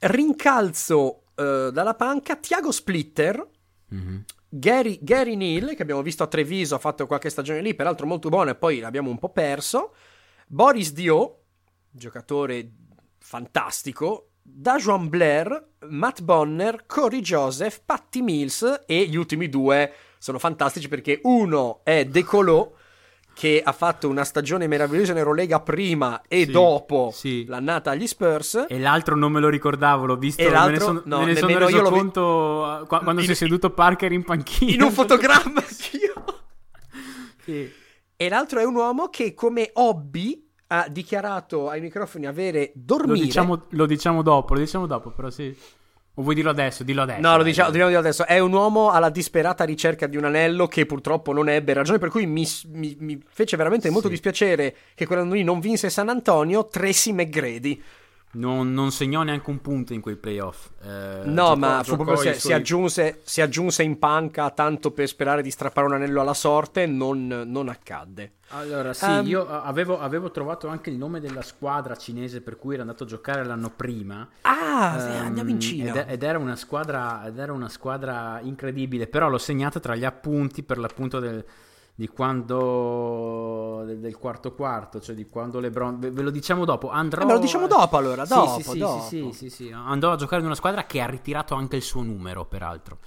rincalzo 0.00 1.24
eh, 1.34 1.70
dalla 1.72 1.94
panca 1.94 2.36
Tiago 2.36 2.72
Splitter, 2.72 3.48
Mhm. 3.90 4.24
Gary, 4.48 4.98
Gary 5.00 5.34
Neal, 5.34 5.74
che 5.74 5.82
abbiamo 5.82 6.02
visto 6.02 6.22
a 6.22 6.26
Treviso, 6.26 6.74
ha 6.74 6.78
fatto 6.78 7.06
qualche 7.06 7.30
stagione 7.30 7.62
lì, 7.62 7.74
peraltro 7.74 8.06
molto 8.06 8.28
buono 8.28 8.50
e 8.50 8.54
poi 8.54 8.80
l'abbiamo 8.80 9.08
un 9.10 9.18
po' 9.18 9.30
perso. 9.30 9.94
Boris 10.46 10.92
Dio, 10.92 11.44
giocatore 11.90 12.70
fantastico. 13.18 14.31
Dajuan 14.54 15.08
Blair, 15.08 15.68
Matt 15.88 16.20
Bonner, 16.22 16.84
Corey 16.86 17.20
Joseph, 17.20 17.80
Patty 17.84 18.20
Mills 18.20 18.82
e 18.86 19.04
gli 19.06 19.16
ultimi 19.16 19.48
due 19.48 19.92
sono 20.18 20.38
fantastici 20.38 20.88
perché 20.88 21.20
uno 21.24 21.80
è 21.82 22.04
De 22.04 22.22
Colò 22.22 22.70
che 23.34 23.62
ha 23.64 23.72
fatto 23.72 24.08
una 24.10 24.24
stagione 24.24 24.66
meravigliosa 24.66 25.12
in 25.12 25.18
Eurolega 25.18 25.58
prima 25.60 26.20
e 26.28 26.44
Sì, 26.44 26.50
dopo 26.52 27.10
sì. 27.14 27.46
l'annata 27.46 27.92
agli 27.92 28.06
Spurs. 28.06 28.66
E 28.68 28.78
l'altro 28.78 29.16
non 29.16 29.32
me 29.32 29.40
lo 29.40 29.48
ricordavo, 29.48 30.04
l'ho 30.04 30.16
visto, 30.16 30.42
E 30.42 30.50
me 30.50 30.70
ne 30.70 30.78
sono, 30.78 31.00
No, 31.06 31.20
me 31.20 31.24
ne 31.24 31.36
sono 31.36 31.58
reso 31.58 31.80
l'ho 31.80 31.90
vi- 31.90 31.96
conto 31.98 32.82
eh, 32.82 32.86
qua- 32.86 33.00
quando 33.00 33.20
In- 33.22 33.26
si 33.26 33.32
è 33.32 33.34
seduto 33.36 33.70
Parker 33.70 34.12
in 34.12 34.22
panchina. 34.22 34.72
In 34.72 34.82
un 34.82 34.90
fotogramma. 34.92 35.62
Sì. 37.44 37.70
E 38.16 38.28
l'altro 38.28 38.60
è 38.60 38.64
un 38.64 38.74
uomo 38.76 39.08
che 39.08 39.34
come 39.34 39.70
hobby 39.72 40.48
ha 40.74 40.86
dichiarato 40.88 41.68
ai 41.68 41.80
microfoni 41.80 42.26
avere 42.26 42.72
Lo 42.74 42.80
dormire. 42.96 43.24
diciamo, 43.24 43.64
lo 43.70 43.86
diciamo 43.86 44.22
dopo, 44.22 44.54
lo 44.54 44.60
diciamo 44.60 44.86
dopo, 44.86 45.10
però 45.10 45.28
sì. 45.30 45.54
O 46.16 46.22
vuoi 46.22 46.34
dirlo 46.34 46.50
adesso? 46.50 46.82
Dillo 46.84 47.02
adesso. 47.02 47.20
No, 47.20 47.36
lo 47.38 47.42
diciamo, 47.42 47.68
dobbiamo 47.68 47.88
dire 47.88 48.00
adesso. 48.00 48.26
È 48.26 48.38
un 48.38 48.52
uomo 48.52 48.90
alla 48.90 49.08
disperata 49.08 49.64
ricerca 49.64 50.06
di 50.06 50.18
un 50.18 50.24
anello 50.24 50.66
che 50.66 50.84
purtroppo 50.84 51.32
non 51.32 51.48
ebbe. 51.48 51.72
Ragione 51.72 51.98
per 51.98 52.10
cui 52.10 52.26
mi, 52.26 52.46
mi- 52.72 52.96
mi 53.00 53.22
fece 53.26 53.56
veramente 53.56 53.88
molto 53.88 54.08
Sì. 54.08 54.12
dispiacere 54.14 54.74
che 54.94 55.06
quell'anno 55.06 55.32
lì 55.34 55.42
non 55.42 55.58
vinse 55.60 55.88
San 55.88 56.10
Antonio. 56.10 56.66
Tracy 56.68 57.12
McGrady. 57.12 57.82
Non, 58.34 58.72
non 58.72 58.90
segnò 58.92 59.22
neanche 59.22 59.50
un 59.50 59.60
punto 59.60 59.92
in 59.92 60.00
quei 60.00 60.16
playoff. 60.16 60.70
Eh, 60.82 61.20
No, 61.26 61.48
giocò- 61.48 61.56
ma 61.56 61.80
giocò 61.82 62.04
proprio 62.04 62.16
si, 62.16 62.22
suoi- 62.22 62.34
si 62.40 62.52
aggiunse, 62.54 63.20
si 63.24 63.40
aggiunse 63.42 63.82
in 63.82 63.98
panca 63.98 64.48
tanto 64.50 64.90
per 64.90 65.06
sperare 65.06 65.42
di 65.42 65.50
strappare 65.50 65.86
un 65.86 65.92
anello 65.92 66.22
alla 66.22 66.32
sorte. 66.32 66.86
Non, 66.86 67.26
non 67.26 67.68
accadde. 67.68 68.32
Allora, 68.54 68.94
sì, 68.94 69.04
Ehm, 69.04 69.26
io 69.26 69.46
avevo, 69.46 69.98
avevo 70.00 70.30
trovato 70.30 70.66
anche 70.68 70.88
il 70.88 70.96
nome 70.96 71.20
della 71.20 71.42
squadra 71.42 71.94
cinese 71.94 72.40
per 72.40 72.56
cui 72.56 72.72
era 72.74 72.82
andato 72.82 73.04
a 73.04 73.06
giocare 73.06 73.44
l'anno 73.44 73.68
prima. 73.68 74.26
Ah, 74.42 74.96
Ehm, 74.98 75.24
andiamo 75.26 75.50
in 75.50 75.60
Cina. 75.60 75.92
Ed, 75.92 76.04
ed 76.08 76.22
era 76.22 76.38
una 76.38 76.56
squadra, 76.56 77.26
ed 77.26 77.38
era 77.38 77.52
una 77.52 77.68
squadra 77.68 78.40
incredibile, 78.42 79.06
però 79.08 79.28
l'ho 79.28 79.38
segnata 79.38 79.78
tra 79.78 79.94
gli 79.94 80.04
appunti 80.06 80.62
per 80.62 80.78
l'appunto 80.78 81.18
del, 81.18 81.44
di 81.94 82.08
quando 82.08 83.82
del, 83.84 84.16
quarto 84.16 84.54
quarto, 84.54 85.00
cioè 85.00 85.14
di 85.14 85.28
quando 85.28 85.60
LeBron 85.60 85.98
ve, 85.98 86.10
ve 86.10 86.22
lo 86.22 86.30
diciamo 86.30 86.64
dopo, 86.64 86.90
andrò 86.90 87.22
Eh, 87.22 87.26
me 87.26 87.32
lo 87.32 87.38
diciamo 87.38 87.66
dopo 87.66 87.96
allora, 87.96 88.24
dopo, 88.24 88.60
sì, 88.60 88.62
sì, 88.62 88.78
dopo. 88.78 89.02
sì, 89.02 89.28
sì, 89.32 89.32
sì, 89.32 89.50
sì. 89.50 89.72
andò 89.72 90.12
a 90.12 90.16
giocare 90.16 90.40
in 90.40 90.46
una 90.46 90.54
squadra 90.56 90.84
che 90.84 91.00
ha 91.00 91.06
ritirato 91.06 91.54
anche 91.54 91.76
il 91.76 91.82
suo 91.82 92.02
numero, 92.02 92.46
peraltro. 92.46 92.98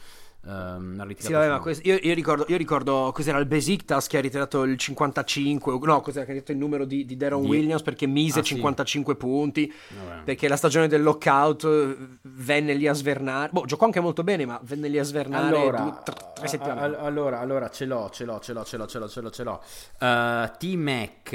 Ha 0.47 0.77
ritirato 0.77 1.25
Sì, 1.25 1.31
vabbè, 1.33 1.49
ma 1.49 1.59
questo- 1.59 1.87
io, 1.87 1.97
io 2.01 2.13
ricordo, 2.13 2.45
io 2.47 2.57
ricordo 2.57 3.11
cos'era 3.13 3.39
il 3.39 3.47
Besiktas 3.47 4.05
che 4.07 4.17
ha 4.17 4.21
ritirato 4.21 4.63
il 4.63 4.77
55, 4.77 5.79
no, 5.81 6.01
cos'era 6.01 6.23
che 6.25 6.31
ha 6.31 6.33
ritirato 6.35 6.51
il 6.51 6.57
numero 6.59 6.85
di, 6.85 7.03
di 7.05 7.17
Di- 7.17 7.25
Williams 7.25 7.81
perché 7.81 8.05
mise 8.05 8.39
Ah, 8.41 8.43
sì. 8.43 8.53
55 8.55 9.15
punti, 9.15 9.73
Vabbè. 10.07 10.23
perché 10.23 10.47
la 10.47 10.55
stagione 10.55 10.87
del 10.87 11.01
lockout 11.01 11.63
eh, 11.63 11.97
venne 12.21 12.73
lì 12.75 12.87
a 12.87 12.93
svernare, 12.93 13.49
boh, 13.51 13.65
giocò 13.65 13.85
anche 13.85 13.99
molto 13.99 14.23
bene, 14.23 14.45
ma 14.45 14.59
venne 14.63 14.87
lì 14.87 14.99
a 14.99 15.03
svernare 15.03 15.47
Allora, 15.47 15.79
due- 15.81 15.93
tre, 16.03 16.15
tre 16.35 16.47
settimane. 16.47 16.79
a- 16.79 16.99
a- 16.99 17.05
allora, 17.05 17.39
allora, 17.39 17.69
ce 17.69 17.85
l'ho, 17.85 18.09
ce 18.11 18.25
l'ho, 18.25 18.39
ce 18.39 18.53
l'ho, 18.53 18.63
ce 18.63 18.77
l'ho, 18.77 18.85
ce 18.87 18.99
l'ho, 18.99 19.07
ce 19.07 19.21
l'ho, 19.21 19.29
ce 19.31 19.43
l'ho. 19.43 19.61
Eh, 19.99 20.51
T-Mac 20.59 21.33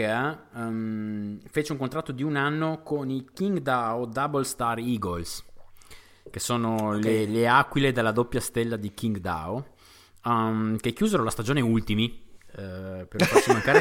ehm, 0.54 1.38
fece 1.50 1.72
un 1.72 1.78
contratto 1.78 2.12
di 2.12 2.22
un 2.22 2.36
anno 2.36 2.80
con 2.82 3.10
i 3.10 3.26
Qingdao 3.32 4.06
Double 4.06 4.44
Star 4.44 4.78
Eagles, 4.78 5.44
che 6.30 6.40
sono 6.40 6.92
le, 6.92 7.26
le 7.26 7.48
aquile 7.48 7.92
della 7.92 8.12
doppia 8.12 8.40
stella 8.40 8.76
di 8.76 8.92
Qingdao, 8.94 9.66
ehm, 10.24 10.78
che 10.78 10.92
chiusero 10.92 11.22
la 11.22 11.30
stagione 11.30 11.60
ultimi. 11.60 12.28
eh, 12.52 13.06
per 13.06 13.18
non 13.18 13.26
farsi 13.28 13.50
mancare 13.52 13.80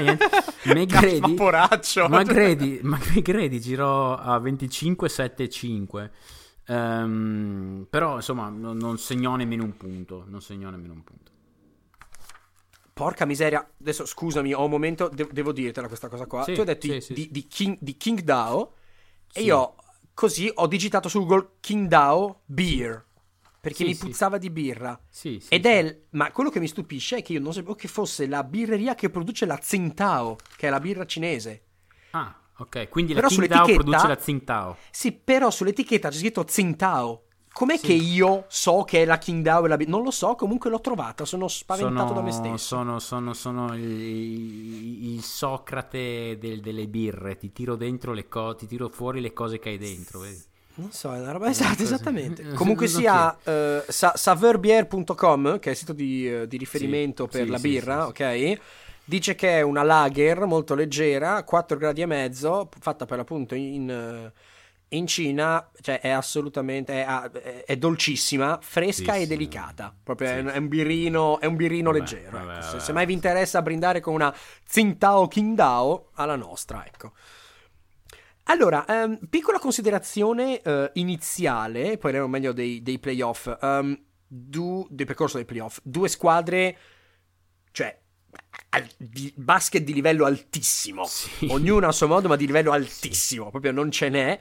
niente 0.63 1.19
Vaporaccio. 1.19 2.07
McGrady, 2.09 2.79
McGrady 2.83 3.59
girò 3.59 4.15
a 4.15 4.37
25-7-5 4.39 6.09
Ehm, 6.69 7.87
però 7.89 8.17
insomma 8.17 8.49
non, 8.49 8.77
non 8.77 8.99
segnò 8.99 9.35
nemmeno 9.35 9.63
un 9.63 9.75
punto 9.75 10.23
non 10.27 10.39
segnò 10.39 10.69
nemmeno 10.69 10.93
un 10.93 11.03
punto 11.03 11.31
Porca 12.93 13.23
miseria, 13.23 13.65
adesso 13.79 14.05
scusami, 14.05 14.53
ho 14.53 14.65
un 14.65 14.69
momento, 14.69 15.07
de- 15.07 15.29
devo 15.31 15.53
dirtela 15.53 15.87
questa 15.87 16.09
cosa 16.09 16.25
qua. 16.25 16.43
Sì, 16.43 16.51
tu 16.53 16.59
hai 16.59 16.65
detto 16.65 16.85
sì, 16.87 16.91
di, 16.91 17.01
sì, 17.01 17.29
di, 17.31 17.47
King, 17.47 17.77
di 17.79 17.95
King 17.95 18.19
Dao 18.19 18.73
e 19.31 19.41
io 19.41 19.75
così 20.19 20.51
ho 20.53 20.67
digitato 20.67 21.07
su 21.07 21.19
Google 21.25 21.51
King 21.61 21.87
Dao 21.87 22.41
Beer, 22.43 23.05
perché 23.61 23.77
Sì, 23.77 23.83
mi 23.85 23.93
sì. 23.93 24.05
puzzava 24.07 24.37
di 24.37 24.49
birra. 24.49 24.99
sì, 25.07 25.39
sì, 25.39 25.47
Ed 25.53 25.63
sì. 25.63 25.69
è, 25.69 25.99
ma 26.09 26.29
quello 26.33 26.49
che 26.49 26.59
mi 26.59 26.67
stupisce 26.67 27.17
è 27.17 27.21
che 27.21 27.31
io 27.31 27.39
non 27.39 27.53
sapevo 27.53 27.73
che 27.75 27.87
fosse 27.87 28.27
la 28.27 28.43
birreria 28.43 28.95
che 28.95 29.09
produce 29.09 29.45
la 29.45 29.57
Tsingtao, 29.57 30.35
che 30.57 30.67
è 30.67 30.69
la 30.69 30.81
birra 30.81 31.05
cinese. 31.05 31.63
ah 32.11 32.35
ok 32.57 32.89
quindi 32.89 33.13
Però 33.13 33.27
la 33.29 33.33
Qingdao 33.33 33.57
sull'etichetta- 33.65 33.81
produce 33.83 34.07
la 34.07 34.15
Tsingtao 34.17 34.77
Sì, 34.91 35.11
però 35.13 35.49
sull'etichetta 35.49 36.09
c'è 36.09 36.17
scritto 36.17 36.43
Tsingtao. 36.43 37.23
Com'è 37.51 37.77
Sì. 37.77 37.87
che 37.87 37.93
io 37.93 38.45
so 38.47 38.83
che 38.83 39.01
è 39.01 39.05
la 39.05 39.17
Qingdao 39.17 39.65
e 39.65 39.67
la? 39.67 39.77
Non 39.87 40.03
lo 40.03 40.11
so, 40.11 40.35
comunque 40.35 40.69
l'ho 40.69 40.79
trovata, 40.79 41.25
sono 41.25 41.47
spaventato 41.47 42.13
da 42.13 42.21
me 42.21 42.31
stesso. 42.31 42.57
sono, 42.57 42.99
sono, 42.99 43.33
sono 43.33 43.75
il, 43.75 45.13
il 45.13 45.21
Socrate 45.23 46.37
del- 46.39 46.61
delle 46.61 46.87
birre 46.87 47.37
ti 47.37 47.51
tiro 47.51 47.75
dentro 47.75 48.13
le 48.13 48.27
cose 48.27 48.57
ti 48.59 48.67
tiro 48.67 48.87
fuori 48.89 49.19
le 49.19 49.33
cose 49.33 49.59
che 49.59 49.69
hai 49.69 49.77
dentro 49.77 50.19
vedi? 50.19 50.41
Non 50.75 50.91
so, 50.91 51.13
è 51.13 51.19
una 51.19 51.31
roba 51.33 51.47
cosa- 51.47 51.75
esattamente. 51.77 52.43
eh, 52.51 52.53
Comunque 52.53 52.87
sia 52.87 53.35
sa- 53.87 54.13
saverbier.com, 54.15 55.59
che 55.59 55.69
è 55.69 55.71
il 55.71 55.77
sito 55.77 55.91
di, 55.91 56.31
eh, 56.31 56.47
di 56.47 56.55
riferimento 56.57 57.25
Sì, 57.25 57.29
per 57.37 57.45
sì, 57.45 57.51
la 57.51 57.59
birra, 57.59 58.07
ok? 58.07 58.59
Dice 59.03 59.35
che 59.35 59.57
è 59.57 59.61
una 59.61 59.83
lager 59.83 60.45
molto 60.45 60.75
leggera, 60.75 61.43
4 61.43 61.77
gradi 61.77 62.01
e 62.01 62.05
mezzo, 62.05 62.69
fatta 62.79 63.05
per 63.05 63.17
l'appunto 63.17 63.55
in, 63.55 63.89
eh, 63.89 64.31
in 64.89 65.05
Cina 65.07 65.69
cioè, 65.81 65.99
è 65.99 66.09
assolutamente 66.09 67.03
è, 67.03 67.63
è, 67.65 67.77
dolcissima, 67.77 68.57
fresca 68.61 69.13
sì, 69.13 69.21
e 69.21 69.27
delicata. 69.27 69.95
Proprio 70.01 70.27
sì. 70.27 70.33
è, 70.33 70.39
un 70.39 70.47
è 70.47 71.45
un 71.45 71.55
birino 71.55 71.91
vabbè, 71.91 71.99
leggero. 71.99 72.37
Vabbè, 72.37 72.57
ecco. 72.57 72.69
se, 72.71 72.79
se, 72.79 72.93
mai 72.93 73.05
vi 73.05 73.13
interessa 73.13 73.61
brindare 73.61 73.99
con 73.99 74.13
una 74.13 74.33
Tsingtao 74.65 75.27
Qingdao 75.27 76.09
alla 76.15 76.35
nostra, 76.35 76.85
ecco. 76.85 77.13
Allora, 78.43 78.83
um, 78.87 79.19
piccola 79.29 79.59
considerazione 79.59 80.59
uh, 80.63 80.89
iniziale, 80.93 81.83
poi 81.83 81.97
parleremo 81.97 82.27
meglio 82.27 82.51
dei, 82.51 82.81
dei 82.81 82.97
playoff, 82.97 83.55
um, 83.61 83.95
du, 84.25 84.87
del 84.89 85.05
percorso 85.05 85.37
dei 85.37 85.45
playoff. 85.45 85.79
Due 85.83 86.07
squadre, 86.07 86.77
cioè, 87.71 87.95
al, 88.69 88.87
di, 88.97 89.31
basket 89.35 89.83
di 89.83 89.93
livello 89.93 90.25
altissimo, 90.25 91.05
sì. 91.05 91.47
ognuna 91.51 91.89
a 91.89 91.91
suo 91.91 92.07
modo, 92.07 92.27
ma 92.27 92.35
di 92.35 92.47
livello 92.47 92.71
altissimo, 92.71 93.51
proprio 93.51 93.71
non 93.71 93.91
ce 93.91 94.09
n'è. 94.09 94.39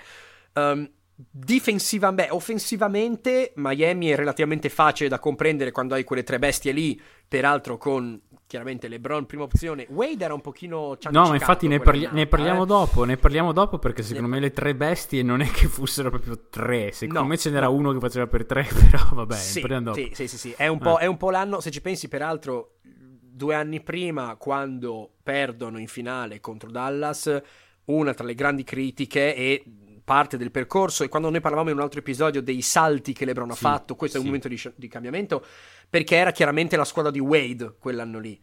Um, 0.59 0.91
difensiva, 1.15 2.13
beh, 2.13 2.29
offensivamente 2.31 3.53
Miami 3.57 4.09
è 4.09 4.17
relativamente 4.17 4.69
facile 4.69 5.09
da 5.09 5.19
comprendere 5.19 5.73
quando 5.73 5.95
hai 5.95 6.05
quelle 6.05 6.23
tre 6.23 6.39
bestie 6.39 6.73
lì, 6.73 7.01
peraltro 7.27 7.77
con 7.77 8.21
chiaramente 8.47 8.89
LeBron 8.89 9.27
prima 9.27 9.43
opzione. 9.43 9.87
Wade 9.91 10.25
era 10.25 10.33
un 10.33 10.41
pochino 10.41 10.97
No, 11.11 11.29
ma 11.29 11.35
infatti 11.35 11.69
ne, 11.69 11.81
parli- 11.81 12.09
ne, 12.11 12.27
parliamo 12.27 12.63
eh? 12.63 12.67
dopo, 12.67 13.05
ne 13.05 13.17
parliamo 13.17 13.53
dopo 13.53 13.79
perché 13.79 14.03
secondo 14.03 14.29
le... 14.29 14.35
me 14.35 14.41
le 14.41 14.53
tre 14.53 14.75
bestie 14.75 15.23
non 15.23 15.41
è 15.41 15.51
che 15.51 15.67
fossero 15.67 16.09
proprio 16.09 16.49
tre, 16.49 16.93
secondo 16.93 17.21
no, 17.21 17.27
me 17.27 17.37
ce 17.37 17.51
n'era 17.51 17.67
no. 17.67 17.75
uno 17.75 17.93
che 17.93 17.99
faceva 17.99 18.27
per 18.27 18.47
tre, 18.47 18.67
però 18.91 19.09
vabbè, 19.13 19.35
sì, 19.35 19.61
parliamo 19.61 19.85
dopo. 19.85 19.99
Sì, 19.99 20.11
sì, 20.13 20.29
sì, 20.29 20.39
sì. 20.39 20.55
È, 20.57 20.67
un 20.67 20.79
eh. 20.83 20.97
è 21.01 21.07
un 21.07 21.17
po' 21.17 21.31
l'anno, 21.31 21.61
se 21.61 21.71
ci 21.71 21.81
pensi 21.81 22.09
peraltro 22.09 22.77
due 22.83 23.55
anni 23.55 23.81
prima 23.81 24.35
quando 24.37 25.13
perdono 25.23 25.79
in 25.79 25.89
finale 25.89 26.41
contro 26.41 26.71
Dallas, 26.71 27.43
una 27.87 28.15
tra 28.15 28.25
le 28.25 28.35
grandi 28.35 28.65
critiche 28.65 29.35
e 29.35 29.63
parte 30.09 30.39
del 30.39 30.51
percorso 30.51 31.05
e 31.05 31.09
quando 31.09 31.29
noi 31.29 31.41
parlavamo 31.43 31.69
in 31.69 31.77
un 31.77 31.83
altro 31.83 32.01
episodio 32.01 32.41
dei 32.41 32.63
salti 32.63 33.13
che 33.13 33.27
LeBron 33.27 33.51
ha 33.51 33.55
sì, 33.55 33.61
fatto, 33.61 33.95
questo 33.95 34.17
sì. 34.17 34.23
è 34.23 34.27
un 34.27 34.35
momento 34.35 34.49
di, 34.49 34.73
di, 34.75 34.89
cambiamento 34.89 35.45
perché 35.91 36.17
era 36.17 36.31
chiaramente 36.31 36.77
la 36.77 36.85
squadra 36.85 37.11
di 37.11 37.21
Wade 37.21 37.77
quell'anno 37.79 38.19
lì. 38.19 38.41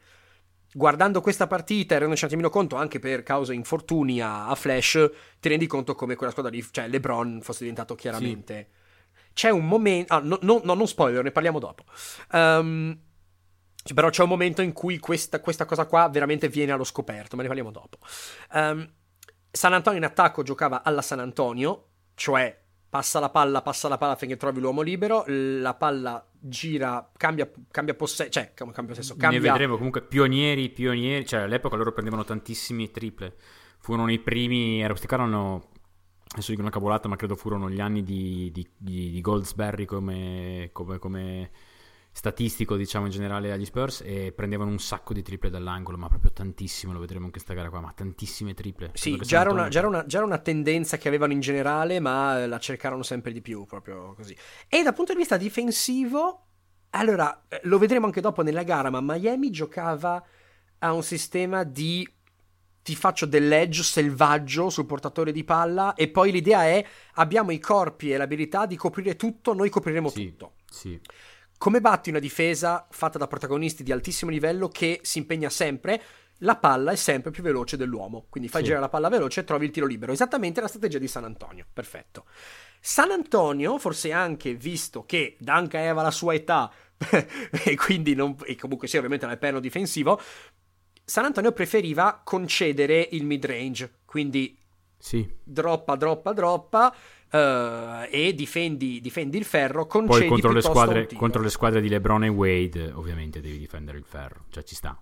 Guardando 0.71 1.21
questa 1.21 1.47
partita 1.47 1.95
e 1.95 1.99
rendendoci 1.99 2.49
conto 2.49 2.75
anche 2.75 2.99
per 2.99 3.23
causa 3.23 3.53
infortuni 3.53 4.21
a, 4.21 4.47
a, 4.47 4.53
Flash, 4.53 5.09
ti 5.39 5.49
rendi 5.49 5.65
conto 5.65 5.95
come 5.95 6.15
quella 6.15 6.31
squadra 6.31 6.51
di 6.51 6.63
cioè 6.69 6.87
LeBron 6.87 7.39
fosse 7.41 7.59
diventato 7.59 7.95
chiaramente 7.95 8.67
sì. 8.69 8.83
C'è 9.33 9.49
un 9.49 9.67
momento 9.67 10.13
ah, 10.13 10.19
no, 10.19 10.37
no, 10.43 10.61
no, 10.63 10.73
non 10.75 10.87
spoiler, 10.87 11.21
ne 11.21 11.31
parliamo 11.31 11.59
dopo. 11.59 11.83
Um, 12.31 12.97
però 13.93 14.09
c'è 14.09 14.23
un 14.23 14.29
momento 14.29 14.61
in 14.61 14.71
cui 14.71 14.97
questa, 14.97 15.41
questa, 15.41 15.65
cosa 15.65 15.85
qua 15.85 16.07
veramente 16.07 16.47
viene 16.47 16.71
allo 16.71 16.85
scoperto, 16.85 17.35
ma 17.35 17.41
ne 17.41 17.47
parliamo 17.49 17.71
dopo. 17.71 17.97
Um, 18.53 18.89
San 19.55 19.73
Antonio 19.73 19.99
in 19.99 20.05
attacco 20.05 20.43
giocava 20.43 20.83
alla 20.83 21.01
San 21.01 21.19
Antonio, 21.19 21.87
cioè 22.13 22.63
passa 22.89 23.19
la 23.19 23.29
palla, 23.29 23.61
passa 23.61 23.87
la 23.87 23.97
palla 23.97 24.15
finché 24.15 24.37
trovi 24.37 24.59
l'uomo 24.59 24.81
libero, 24.81 25.23
la 25.27 25.73
palla 25.73 26.25
gira, 26.31 27.11
cambia, 27.17 27.49
cambia 27.71 27.93
possesso, 27.93 28.29
cioè 28.29 28.53
cambia 28.53 28.83
possesso, 28.85 29.15
cambia... 29.17 29.39
Ne 29.39 29.49
vedremo 29.49 29.75
comunque 29.75 30.01
pionieri, 30.01 30.69
pionieri, 30.69 31.25
cioè 31.25 31.41
all'epoca 31.41 31.75
loro 31.75 31.91
prendevano 31.91 32.23
tantissimi 32.23 32.91
triple, 32.91 33.35
furono 33.79 34.11
i 34.11 34.19
primi, 34.19 34.81
erano, 34.81 35.69
adesso 36.31 36.51
dico 36.51 36.61
una 36.61 36.71
cavolata, 36.71 37.07
ma 37.07 37.15
credo 37.15 37.35
furono 37.35 37.69
gli 37.69 37.81
anni 37.81 38.03
di, 38.03 38.51
di, 38.53 38.67
di 38.77 39.19
Goldsberry 39.21 39.85
come, 39.85 40.69
come, 40.71 40.97
come 40.99 41.51
statistico, 42.15 42.77
diciamo 42.77 43.07
in 43.07 43.11
generale 43.11 43.51
agli 43.51 43.65
Spurs 43.65 44.01
e 44.01 44.31
prendevano 44.33 44.71
un 44.71 44.79
sacco 44.79 45.13
di 45.13 45.21
triple 45.21 45.49
dall'angolo, 45.49 45.97
ma 45.97 46.07
proprio 46.07 46.31
tantissimo, 46.31 46.93
lo 46.93 46.99
vedremo 46.99 47.25
in 47.25 47.31
questa 47.31 47.53
gara 47.53 47.69
qua, 47.69 47.81
ma 47.81 47.91
tantissime 47.93 48.53
triple. 48.53 48.91
Sì, 48.93 49.17
già 49.17 49.41
era, 49.41 49.51
una, 49.51 49.67
già, 49.67 49.79
era 49.79 49.87
una, 49.89 50.05
già 50.05 50.17
era, 50.19 50.25
una, 50.25 50.37
tendenza 50.37 50.97
che 50.97 51.09
avevano 51.09 51.33
in 51.33 51.41
generale, 51.41 51.99
ma 51.99 52.41
eh, 52.41 52.47
la 52.47 52.57
cercarono 52.57 53.03
sempre 53.03 53.33
di 53.33 53.41
più, 53.41 53.65
proprio 53.65 54.13
così. 54.15 54.35
E 54.69 54.81
dal 54.81 54.93
punto 54.93 55.11
di 55.11 55.19
vista 55.19 55.35
difensivo, 55.35 56.45
allora, 56.91 57.47
eh, 57.49 57.59
lo 57.63 57.77
vedremo 57.77 58.05
anche 58.05 58.21
dopo 58.21 58.43
nella 58.43 58.63
gara, 58.63 58.89
ma 58.89 59.01
Miami 59.01 59.51
giocava 59.51 60.23
a 60.79 60.93
un 60.93 61.03
sistema 61.03 61.65
di 61.65 62.09
ti 62.81 62.95
faccio 62.95 63.25
dell'edge 63.25 63.83
selvaggio 63.83 64.69
sul 64.69 64.85
portatore 64.85 65.31
di 65.31 65.43
palla 65.43 65.95
e 65.95 66.07
poi 66.07 66.31
l'idea 66.31 66.65
è 66.65 66.85
abbiamo 67.15 67.51
i 67.51 67.57
corpi 67.57 68.11
e 68.11 68.17
l'abilità 68.17 68.67
di 68.67 68.77
coprire 68.77 69.15
tutto, 69.15 69.53
noi 69.53 69.69
copriremo 69.69 70.07
sì, 70.07 70.29
tutto. 70.29 70.53
Sì. 70.69 71.01
Come 71.57 71.81
batti 71.81 72.09
una 72.09 72.19
difesa 72.19 72.85
fatta 72.89 73.17
da 73.17 73.27
protagonisti 73.27 73.83
di 73.83 73.91
altissimo 73.91 74.29
livello 74.29 74.67
che 74.67 74.99
si 75.03 75.19
impegna 75.19 75.49
sempre? 75.49 76.01
La 76.39 76.57
palla 76.57 76.91
è 76.91 76.95
sempre 76.95 77.31
più 77.31 77.41
veloce 77.41 77.77
dell'uomo, 77.77 78.25
quindi 78.29 78.49
fai 78.49 78.59
sì. 78.61 78.67
girare 78.67 78.83
la 78.83 78.89
palla 78.89 79.07
veloce 79.07 79.39
e 79.39 79.43
trovi 79.45 79.65
il 79.65 79.71
tiro 79.71 79.85
libero. 79.85 80.11
Esattamente 80.11 80.59
la 80.59 80.67
strategia 80.67 80.99
di 80.99 81.07
San 81.07 81.23
Antonio. 81.23 81.65
Perfetto. 81.71 82.25
San 82.81 83.09
Antonio, 83.09 83.79
forse 83.79 84.11
anche 84.11 84.53
visto 84.53 85.05
che 85.05 85.37
Danca 85.39 85.79
aveva 85.79 86.01
la 86.01 86.11
sua 86.11 86.33
età 86.33 86.71
e 87.63 87.75
quindi 87.75 88.13
non, 88.15 88.35
e 88.45 88.55
comunque 88.55 88.87
sì, 88.87 88.97
ovviamente 88.97 89.25
nel 89.25 89.37
perno 89.37 89.59
difensivo, 89.59 90.19
San 91.03 91.25
Antonio 91.25 91.51
preferiva 91.51 92.21
concedere 92.23 93.07
il 93.11 93.25
mid 93.25 93.45
range, 93.45 93.99
quindi 94.05 94.57
sì. 94.97 95.27
droppa, 95.43 95.95
droppa, 95.95 96.33
droppa 96.33 96.95
uh, 97.35 98.07
e 98.09 98.33
difendi, 98.33 99.01
difendi, 99.01 99.37
il 99.37 99.45
ferro, 99.45 99.85
Poi 99.85 100.27
contro 100.27 100.51
le, 100.51 100.61
squadre, 100.61 101.07
contro 101.07 101.41
le 101.41 101.49
squadre 101.49 101.81
di 101.81 101.89
LeBron 101.89 102.23
e 102.23 102.29
Wade 102.29 102.91
ovviamente 102.93 103.41
devi 103.41 103.57
difendere 103.57 103.97
il 103.97 104.05
ferro, 104.05 104.45
cioè 104.49 104.63
ci 104.63 104.75
sta. 104.75 104.97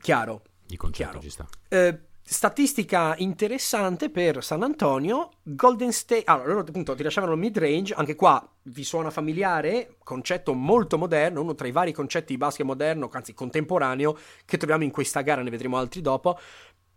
Chiaro. 0.00 0.42
Di 0.66 0.76
concetto 0.76 1.18
chiaro. 1.18 1.22
ci 1.22 1.30
sta. 1.30 1.46
Uh, 1.68 1.98
statistica 2.24 3.14
interessante 3.18 4.08
per 4.10 4.42
San 4.42 4.62
Antonio, 4.62 5.30
Golden 5.42 5.92
State, 5.92 6.22
allora 6.24 6.48
loro 6.48 6.60
appunto 6.60 6.94
ti 6.94 7.02
lasciavano 7.02 7.32
il 7.32 7.38
mid 7.38 7.58
range, 7.58 7.94
anche 7.94 8.14
qua 8.14 8.46
vi 8.64 8.84
suona 8.84 9.10
familiare, 9.10 9.96
concetto 10.02 10.54
molto 10.54 10.96
moderno, 10.98 11.40
uno 11.42 11.54
tra 11.54 11.66
i 11.66 11.72
vari 11.72 11.92
concetti 11.92 12.32
di 12.32 12.38
basket 12.38 12.64
moderno, 12.64 13.10
anzi 13.12 13.34
contemporaneo, 13.34 14.16
che 14.44 14.56
troviamo 14.56 14.84
in 14.84 14.90
questa 14.90 15.20
gara, 15.20 15.42
ne 15.42 15.50
vedremo 15.50 15.76
altri 15.76 16.00
dopo, 16.00 16.38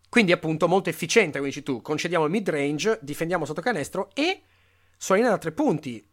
quindi 0.09 0.31
appunto 0.31 0.67
molto 0.67 0.89
efficiente, 0.89 1.39
come 1.39 1.49
dici 1.49 1.63
tu, 1.63 1.81
concediamo 1.81 2.23
il 2.23 2.31
mid 2.31 2.47
range, 2.47 2.99
difendiamo 3.01 3.43
sotto 3.43 3.61
canestro 3.61 4.09
e 4.13 4.43
linea 5.13 5.29
da 5.29 5.37
tre 5.37 5.51
punti. 5.51 6.03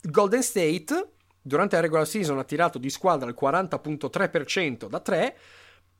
Golden 0.00 0.42
State 0.42 1.12
durante 1.42 1.76
la 1.76 1.82
regular 1.82 2.06
season 2.06 2.38
ha 2.38 2.44
tirato 2.44 2.78
di 2.78 2.90
squadra 2.90 3.28
il 3.28 3.36
40.3% 3.38 4.88
da 4.88 5.00
3, 5.00 5.36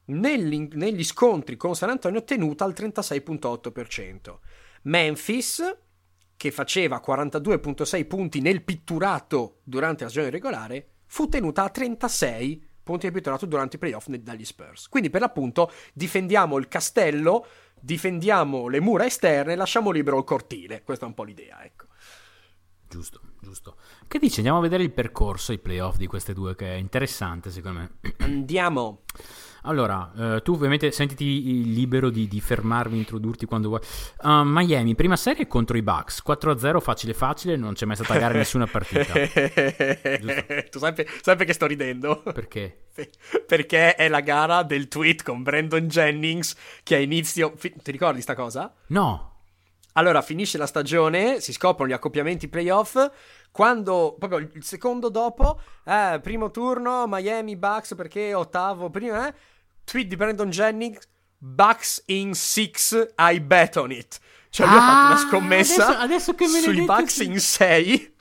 negli, 0.07 0.69
negli 0.73 1.05
scontri 1.05 1.57
con 1.57 1.75
San 1.75 1.91
Antonio 1.91 2.25
tenuta 2.25 2.65
al 2.65 2.75
36.8%. 2.77 4.39
Memphis, 4.83 5.77
che 6.37 6.51
faceva 6.51 7.03
42.6 7.05 8.07
punti 8.07 8.41
nel 8.41 8.63
pitturato 8.63 9.61
durante 9.65 10.05
la 10.05 10.11
stagione 10.11 10.33
regolare, 10.33 10.89
fu 11.07 11.29
tenuta 11.29 11.65
a 11.65 11.71
36 11.71 12.67
punti 12.83 13.07
di 13.07 13.13
pitturato 13.13 13.45
durante 13.45 13.77
i 13.77 13.79
playoff 13.79 14.09
dagli 14.09 14.45
Spurs. 14.45 14.89
Quindi 14.89 15.11
per 15.11 15.21
l'appunto 15.21 15.71
difendiamo 15.93 16.57
il 16.57 16.69
castello, 16.69 17.47
difendiamo 17.81 18.69
le 18.69 18.81
mura 18.81 19.05
esterne, 19.05 19.57
lasciamo 19.57 19.91
libero 19.91 20.19
il 20.19 20.25
cortile. 20.25 20.83
Questa 20.83 21.05
è 21.05 21.09
un 21.09 21.15
po' 21.15 21.25
l'idea, 21.25 21.63
ecco. 21.65 21.88
Giusto, 22.89 23.21
giusto. 23.41 23.77
Che 24.07 24.19
dici? 24.19 24.37
Andiamo 24.37 24.59
a 24.59 24.63
vedere 24.63 24.83
il 24.83 24.93
percorso, 24.93 25.53
i 25.53 25.59
playoff 25.59 25.97
di 25.97 26.07
queste 26.07 26.33
due, 26.33 26.57
che 26.57 26.73
è 26.73 26.77
interessante 26.77 27.51
secondo 27.51 27.81
me. 27.81 27.91
Andiamo. 28.25 29.03
Allora, 29.63 30.11
eh, 30.17 30.43
tu 30.43 30.53
ovviamente 30.53 30.91
sentiti 30.91 31.75
libero 31.75 32.09
di, 32.09 32.27
di, 32.29 32.41
fermarmi, 32.41 32.97
introdurti 32.97 33.45
quando 33.45 33.69
vuoi. 33.69 33.81
Uh, 34.23 34.43
Miami, 34.45 34.95
prima 34.95 35.17
serie 35.17 35.47
contro 35.47 35.77
i 35.77 35.83
Bucks, 35.83 36.23
4-0, 36.27 36.81
facile 36.81 37.13
facile, 37.13 37.57
non 37.57 37.75
c'è 37.75 37.85
mai 37.85 37.97
stata 37.97 38.19
gara 38.19 38.33
in 38.33 38.39
nessuna 38.39 38.67
partita. 38.67 39.13
tu 40.71 40.79
sai, 40.79 40.95
sai 41.21 41.37
perché 41.37 41.53
sto 41.53 41.67
ridendo? 41.67 42.23
Perché? 42.33 42.87
Perché 43.47 43.95
è 43.97 44.09
la 44.09 44.21
gara 44.21 44.63
del 44.63 44.89
tweet 44.89 45.23
con 45.23 45.43
Brandon 45.43 45.87
Jennings 45.87 46.57
che 46.83 46.95
a 46.95 46.99
inizio... 46.99 47.53
Ti 47.59 47.91
ricordi 47.91 48.23
sta 48.23 48.35
cosa? 48.35 48.73
No. 48.87 49.38
Allora, 49.99 50.23
finisce 50.23 50.59
la 50.59 50.67
stagione, 50.67 51.41
si 51.41 51.53
scoprono 51.53 51.91
gli 51.91 51.93
accoppiamenti 51.93 52.47
playoff. 52.47 53.11
Quando 53.51 54.15
proprio 54.17 54.39
il 54.39 54.63
secondo 54.63 55.09
dopo, 55.09 55.61
eh, 55.85 56.21
primo 56.23 56.53
turno, 56.53 57.07
Miami 57.09 57.57
Bucks 57.57 57.97
perché 57.97 58.33
ottavo 58.33 58.91
prima, 58.91 59.27
eh, 59.27 59.35
tweet 59.83 60.07
di 60.07 60.15
Brandon 60.15 60.51
Jennings, 60.51 61.01
Bucks 61.37 62.05
in 62.07 62.33
6, 62.33 63.09
I 63.19 63.41
bet 63.41 63.77
on 63.77 63.91
it. 63.91 64.21
Cioè, 64.51 64.69
ah, 64.69 64.71
ha 64.71 64.81
fatto 64.81 65.07
una 65.07 65.15
ah, 65.15 65.29
scommessa 65.29 65.99
adesso, 65.99 66.31
adesso 66.31 66.61
sui 66.63 66.85
Bucks 66.85 67.19
in 67.19 67.41
6. 67.41 68.15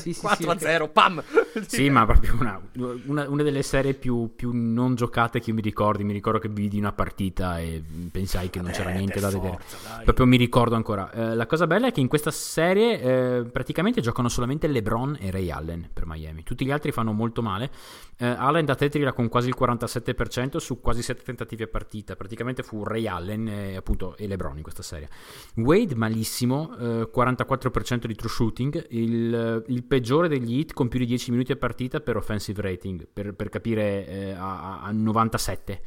Sì, 0.00 0.12
sì, 0.12 0.26
4-0, 0.26 0.82
sì, 0.82 0.88
pam! 0.92 1.22
Sì, 1.66 1.88
ma 1.88 2.04
proprio 2.04 2.36
una, 2.38 2.60
una, 3.06 3.28
una 3.28 3.42
delle 3.42 3.62
serie 3.62 3.94
più, 3.94 4.34
più, 4.36 4.50
non 4.52 4.94
giocate 4.94 5.40
che 5.40 5.50
io 5.50 5.54
mi 5.54 5.62
ricordi. 5.62 6.04
Mi 6.04 6.12
ricordo 6.12 6.38
che 6.38 6.48
vidi 6.48 6.78
una 6.78 6.92
partita 6.92 7.58
e 7.58 7.82
pensai 8.10 8.50
che 8.50 8.60
non 8.60 8.72
c'era 8.72 8.90
niente 8.90 9.20
da 9.20 9.30
vedere. 9.30 9.58
Dai. 9.82 10.04
Proprio 10.04 10.26
mi 10.26 10.36
ricordo 10.36 10.74
ancora. 10.74 11.10
Eh, 11.12 11.34
la 11.34 11.46
cosa 11.46 11.66
bella 11.66 11.88
è 11.88 11.92
che 11.92 12.00
in 12.00 12.08
questa 12.08 12.30
serie 12.30 13.00
eh, 13.00 13.44
praticamente 13.44 14.00
giocano 14.00 14.28
solamente 14.28 14.66
LeBron 14.66 15.16
e 15.20 15.30
Ray 15.30 15.50
Allen 15.50 15.88
per 15.92 16.04
Miami. 16.06 16.42
Tutti 16.42 16.64
gli 16.64 16.70
altri 16.70 16.92
fanno 16.92 17.12
molto 17.12 17.42
male. 17.42 17.70
Eh, 18.18 18.26
Allen 18.26 18.64
da 18.64 18.74
te 18.74 18.88
tira 18.88 19.12
con 19.12 19.28
quasi 19.28 19.48
il 19.48 19.56
47% 19.58 20.56
su 20.56 20.80
quasi 20.80 21.02
7 21.02 21.22
tentativi 21.22 21.62
a 21.62 21.68
partita. 21.68 22.16
Praticamente 22.16 22.62
fu 22.62 22.84
Ray 22.84 23.06
Allen 23.06 23.48
e, 23.48 23.76
appunto, 23.76 24.16
e 24.16 24.26
LeBron 24.26 24.56
in 24.56 24.62
questa 24.62 24.82
serie. 24.82 25.08
Wade 25.56 25.94
malissimo, 25.94 26.74
44% 26.76 28.04
eh, 28.04 28.06
di 28.06 28.14
true 28.14 28.30
shooting. 28.30 28.86
Il, 28.90 29.64
il, 29.66 29.82
peggiore 29.86 30.28
degli 30.28 30.58
hit 30.58 30.72
con 30.72 30.88
più 30.88 30.98
di 30.98 31.06
10 31.06 31.30
minuti 31.30 31.52
a 31.52 31.56
partita 31.56 32.00
per 32.00 32.16
offensive 32.16 32.60
rating. 32.62 33.06
Per, 33.12 33.34
per 33.34 33.48
capire, 33.48 34.06
eh, 34.06 34.30
a, 34.32 34.80
a 34.80 34.90
97. 34.90 35.82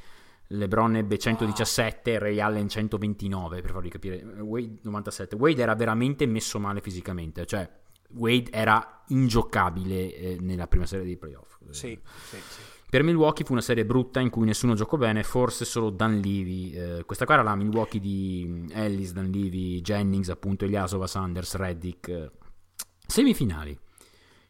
LeBron 0.52 0.96
ebbe 0.96 1.18
117, 1.18 2.12
wow. 2.12 2.20
Ray 2.20 2.40
Allen 2.40 2.68
129 2.68 3.62
per 3.62 3.72
farvi 3.72 3.90
capire. 3.90 4.24
Wade 4.24 4.80
97. 4.82 5.36
Wade 5.36 5.62
era 5.62 5.76
veramente 5.76 6.26
messo 6.26 6.60
male 6.60 6.82
fisicamente, 6.82 7.46
cioè 7.46 7.70
Wade 8.16 8.50
era 8.52 9.04
ingiocabile 9.10 10.16
eh, 10.16 10.38
nella 10.40 10.68
prima 10.68 10.86
serie 10.86 11.06
dei 11.06 11.18
playoff. 11.18 11.58
Sì, 11.70 12.00
sì, 12.24 12.38
sì. 12.38 12.62
Per 12.90 13.04
Milwaukee 13.04 13.46
fu 13.46 13.52
una 13.52 13.62
serie 13.62 13.86
brutta 13.86 14.20
in 14.20 14.32
cui 14.32 14.46
nessuno 14.46 14.74
giocò 14.74 14.98
bene, 14.98 15.22
forse 15.22 15.64
solo 15.64 15.92
Dan 15.92 16.16
Levy. 16.16 16.72
Eh, 16.72 17.04
questa 17.06 17.26
qua 17.26 17.36
era 17.36 17.44
la 17.44 17.56
Milwaukee 17.56 18.00
di 18.00 18.46
mm, 18.48 18.68
Ellis, 18.72 19.12
Dan 19.12 19.30
Levy, 19.30 19.82
Jennings, 19.82 20.30
appunto, 20.30 20.66
Eliasova, 20.66 21.06
Sanders, 21.06 21.54
Reddick. 21.54 22.08
Eh. 22.08 22.32
Semifinali. 23.06 23.78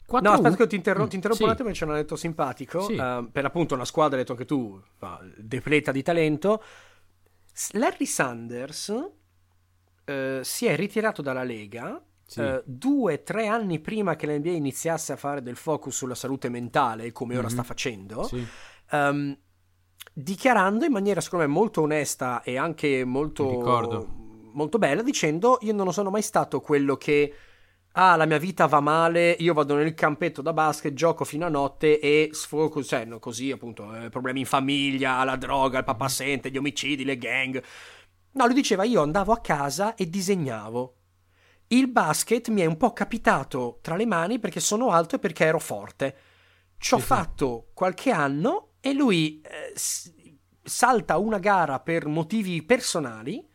4-1. 0.09 0.21
No, 0.21 0.31
aspetta 0.31 0.55
che 0.55 0.67
ti, 0.67 0.75
interrom- 0.75 1.05
mm, 1.05 1.09
ti 1.09 1.15
interrompo 1.15 1.43
sì. 1.43 1.49
un 1.49 1.55
attimo, 1.55 1.71
c'è 1.71 1.83
un 1.85 1.91
aneddoto 1.91 2.15
simpatico. 2.15 2.81
Sì. 2.81 2.93
Uh, 2.93 3.29
per 3.31 3.45
appunto 3.45 3.75
una 3.75 3.85
squadra, 3.85 4.15
hai 4.15 4.21
detto 4.21 4.33
anche 4.33 4.45
tu, 4.45 4.81
uh, 4.99 5.07
depleta 5.37 5.91
di 5.91 6.01
talento. 6.01 6.63
Larry 7.71 8.05
Sanders 8.05 8.87
uh, 8.87 10.41
si 10.41 10.65
è 10.65 10.75
ritirato 10.75 11.21
dalla 11.21 11.43
Lega 11.43 12.01
sì. 12.25 12.39
uh, 12.39 12.61
due 12.65 13.13
o 13.13 13.23
tre 13.23 13.47
anni 13.47 13.79
prima 13.79 14.15
che 14.15 14.27
l'NBA 14.27 14.51
iniziasse 14.51 15.13
a 15.13 15.15
fare 15.17 15.41
del 15.41 15.55
focus 15.55 15.95
sulla 15.95 16.15
salute 16.15 16.49
mentale, 16.49 17.11
come 17.11 17.33
mm-hmm. 17.33 17.39
ora 17.39 17.49
sta 17.49 17.61
mhm. 17.61 17.67
facendo. 17.67 18.23
Sì. 18.23 18.47
Um, 18.91 19.37
dichiarando 20.13 20.85
in 20.85 20.91
maniera 20.91 21.21
secondo 21.21 21.45
me 21.45 21.51
molto 21.51 21.81
onesta 21.81 22.41
e 22.41 22.57
anche 22.57 23.05
molto, 23.05 24.07
molto 24.51 24.77
bella 24.77 25.01
dicendo 25.01 25.59
io 25.61 25.73
non 25.73 25.93
sono 25.93 26.09
mai 26.09 26.21
stato 26.21 26.59
quello 26.59 26.97
che 26.97 27.33
ah, 27.93 28.15
la 28.15 28.25
mia 28.25 28.37
vita 28.37 28.65
va 28.65 28.79
male, 28.79 29.35
io 29.39 29.53
vado 29.53 29.75
nel 29.75 29.93
campetto 29.93 30.41
da 30.41 30.53
basket, 30.53 30.93
gioco 30.93 31.25
fino 31.25 31.45
a 31.45 31.49
notte 31.49 31.99
e 31.99 32.29
sfogo, 32.31 32.83
cioè, 32.83 33.05
no, 33.05 33.19
così 33.19 33.51
appunto, 33.51 33.93
eh, 33.95 34.09
problemi 34.09 34.41
in 34.41 34.45
famiglia, 34.45 35.23
la 35.23 35.35
droga, 35.35 35.79
il 35.79 35.83
papà 35.83 36.05
mm-hmm. 36.05 36.13
sente, 36.13 36.51
gli 36.51 36.57
omicidi, 36.57 37.03
le 37.03 37.17
gang. 37.17 37.63
No, 38.31 38.45
lui 38.45 38.53
diceva 38.53 38.83
io 38.83 39.01
andavo 39.01 39.31
a 39.31 39.39
casa 39.39 39.95
e 39.95 40.09
disegnavo. 40.09 40.95
Il 41.67 41.87
basket 41.87 42.49
mi 42.49 42.61
è 42.61 42.65
un 42.65 42.77
po' 42.77 42.93
capitato 42.93 43.79
tra 43.81 43.95
le 43.95 44.05
mani 44.05 44.39
perché 44.39 44.59
sono 44.59 44.89
alto 44.91 45.15
e 45.15 45.19
perché 45.19 45.45
ero 45.45 45.59
forte. 45.59 46.17
Ci 46.77 46.93
ho 46.93 46.99
sì, 46.99 47.03
fatto 47.03 47.65
sì. 47.67 47.73
qualche 47.73 48.11
anno 48.11 48.73
e 48.79 48.93
lui 48.93 49.41
eh, 49.41 49.73
salta 49.75 51.17
una 51.17 51.37
gara 51.37 51.79
per 51.79 52.07
motivi 52.07 52.63
personali 52.63 53.48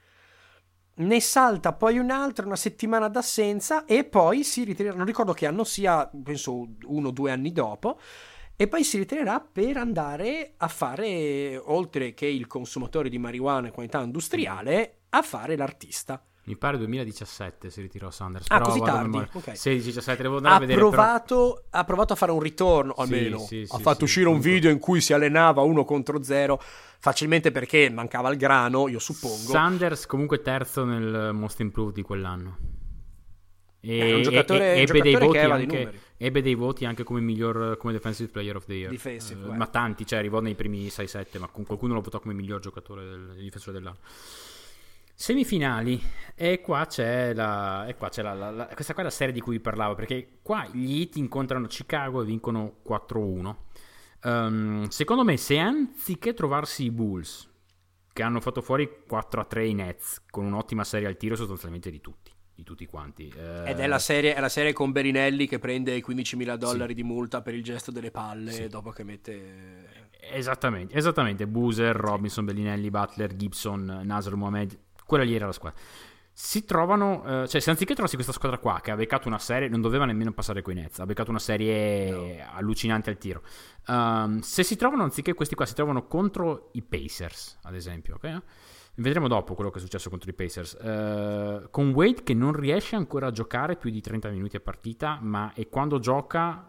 ne 0.97 1.21
salta 1.21 1.73
poi 1.73 1.99
un'altra, 1.99 2.47
una 2.47 2.57
settimana 2.57 3.09
d'assenza 3.09 3.85
e 3.85 4.05
poi 4.05 4.45
si 4.45 4.65
ritirerà, 4.65 4.97
non 4.97 5.07
ricordo 5.07 5.33
che 5.33 5.47
anno 5.47 5.65
sia, 5.65 6.09
penso 6.23 6.69
uno 6.85 7.09
o 7.09 7.11
due 7.11 7.31
anni 7.31 7.53
dopo, 7.53 7.99
e 8.57 8.69
poi 8.69 8.85
si 8.85 8.99
ritirerà 8.99 9.41
per 9.41 9.77
andare 9.77 10.55
a 10.57 10.69
fare, 10.69 11.57
oltre 11.57 12.15
che 12.15 12.27
il 12.27 12.47
consumatore 12.47 13.09
di 13.09 13.19
marijuana 13.19 13.67
in 13.67 13.73
qualità 13.73 14.01
industriale, 14.01 15.01
a 15.11 15.23
fare 15.23 15.57
l'artista. 15.57 16.23
Mi 16.47 16.57
pare 16.57 16.77
2017 16.77 17.71
si 17.71 17.81
ritirò 17.81 18.11
Sanders. 18.11 18.47
Ah, 18.49 18.61
così 18.61 18.81
tardi? 18.81 19.17
Okay. 19.17 19.55
16-17, 19.55 20.21
devo 20.21 20.37
andare 20.37 20.55
ha 20.55 20.57
a 20.57 20.61
vedere. 20.61 20.79
Provato, 20.79 21.53
però... 21.55 21.81
Ha 21.81 21.85
provato 21.85 22.13
a 22.13 22.17
fare 22.17 22.33
un 22.33 22.41
ritorno, 22.41 22.93
almeno. 22.93 23.39
Sì, 23.39 23.65
sì, 23.65 23.73
ha 23.73 23.77
sì, 23.77 23.83
fatto 23.83 24.05
uscire 24.05 24.29
un 24.29 24.41
video 24.41 24.71
in 24.71 24.79
cui 24.79 25.01
si 25.01 25.15
allenava 25.15 25.63
uno 25.63 25.87
contro 25.87 26.23
zero, 26.23 26.61
facilmente 26.99 27.51
perché 27.51 27.89
mancava 27.89 28.29
il 28.31 28.37
grano, 28.37 28.89
io 28.89 28.99
suppongo. 28.99 29.37
Sanders 29.37 30.05
comunque 30.05 30.43
terzo 30.43 30.85
nel 30.85 31.31
Most 31.33 31.61
Improved 31.61 31.95
di 31.95 32.03
quell'anno. 32.03 32.59
E, 33.81 33.99
è 33.99 34.15
un 34.15 34.23
giocatore, 34.23 34.75
e, 34.75 34.81
ebbe, 34.83 35.01
dei 35.01 35.15
voti 35.15 35.39
anche, 35.39 35.93
ebbe 36.19 36.43
dei 36.43 36.55
voti 36.55 36.85
anche 36.85 37.05
come 37.05 37.21
miglior 37.21 37.77
come 37.77 37.93
defensive 37.93 38.31
player 38.31 38.57
of 38.57 38.65
the 38.65 38.73
year 38.73 38.91
Defensive, 38.91 39.47
uh, 39.47 39.53
ma 39.53 39.67
tanti, 39.67 40.07
cioè 40.07 40.21
arrivò 40.21 40.41
nei 40.41 40.55
primi 40.55 40.87
6-7 40.87 41.39
ma 41.39 41.49
qualcuno 41.49 41.93
lo 41.93 42.01
votò 42.01 42.19
come 42.19 42.33
miglior 42.33 42.61
giocatore 42.61 43.05
del 43.05 43.35
difensore 43.37 43.77
dell'anno 43.77 43.99
Semifinali, 45.17 46.03
e 46.35 46.61
qua 46.61 46.87
c'è, 46.87 47.33
la, 47.35 47.87
e 47.87 47.95
qua 47.95 48.09
c'è 48.09 48.23
la, 48.23 48.51
la, 48.51 48.67
questa 48.75 48.95
qua 48.95 49.03
è 49.03 49.05
la 49.05 49.13
serie 49.13 49.33
di 49.33 49.41
cui 49.41 49.61
parlavo, 49.61 49.95
perché 49.95 50.41
qua 50.43 50.67
gli 50.73 50.99
Heat 50.99 51.17
incontrano 51.17 51.69
Chicago 51.69 52.23
e 52.23 52.25
vincono 52.25 52.81
4-1. 52.85 53.17
Um, 53.17 53.57
ehm, 54.23 54.89
secondo 54.89 55.23
me, 55.23 55.37
se 55.37 55.59
anziché 55.59 56.35
trovarsi 56.35 56.85
i 56.85 56.91
Bulls, 56.91 57.49
che 58.13 58.23
hanno 58.25 58.41
fatto 58.41 58.61
fuori 58.61 58.89
4-3 59.09 59.67
i 59.67 59.75
Nets, 59.75 60.23
con 60.29 60.45
un'ottima 60.45 60.83
serie 60.83 61.07
al 61.07 61.17
tiro 61.17 61.37
sostanzialmente 61.37 61.91
di 61.91 62.01
tutti, 62.01 62.33
di 62.53 62.65
tutti 62.65 62.85
quanti. 62.85 63.33
Eh... 63.37 63.71
Ed 63.71 63.79
è 63.79 63.87
la, 63.87 64.01
serie, 64.01 64.35
è 64.35 64.41
la, 64.41 64.49
serie, 64.49 64.73
con 64.73 64.91
Berinelli 64.91 65.47
che 65.47 65.61
prende 65.61 65.95
i 65.95 66.01
15 66.01 66.35
mila 66.35 66.57
dollari 66.57 66.95
sì. 66.95 67.03
di 67.03 67.05
multa 67.05 67.41
per 67.41 67.55
il 67.55 67.63
gesto 67.63 67.93
delle 67.93 68.11
palle 68.11 68.51
sì. 68.51 68.67
dopo 68.67 68.91
che 68.91 69.05
mette... 69.05 70.11
Esattamente, 70.33 70.97
esattamente. 70.97 71.47
Boozer, 71.47 71.95
Robinson, 71.95 72.45
Bellinelli, 72.45 72.91
Butler, 72.91 73.37
Gibson, 73.37 74.01
Nasr 74.05 74.35
Mohamed 74.35 74.84
quella 75.07 75.25
lì 75.25 75.35
era 75.35 75.47
la 75.47 75.53
squadra. 75.53 75.81
Si 76.37 76.65
trovano, 76.65 77.43
eh, 77.43 77.49
cioè 77.49 77.61
se 77.61 77.71
anziché 77.71 77.93
trovarsi 77.93 78.17
questa 78.17 78.33
squadra 78.33 78.59
qua 78.59 78.81
che 78.81 78.91
ha 78.91 78.97
beccato 78.97 79.29
una 79.29 79.39
serie, 79.39 79.69
non 79.69 79.81
doveva 79.81 80.05
nemmeno 80.05 80.33
passare 80.33 80.63
coi 80.63 80.75
Nets, 80.75 80.99
ha 80.99 81.07
beccato 81.07 81.31
una 81.31 81.39
serie 81.39 82.11
no. 82.11 82.51
allucinante 82.55 83.11
al 83.11 83.19
tiro. 83.19 83.43
Um, 83.87 84.41
se 84.41 84.65
si 84.65 84.75
trovano, 84.75 85.05
anziché 85.05 85.33
questi 85.35 85.55
qua, 85.55 85.65
si 85.65 85.75
trovano 85.75 86.09
contro 86.09 86.71
i 86.73 86.83
Pacers, 86.83 87.61
ad 87.63 87.77
esempio, 87.77 88.17
ok? 88.17 88.43
Vedremo 88.97 89.29
dopo 89.29 89.55
quello 89.55 89.71
che 89.71 89.79
è 89.79 89.81
successo 89.81 90.11
contro 90.11 90.29
i 90.29 90.35
Pacers. 90.35 90.73
Uh, 90.73 91.71
con 91.71 91.91
Wade 91.91 92.25
che 92.25 92.35
non 92.35 92.53
riesce 92.53 92.97
ancora 92.97 93.29
a 93.29 93.31
giocare 93.31 93.77
più 93.77 93.91
di 93.91 94.01
30 94.01 94.29
minuti 94.31 94.57
a 94.57 94.61
partita, 94.61 95.19
ma 95.21 95.53
e 95.55 95.69
quando 95.69 96.01
gioca, 96.01 96.69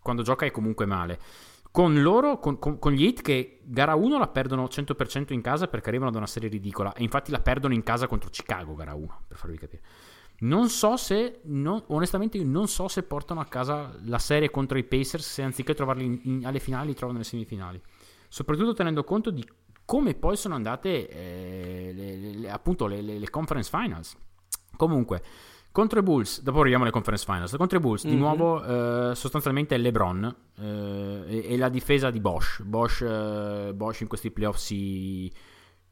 quando 0.00 0.22
gioca 0.22 0.46
è 0.46 0.52
comunque 0.52 0.86
male 0.86 1.18
con 1.70 2.00
loro, 2.02 2.38
con, 2.38 2.58
con, 2.58 2.78
con, 2.78 2.92
gli 2.92 3.04
Heat 3.04 3.20
che 3.22 3.60
gara 3.64 3.94
1 3.94 4.18
la 4.18 4.28
perdono 4.28 4.64
100% 4.64 5.32
in 5.32 5.40
casa 5.40 5.68
perché 5.68 5.88
arrivano 5.88 6.10
da 6.10 6.18
una 6.18 6.26
serie 6.26 6.48
ridicola 6.48 6.92
e 6.94 7.02
infatti 7.02 7.30
la 7.30 7.40
perdono 7.40 7.74
in 7.74 7.82
casa 7.82 8.06
contro 8.06 8.30
Chicago 8.30 8.74
gara 8.74 8.94
1, 8.94 9.22
per 9.28 9.36
farvi 9.36 9.58
capire. 9.58 9.82
Non 10.40 10.68
so 10.68 10.96
se, 10.96 11.40
non, 11.44 11.82
onestamente 11.88 12.42
non 12.44 12.68
so 12.68 12.86
se 12.86 13.02
portano 13.02 13.40
a 13.40 13.46
casa 13.46 13.92
la 14.04 14.18
serie 14.18 14.50
contro 14.50 14.78
i 14.78 14.84
Pacers 14.84 15.32
se 15.32 15.42
anziché 15.42 15.74
trovarli 15.74 16.04
in, 16.04 16.20
in, 16.22 16.46
alle 16.46 16.60
finali 16.60 16.88
li 16.88 16.94
trovano 16.94 17.18
nelle 17.18 17.28
semifinali. 17.28 17.80
Soprattutto 18.28 18.72
tenendo 18.72 19.02
conto 19.02 19.30
di 19.30 19.44
come 19.84 20.14
poi 20.14 20.36
sono 20.36 20.54
andate 20.54 21.08
eh, 21.08 21.92
le, 21.94 22.16
le, 22.16 22.32
le, 22.34 22.50
appunto 22.50 22.86
le, 22.86 23.30
conference 23.30 23.70
finals. 23.70 24.16
Comunque, 24.76 25.22
contro 25.70 26.00
i 26.00 26.02
Bulls, 26.02 26.42
dopo 26.42 26.60
arriviamo 26.60 26.84
alle 26.84 26.92
conference 26.92 27.24
finals. 27.24 27.54
Contro 27.56 27.78
i 27.78 27.80
Bulls, 27.80 28.04
mm-hmm. 28.04 28.14
di 28.14 28.20
mhm. 28.20 28.26
nuovo, 28.26 29.10
eh, 29.10 29.14
sostanzialmente 29.14 29.74
è 29.74 29.78
LeBron 29.78 30.36
eh, 30.60 31.24
e, 31.26 31.52
e, 31.52 31.56
la 31.56 31.68
difesa 31.68 32.10
di 32.10 32.20
Bosch. 32.20 32.62
Bosch, 32.62 33.02
eh, 33.02 33.72
Bosch 33.74 34.00
in 34.00 34.08
questi 34.08 34.30
playoff 34.30 34.56
si 34.56 35.30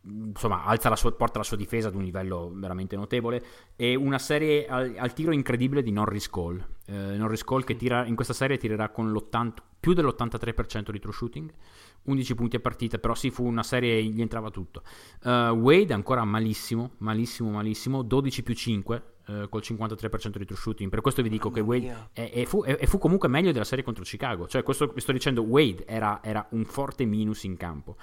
insomma, 0.07 0.65
alza 0.65 0.89
la 0.89 0.97
sua, 0.97 1.13
porta 1.13 1.39
la 1.39 1.45
sua 1.45 1.57
difesa 1.57 1.89
ad 1.89 1.95
un 1.95 2.03
livello 2.03 2.53
veramente 2.55 2.97
notevole 2.97 3.45
e 3.77 3.95
una 3.95 4.19
serie 4.19 4.67
al, 4.67 4.95
al 4.97 5.13
tiro 5.13 5.33
incredibile 5.33 5.83
di 5.83 5.91
Norris 5.91 6.29
Cole. 6.29 6.75
Eh, 6.87 6.93
Norris 6.93 7.45
Cole 7.45 7.65
che 7.65 7.77
tira, 7.77 8.07
in 8.07 8.15
questa 8.15 8.33
serie 8.35 8.57
tirerà 8.57 8.91
con 8.91 9.11
più 9.79 9.93
dell'83% 9.93 10.91
di 10.91 10.99
true 10.99 11.13
shooting, 11.13 11.53
11 12.05 12.35
punti 12.35 12.57
a 12.57 12.61
partita, 12.61 12.99
però 12.99 13.15
sì, 13.15 13.31
fu 13.31 13.45
una 13.45 13.63
serie, 13.63 14.03
gli 14.03 14.21
entrava 14.21 14.51
tutto. 14.51 14.83
Uh, 15.23 15.51
Wade 15.51 15.93
ancora 15.93 16.25
malissimo, 16.25 16.93
malissimo, 16.99 17.51
malissimo, 17.51 18.03
12 18.03 18.43
più 18.43 18.55
5 18.55 19.03
uh, 19.27 19.49
col 19.49 19.63
53% 19.65 20.39
di 20.39 20.45
true 20.45 20.59
shooting. 20.59 20.91
Per 20.91 21.01
questo 21.01 21.23
vi 21.23 21.29
dico 21.29 21.51
Mamma 21.51 21.61
che 21.61 21.67
Wade 21.67 22.09
è, 22.13 22.31
è 22.31 22.45
fu, 22.45 22.63
è, 22.63 22.87
fu, 22.87 22.99
comunque 22.99 23.29
meglio 23.29 23.53
della 23.53 23.65
serie 23.65 23.85
contro 23.85 24.05
Chicago. 24.05 24.47
Cioè, 24.47 24.63
questo 24.63 24.87
vi 24.89 25.01
sto 25.01 25.13
dicendo, 25.13 25.43
Wade 25.43 25.85
era, 25.87 26.21
era 26.23 26.47
un 26.51 26.65
forte 26.65 27.05
minus 27.05 27.45
in 27.45 27.57
campo. 27.57 27.97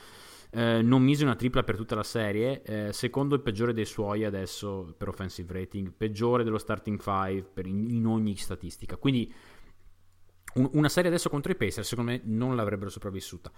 Uh, 0.53 0.81
non 0.83 1.01
mise 1.01 1.23
una 1.23 1.35
tripla 1.35 1.63
per 1.63 1.75
tutta 1.75 1.95
la 1.95 2.03
serie, 2.03 2.61
uh, 2.67 2.91
secondo 2.91 3.33
il 3.33 3.41
peggiore 3.41 3.73
dei 3.73 3.85
suoi 3.85 4.23
adesso 4.23 4.93
per 4.95 5.07
offensive 5.07 5.51
rating, 5.51 5.91
peggiore 5.91 6.43
dello 6.43 6.59
starting 6.59 6.99
5 6.99 7.63
in, 7.63 7.89
in, 7.89 8.05
ogni 8.05 8.35
statistica. 8.35 8.97
Quindi 8.97 9.33
un, 10.55 10.69
una 10.73 10.89
serie 10.89 11.09
adesso 11.09 11.29
contro 11.29 11.51
i 11.51 11.55
Pacers 11.55 11.87
secondo 11.87 12.11
me 12.11 12.21
non 12.25 12.55
l'avrebbero 12.55 12.91
sopravvissuta. 12.91 13.51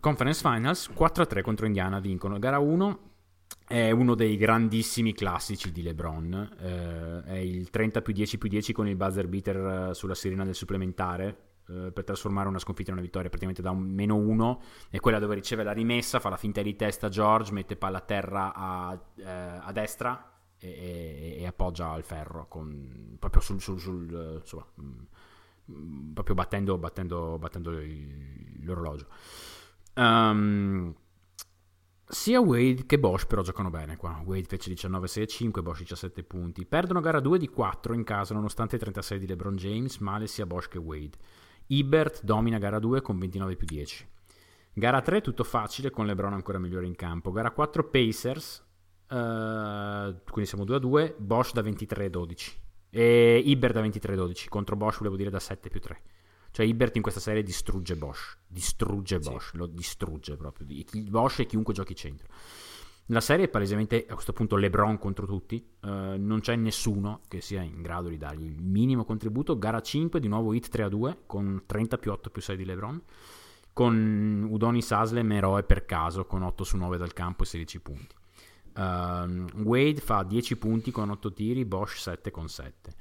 Conference 0.00 0.40
Finals 0.40 0.90
4-3 0.90 1.42
contro 1.42 1.66
Indiana 1.66 1.98
vincono. 1.98 2.38
Gara 2.38 2.58
1 2.58 3.12
è 3.66 3.90
uno 3.90 4.14
dei 4.14 4.36
grandissimi 4.36 5.12
classici 5.12 5.72
di 5.72 5.82
LeBron. 5.82 6.56
Eh, 6.60 7.22
è 7.24 7.36
il 7.36 7.70
30 7.70 8.02
più 8.02 8.12
10 8.12 8.38
più 8.38 8.48
10 8.48 8.72
con 8.72 8.88
il 8.88 8.96
buzzer 8.96 9.28
beater 9.28 9.88
eh, 9.90 9.94
sulla 9.94 10.14
sirena 10.14 10.44
del 10.44 10.54
supplementare. 10.54 11.52
Eh, 11.66 11.92
per 11.92 12.04
trasformare 12.04 12.46
una 12.46 12.58
sconfitta 12.58 12.90
in 12.90 12.96
una 12.96 13.04
vittoria 13.04 13.30
praticamente 13.30 13.62
da 13.62 13.70
un 13.70 13.80
meno 13.80 14.16
uno 14.16 14.60
e 14.90 15.00
quella 15.00 15.18
dove 15.18 15.34
riceve 15.34 15.62
la 15.62 15.72
rimessa 15.72 16.20
fa 16.20 16.28
la 16.28 16.36
finta 16.36 16.60
di 16.60 16.76
testa 16.76 17.08
George 17.08 17.52
mette 17.52 17.74
palla 17.76 17.98
a 17.98 18.00
terra 18.02 18.52
a, 18.54 19.00
eh, 19.16 19.24
a 19.24 19.72
destra 19.72 20.30
e, 20.58 20.68
e, 20.68 21.36
e, 21.40 21.46
appoggia 21.46 21.90
al 21.90 22.02
ferro 22.02 22.48
con, 22.48 23.16
proprio 23.18 23.40
sul, 23.40 23.62
sul, 23.62 23.80
sul 23.80 24.38
insomma, 24.42 24.66
mh, 24.74 25.06
mm, 25.72 26.12
proprio 26.12 26.34
battendo, 26.34 26.76
battendo, 26.76 27.38
battendo 27.38 27.70
l'orologio 27.70 29.06
um, 29.94 30.94
sia 32.06 32.40
Wade 32.40 32.84
che 32.84 32.98
Bosch 32.98 33.26
però 33.26 33.40
giocano 33.40 33.70
bene 33.70 33.96
qua. 33.96 34.22
Wade 34.22 34.44
fece 34.46 34.70
19-6-5, 34.70 35.62
Bosch 35.62 35.78
17 35.78 36.22
punti. 36.24 36.66
Perdono 36.66 37.00
gara 37.00 37.20
2 37.20 37.38
di 37.38 37.48
4 37.48 37.94
in 37.94 38.04
casa 38.04 38.34
nonostante 38.34 38.76
i 38.76 38.78
36 38.78 39.18
di 39.18 39.26
LeBron 39.26 39.56
James, 39.56 39.96
male 39.98 40.26
sia 40.26 40.44
Bosch 40.44 40.68
che 40.68 40.78
Wade. 40.78 41.16
Ibert 41.68 42.22
domina 42.22 42.58
gara 42.58 42.78
2 42.78 43.00
con 43.00 43.18
29 43.18 43.56
più 43.56 43.66
10. 43.66 44.08
Gara 44.72 45.00
3 45.00 45.20
tutto 45.20 45.44
facile 45.44 45.90
con 45.90 46.06
LeBron 46.06 46.32
ancora 46.32 46.58
migliore 46.58 46.86
in 46.86 46.96
campo. 46.96 47.30
Gara 47.30 47.52
4 47.52 47.88
Pacers, 47.88 48.64
uh, 49.08 50.20
quindi 50.24 50.46
siamo 50.46 50.64
2 50.64 50.76
a 50.76 50.78
2, 50.78 51.16
Bosch 51.18 51.52
da 51.52 51.62
23 51.62 52.10
12. 52.10 52.62
E 52.90 53.42
Ibert 53.44 53.74
da 53.74 53.80
23 53.80 54.14
12, 54.14 54.48
contro 54.48 54.76
Bosch 54.76 54.98
volevo 54.98 55.16
dire 55.16 55.30
da 55.30 55.40
7 55.40 55.68
più 55.68 55.80
3. 55.80 56.02
Cioè 56.50 56.66
Ibert 56.66 56.94
in 56.96 57.02
questa 57.02 57.20
serie 57.20 57.42
distrugge 57.42 57.96
Bosch, 57.96 58.38
distrugge 58.46 59.18
Bosch, 59.18 59.50
sì. 59.50 59.56
lo 59.56 59.66
distrugge 59.66 60.36
proprio. 60.36 60.66
Bosch 61.08 61.40
e 61.40 61.46
chiunque 61.46 61.74
giochi 61.74 61.96
centro. 61.96 62.28
La 63.08 63.20
serie 63.20 63.44
è 63.44 63.48
palesemente 63.48 64.06
a 64.08 64.14
questo 64.14 64.32
punto 64.32 64.56
LeBron 64.56 64.98
contro 64.98 65.26
tutti, 65.26 65.62
uh, 65.82 65.88
non 66.16 66.38
c'è 66.40 66.56
nessuno 66.56 67.20
che 67.28 67.42
sia 67.42 67.60
in 67.60 67.82
grado 67.82 68.08
di 68.08 68.16
dargli 68.16 68.46
il 68.46 68.62
minimo 68.62 69.04
contributo. 69.04 69.58
Gara 69.58 69.82
5, 69.82 70.18
di 70.18 70.26
nuovo 70.26 70.54
hit 70.54 70.70
3 70.70 70.84
a 70.84 70.88
2 70.88 71.18
con 71.26 71.64
30 71.66 71.98
più 71.98 72.12
8 72.12 72.30
più 72.30 72.40
6 72.40 72.56
di 72.56 72.64
LeBron, 72.64 73.02
con 73.74 74.46
Udonis 74.48 74.90
Haslem 74.90 75.32
eroe 75.32 75.64
per 75.64 75.84
caso 75.84 76.24
con 76.24 76.42
8 76.42 76.64
su 76.64 76.78
9 76.78 76.96
dal 76.96 77.12
campo 77.12 77.42
e 77.42 77.46
16 77.46 77.80
punti. 77.80 78.14
Uh, 78.74 79.60
Wade 79.62 80.00
fa 80.00 80.22
10 80.22 80.56
punti 80.56 80.90
con 80.90 81.10
8 81.10 81.30
tiri, 81.34 81.66
Bosch 81.66 81.98
7 81.98 82.30
con 82.30 82.48
7. 82.48 82.94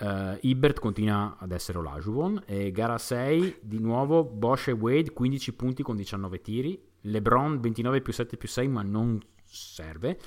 Uh, 0.00 0.04
eh, 0.04 0.38
Ibert 0.40 0.80
continua 0.80 1.36
ad 1.38 1.52
essere 1.52 1.76
Olajuvon 1.76 2.44
e 2.46 2.70
gara 2.70 2.96
6 2.96 3.58
di 3.60 3.78
nuovo 3.78 4.24
Bosch 4.24 4.68
e 4.68 4.72
Wade 4.72 5.12
15 5.12 5.52
punti 5.52 5.82
con 5.82 5.94
19 5.94 6.40
tiri 6.40 6.82
LeBron 7.02 7.60
29 7.60 8.00
più 8.00 8.10
7 8.10 8.38
più 8.38 8.48
6 8.48 8.68
ma 8.68 8.82
non 8.82 9.20
serve. 9.50 10.18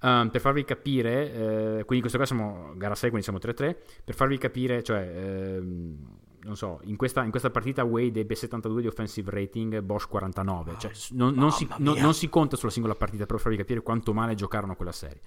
Um, 0.00 0.30
per 0.30 0.40
farvi 0.40 0.64
capire, 0.64 1.32
eh, 1.32 1.84
quindi 1.84 2.00
questo 2.00 2.18
qua 2.18 2.26
siamo 2.26 2.72
gara 2.76 2.94
6, 2.94 3.10
quindi 3.10 3.22
siamo 3.22 3.40
3-3. 3.40 3.76
Per 4.04 4.14
farvi 4.14 4.38
capire, 4.38 4.82
cioè, 4.82 5.00
ehm, 5.00 5.96
non 6.42 6.56
so, 6.56 6.80
in 6.84 6.96
questa, 6.96 7.24
in 7.24 7.30
questa, 7.30 7.50
partita 7.50 7.82
Wade 7.82 8.20
ebbe 8.20 8.34
72 8.34 8.80
di 8.80 8.86
offensive 8.86 9.30
rating, 9.30 9.80
Bosch 9.80 10.08
49. 10.08 10.76
Cioè, 10.78 10.92
non, 11.10 11.34
non, 11.34 11.50
si, 11.50 11.66
non, 11.78 11.98
non, 11.98 12.14
si, 12.14 12.28
conta 12.28 12.56
sulla 12.56 12.70
singola 12.70 12.94
partita 12.94 13.26
per 13.26 13.40
farvi 13.40 13.56
capire 13.56 13.82
quanto 13.82 14.14
male 14.14 14.34
giocarono 14.34 14.76
quella 14.76 14.92
serie. 14.92 15.20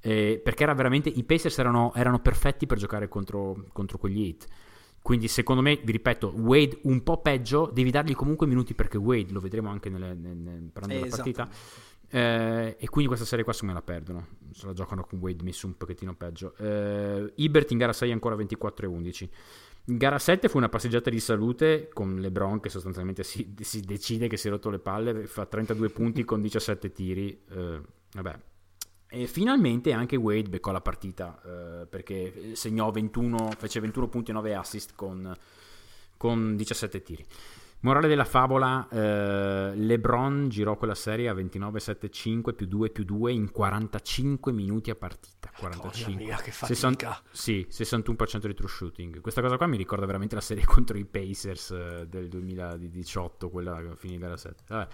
Eh, 0.00 0.40
perché 0.42 0.64
era 0.64 0.74
veramente 0.74 1.08
i 1.08 1.22
Pacers 1.22 1.56
erano, 1.58 1.92
erano 1.94 2.18
perfetti 2.18 2.66
per 2.66 2.76
giocare 2.76 3.08
contro, 3.08 3.66
contro 3.72 3.98
quegli 3.98 4.26
hit. 4.26 4.46
Quindi 5.00 5.26
secondo 5.26 5.62
me, 5.62 5.80
vi 5.82 5.90
ripeto, 5.90 6.32
Wade 6.36 6.78
un 6.82 7.02
po' 7.02 7.20
peggio, 7.20 7.70
devi 7.72 7.90
dargli 7.90 8.14
comunque 8.14 8.46
minuti 8.46 8.72
perché 8.72 8.98
Wade, 8.98 9.32
lo 9.32 9.40
vedremo 9.40 9.68
anche 9.68 9.90
nelle, 9.90 10.14
nelle, 10.14 10.68
parlando 10.72 11.02
della 11.02 11.06
esatto. 11.06 11.22
partita, 11.22 11.48
eh, 12.14 12.76
e 12.78 12.88
quindi 12.90 13.06
questa 13.06 13.24
serie 13.24 13.42
qua 13.42 13.54
secondo 13.54 13.72
me 13.72 13.80
la 13.80 13.86
perdono, 13.86 14.26
se 14.52 14.66
la 14.66 14.74
giocano 14.74 15.02
con 15.02 15.18
Wade 15.18 15.42
messo 15.42 15.66
un 15.66 15.78
pochettino 15.78 16.14
peggio. 16.14 16.54
Eh, 16.58 17.32
Ibert 17.36 17.70
in 17.70 17.78
gara 17.78 17.94
6 17.94 18.12
ancora 18.12 18.34
24 18.34 18.84
e 18.84 18.88
11. 18.88 19.30
In 19.86 19.96
gara 19.96 20.18
7 20.18 20.50
fu 20.50 20.58
una 20.58 20.68
passeggiata 20.68 21.08
di 21.08 21.18
salute 21.18 21.88
con 21.90 22.16
LeBron 22.16 22.60
che 22.60 22.68
sostanzialmente 22.68 23.22
si, 23.22 23.54
si 23.60 23.80
decide 23.80 24.28
che 24.28 24.36
si 24.36 24.48
è 24.48 24.50
rotto 24.50 24.68
le 24.68 24.78
palle, 24.78 25.26
fa 25.26 25.46
32 25.46 25.88
punti 25.88 26.22
con 26.22 26.42
17 26.42 26.92
tiri. 26.92 27.44
Eh, 27.48 27.80
vabbè, 28.12 28.38
e 29.08 29.26
finalmente 29.26 29.92
anche 29.92 30.16
Wade 30.16 30.50
beccò 30.50 30.70
la 30.70 30.82
partita 30.82 31.40
eh, 31.42 31.86
perché 31.86 32.54
segnò 32.56 32.90
21, 32.90 33.52
fece 33.56 33.80
21 33.80 34.08
punti 34.08 34.32
e 34.32 34.34
9 34.34 34.54
assist 34.54 34.92
con, 34.94 35.34
con 36.18 36.56
17 36.56 37.02
tiri. 37.02 37.26
Morale 37.82 38.06
della 38.06 38.24
favola, 38.24 38.86
eh, 38.88 39.72
LeBron 39.74 40.48
girò 40.48 40.76
quella 40.76 40.94
serie 40.94 41.28
a 41.28 41.34
29-7-5 41.34 42.54
più 42.54 42.66
2 42.66 42.90
più 42.90 43.02
2 43.02 43.32
in 43.32 43.50
45 43.50 44.52
minuti 44.52 44.90
a 44.90 44.94
partita. 44.94 45.50
45. 45.58 46.24
Mia, 46.24 46.36
che 46.36 46.52
60, 46.52 47.22
sì, 47.32 47.66
61% 47.68 48.46
di 48.46 48.54
true 48.54 48.68
shooting. 48.68 49.20
Questa 49.20 49.40
cosa 49.40 49.56
qua 49.56 49.66
mi 49.66 49.76
ricorda 49.76 50.06
veramente 50.06 50.36
la 50.36 50.40
serie 50.40 50.62
contro 50.64 50.96
i 50.96 51.04
Pacers 51.04 51.72
eh, 51.72 52.06
del 52.08 52.28
2018, 52.28 53.50
quella 53.50 53.76
che 53.82 53.96
finì 53.96 54.16
gara 54.16 54.36
7. 54.36 54.88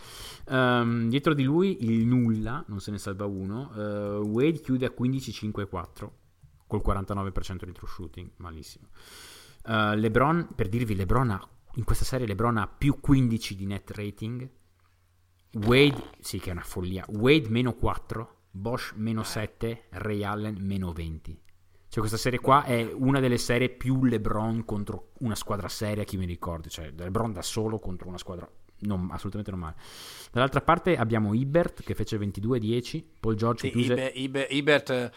Um, 0.47 1.11
dietro 1.11 1.35
di 1.35 1.43
lui 1.43 1.85
il 1.85 2.07
nulla, 2.07 2.65
non 2.69 2.81
se 2.81 2.91
ne 2.91 2.99
salva 2.99 3.27
uno. 3.27 3.71
Uh, 3.75 4.27
Wade 4.29 4.61
chiude 4.61 4.87
a 4.87 4.93
15-5-4 4.99 6.09
col 6.67 6.83
49% 6.83 7.65
di 7.67 7.73
true 7.73 7.89
shooting, 7.89 8.31
malissimo. 8.37 8.89
Uh, 9.67 9.93
LeBron, 9.95 10.55
per 10.55 10.71
dirvi, 10.71 10.95
LeBron 10.95 11.31
ha 11.31 11.49
in 11.79 11.85
questa 11.85 12.05
serie 12.05 12.27
LeBron 12.27 12.57
ha 12.59 12.67
più 12.67 12.99
15 13.01 13.55
di 13.55 13.65
net 13.65 13.91
rating. 13.93 14.51
Wade, 15.65 16.11
sì 16.21 16.39
che 16.41 16.51
è 16.51 16.53
una 16.53 16.63
follia. 16.63 17.05
Wade 17.09 17.49
meno 17.49 17.75
4, 17.75 18.37
Bosch 18.51 18.95
meno 18.97 19.23
7, 19.23 19.85
Ray 19.91 20.25
Allen 20.25 20.57
meno 20.61 20.93
20. 20.93 21.41
Cioè 21.89 22.01
questa 22.01 22.19
serie 22.19 22.41
qua 22.41 22.65
è 22.65 22.83
una 22.93 23.21
delle 23.21 23.39
serie 23.39 23.71
più 23.71 24.05
LeBron 24.05 24.65
contro 24.65 25.13
una 25.21 25.37
squadra 25.37 25.69
seria, 25.69 26.03
chi 26.03 26.17
mi 26.17 26.27
ricordi. 26.27 26.69
Cioè 26.69 26.93
LeBron 26.97 27.33
da 27.33 27.43
solo 27.43 27.79
contro 27.79 28.09
una 28.09 28.19
squadra 28.19 28.51
non, 28.81 29.09
assolutamente 29.13 29.53
normale. 29.53 29.77
Dall'altra 30.33 30.61
parte 30.61 30.97
abbiamo 30.97 31.33
Ibert 31.33 31.83
che 31.85 31.95
fece 31.95 32.19
22-10, 32.19 33.05
Paul 33.21 33.37
George 33.37 33.69
sì, 33.69 33.73
chiuse... 33.73 34.13
Ibert, 34.15 34.53
Ibert 34.53 35.11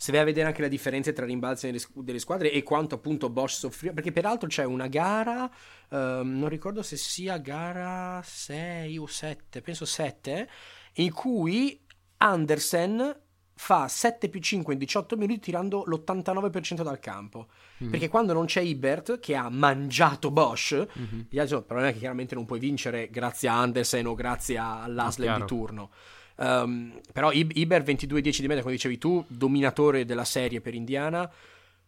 se 0.00 0.12
vai 0.12 0.20
a 0.20 0.24
vedere 0.24 0.46
anche 0.46 0.62
la 0.62 0.68
differenza 0.68 1.12
tra 1.12 1.26
rimbalzi 1.26 1.74
delle, 1.92 2.20
squadre 2.20 2.52
e 2.52 2.62
quanto 2.62 2.94
appunto 2.94 3.30
Bosch 3.30 3.58
soffriva, 3.58 3.92
perché 3.92 4.12
peraltro 4.12 4.48
c'è 4.48 4.62
una 4.62 4.86
gara, 4.86 5.50
ehm, 5.90 6.38
non 6.38 6.48
ricordo 6.48 6.84
se 6.84 6.96
sia 6.96 7.36
gara 7.38 8.22
6 8.24 8.96
o 8.96 9.08
7, 9.08 9.60
penso 9.60 9.84
7, 9.84 10.48
in 10.94 11.12
cui 11.12 11.84
Andersen 12.18 13.22
fa 13.56 13.88
7 13.88 14.28
più 14.28 14.38
5 14.38 14.72
in 14.72 14.78
18 14.78 15.16
minuti 15.16 15.40
tirando 15.40 15.82
l'89% 15.84 16.82
dal 16.82 17.00
campo. 17.00 17.48
Mm-hmm. 17.82 17.90
Perché 17.90 18.08
quando 18.08 18.32
non 18.32 18.46
c'è 18.46 18.60
Ibert 18.60 19.18
che 19.18 19.34
ha 19.34 19.48
mangiato 19.50 20.30
Bosch, 20.30 20.74
mm-hmm. 20.96 21.22
il 21.28 21.64
problema 21.66 21.88
è 21.88 21.92
che 21.92 21.98
chiaramente 21.98 22.36
non 22.36 22.44
puoi 22.44 22.60
vincere 22.60 23.10
grazie 23.10 23.48
a 23.48 23.58
Andersen 23.58 24.06
o 24.06 24.14
grazie 24.14 24.58
all'Asler 24.58 25.30
ah, 25.30 25.38
di 25.38 25.44
turno. 25.44 25.90
Um, 26.38 27.00
però 27.12 27.32
Iber 27.32 27.82
22-10 27.82 28.40
di 28.40 28.46
media, 28.46 28.62
come 28.62 28.74
dicevi 28.74 28.98
tu, 28.98 29.24
dominatore 29.26 30.04
della 30.04 30.24
serie 30.24 30.60
per 30.60 30.74
Indiana. 30.74 31.30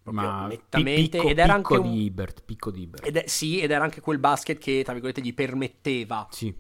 Ma 0.05 0.47
nettamente. 0.47 1.19
Picco, 1.19 1.29
ed 1.29 1.39
era 1.39 1.55
anche 1.55 1.75
un... 1.75 1.91
di 1.91 2.05
Ibert, 2.05 2.43
picco 2.45 2.71
di 2.71 2.83
Ibert. 2.83 3.07
Ed 3.07 3.17
è, 3.17 3.25
sì, 3.29 3.61
ed 3.61 3.71
era 3.71 3.85
anche 3.85 4.01
quel 4.01 4.19
basket 4.19 4.59
che, 4.59 4.83
tra 4.83 4.93
virgolette, 4.93 5.21
gli 5.21 5.35
permetteva 5.35 6.27
sì. 6.31 6.53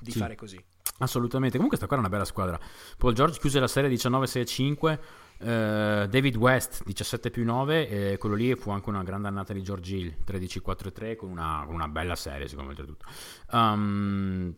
di 0.00 0.10
sì. 0.10 0.18
fare 0.18 0.34
così. 0.34 0.62
Assolutamente. 0.98 1.56
Comunque, 1.56 1.78
questa 1.78 1.86
qua 1.86 1.96
è 1.96 2.00
una 2.00 2.08
bella 2.08 2.24
squadra. 2.24 2.58
Paul 2.98 3.14
George 3.14 3.38
chiuse 3.38 3.60
la 3.60 3.68
serie 3.68 3.90
19-6-5. 3.90 4.98
Uh, 5.40 5.46
eh, 5.46 6.06
David 6.10 6.36
West 6.36 6.82
17 6.84 7.30
più 7.30 7.44
9 7.44 8.12
e 8.12 8.18
quello 8.18 8.34
lì 8.34 8.54
fu 8.56 8.70
anche 8.70 8.90
una 8.90 9.02
grande 9.02 9.28
annata 9.28 9.54
di 9.54 9.62
George 9.62 9.96
Hill 9.96 10.14
13-4-3 10.26 11.16
con 11.16 11.30
una, 11.30 11.62
con 11.64 11.74
una 11.74 11.88
bella 11.88 12.14
serie 12.14 12.46
secondo 12.46 12.70
me 12.70 12.76
oltretutto 12.78 13.06
um, 13.56 14.54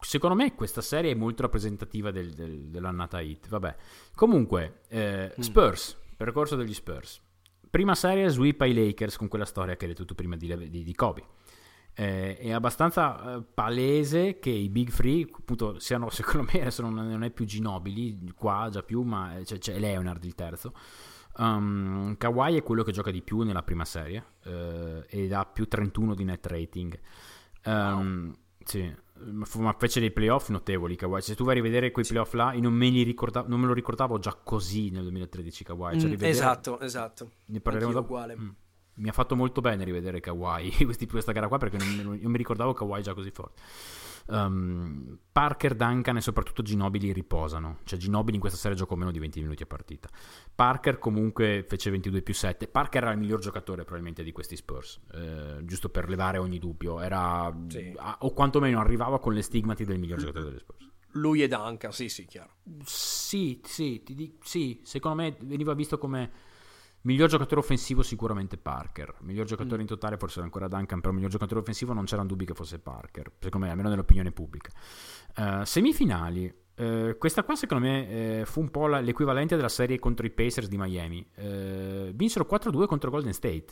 secondo 0.00 0.36
me 0.36 0.54
questa 0.54 0.80
serie 0.80 1.12
è 1.12 1.14
molto 1.14 1.42
rappresentativa 1.42 2.10
del, 2.10 2.32
del, 2.32 2.68
dell'annata 2.68 3.20
hit. 3.20 3.48
Vabbè. 3.48 3.76
Comunque, 4.14 4.80
eh, 4.88 5.34
mm. 5.36 5.40
Spurs, 5.40 5.96
mm. 5.96 6.16
percorso 6.16 6.56
degli 6.56 6.74
Spurs. 6.74 7.20
Prima 7.68 7.94
serie 7.94 8.28
sweep 8.28 8.60
ai 8.62 8.74
Lakers 8.74 9.16
con 9.16 9.28
quella 9.28 9.44
storia 9.44 9.76
che 9.76 9.84
hai 9.84 9.90
detto 9.92 10.04
tu 10.04 10.14
prima 10.14 10.36
di, 10.36 10.70
di, 10.70 10.82
di 10.82 10.94
Kobe. 10.94 11.24
Eh, 11.98 12.36
è 12.36 12.50
abbastanza 12.50 13.36
eh, 13.36 13.42
palese 13.42 14.38
che 14.38 14.50
i 14.50 14.68
Big 14.68 14.90
Free, 14.90 15.26
appunto, 15.30 15.78
siano, 15.78 16.08
secondo 16.10 16.48
me, 16.52 16.60
adesso 16.60 16.82
non, 16.82 16.94
non 16.94 17.24
è 17.24 17.30
più 17.30 17.44
Ginobili 17.44 18.32
qua, 18.34 18.68
già 18.70 18.82
più, 18.82 19.02
ma 19.02 19.34
c'è, 19.42 19.58
c'è 19.58 19.78
Leonard 19.78 20.22
il 20.24 20.34
terzo. 20.34 20.74
Um, 21.38 22.16
Kawhi 22.16 22.56
è 22.56 22.62
quello 22.62 22.82
che 22.82 22.92
gioca 22.92 23.10
di 23.10 23.20
più 23.20 23.42
nella 23.42 23.62
prima 23.62 23.84
serie 23.84 24.24
eh, 24.44 25.04
ed 25.06 25.32
ha 25.32 25.44
più 25.44 25.66
31 25.68 26.14
di 26.14 26.24
net 26.24 26.46
rating. 26.46 26.98
Um, 27.64 27.72
wow. 27.72 28.32
Sì, 28.64 28.94
ma 29.54 29.74
fece 29.78 30.00
dei 30.00 30.10
playoff 30.10 30.48
notevoli 30.48 30.96
Kawhi. 30.96 31.20
Se 31.20 31.34
tu 31.34 31.44
vai 31.44 31.52
a 31.52 31.56
rivedere 31.56 31.90
quei 31.90 32.04
playoff 32.04 32.32
là, 32.34 32.52
io 32.52 32.60
non 32.60 32.72
me, 32.72 32.88
ricordavo, 32.88 33.48
non 33.48 33.60
me 33.60 33.66
lo 33.66 33.72
ricordavo 33.72 34.18
già 34.18 34.34
così 34.34 34.90
nel 34.90 35.02
2013 35.02 35.64
Kawhi. 35.64 36.00
Cioè, 36.00 36.10
mm, 36.10 36.24
esatto, 36.24 36.80
esatto. 36.80 37.30
Ne 37.46 37.60
parleremo 37.60 37.92
dopo. 37.92 38.12
Uguale. 38.12 38.36
Mm. 38.36 38.48
Mi 38.94 39.08
ha 39.08 39.12
fatto 39.12 39.36
molto 39.36 39.60
bene 39.60 39.84
rivedere 39.84 40.20
Kawhi 40.20 40.72
questa 41.10 41.32
gara 41.32 41.48
qua 41.48 41.58
perché 41.58 41.76
non, 41.76 41.96
non, 41.96 42.18
io 42.18 42.28
mi 42.28 42.38
ricordavo 42.38 42.72
Kawhi 42.72 43.02
già 43.02 43.14
così 43.14 43.30
forte. 43.30 43.60
Um, 44.28 45.18
Parker, 45.30 45.74
Duncan 45.74 46.16
e 46.16 46.20
soprattutto 46.20 46.62
Ginobili 46.62 47.12
riposano. 47.12 47.78
Cioè 47.84 47.98
Ginobili 47.98 48.34
in 48.34 48.40
questa 48.40 48.58
serie 48.58 48.76
giocò 48.76 48.94
meno 48.94 49.10
di 49.10 49.18
20 49.18 49.40
minuti 49.40 49.62
a 49.62 49.66
partita. 49.66 50.08
Parker 50.54 50.98
comunque 50.98 51.64
fece 51.68 51.90
22 51.90 52.22
più 52.22 52.34
7. 52.34 52.66
Parker 52.68 53.02
era 53.02 53.12
il 53.12 53.18
miglior 53.18 53.40
giocatore 53.40 53.82
probabilmente 53.82 54.22
di 54.22 54.32
questi 54.32 54.56
Spurs, 54.56 55.00
eh, 55.12 55.64
giusto 55.64 55.88
per 55.88 56.08
levare 56.08 56.38
ogni 56.38 56.58
dubbio. 56.58 57.00
Era, 57.00 57.54
sì. 57.68 57.92
a, 57.96 58.18
o 58.20 58.32
quantomeno 58.32 58.80
arrivava 58.80 59.20
con 59.20 59.32
le 59.32 59.42
stigmati 59.42 59.84
del 59.84 59.98
miglior 59.98 60.18
giocatore 60.18 60.50
degli 60.50 60.58
Spurs. 60.58 60.90
Lui 61.12 61.42
e 61.42 61.48
Duncan, 61.48 61.92
sì, 61.92 62.08
sì, 62.08 62.26
chiaro. 62.26 62.56
Sì, 62.84 63.60
sì, 63.64 64.02
ti, 64.02 64.36
sì, 64.42 64.80
secondo 64.82 65.22
me 65.22 65.36
veniva 65.40 65.74
visto 65.74 65.98
come 65.98 66.30
miglior 67.02 67.28
giocatore 67.28 67.60
offensivo 67.60 68.02
sicuramente 68.02 68.56
Parker. 68.56 69.14
Miglior 69.20 69.46
giocatore 69.46 69.78
mm. 69.78 69.80
in 69.80 69.86
totale 69.86 70.16
forse 70.16 70.36
era 70.36 70.44
ancora 70.44 70.68
Duncan, 70.68 71.00
però 71.00 71.12
miglior 71.12 71.30
giocatore 71.30 71.60
offensivo 71.60 71.92
non 71.92 72.04
c'erano 72.04 72.28
dubbi 72.28 72.44
che 72.44 72.54
fosse 72.54 72.78
Parker, 72.78 73.32
secondo 73.38 73.66
me, 73.66 73.72
almeno 73.72 73.90
nell'opinione 73.90 74.32
pubblica. 74.32 74.70
Uh, 75.36 75.64
semifinali. 75.64 76.64
Uh, 76.76 77.16
questa 77.16 77.42
qua 77.42 77.56
secondo 77.56 77.86
me 77.86 78.40
uh, 78.40 78.44
fu 78.44 78.60
un 78.60 78.70
po' 78.70 78.86
la, 78.86 79.00
l'equivalente 79.00 79.56
della 79.56 79.70
serie 79.70 79.98
contro 79.98 80.26
i 80.26 80.30
Pacers 80.30 80.68
di 80.68 80.76
Miami. 80.76 81.26
vinsero 82.14 82.46
4-2 82.50 82.86
contro 82.86 83.10
Golden 83.10 83.32
State. 83.32 83.66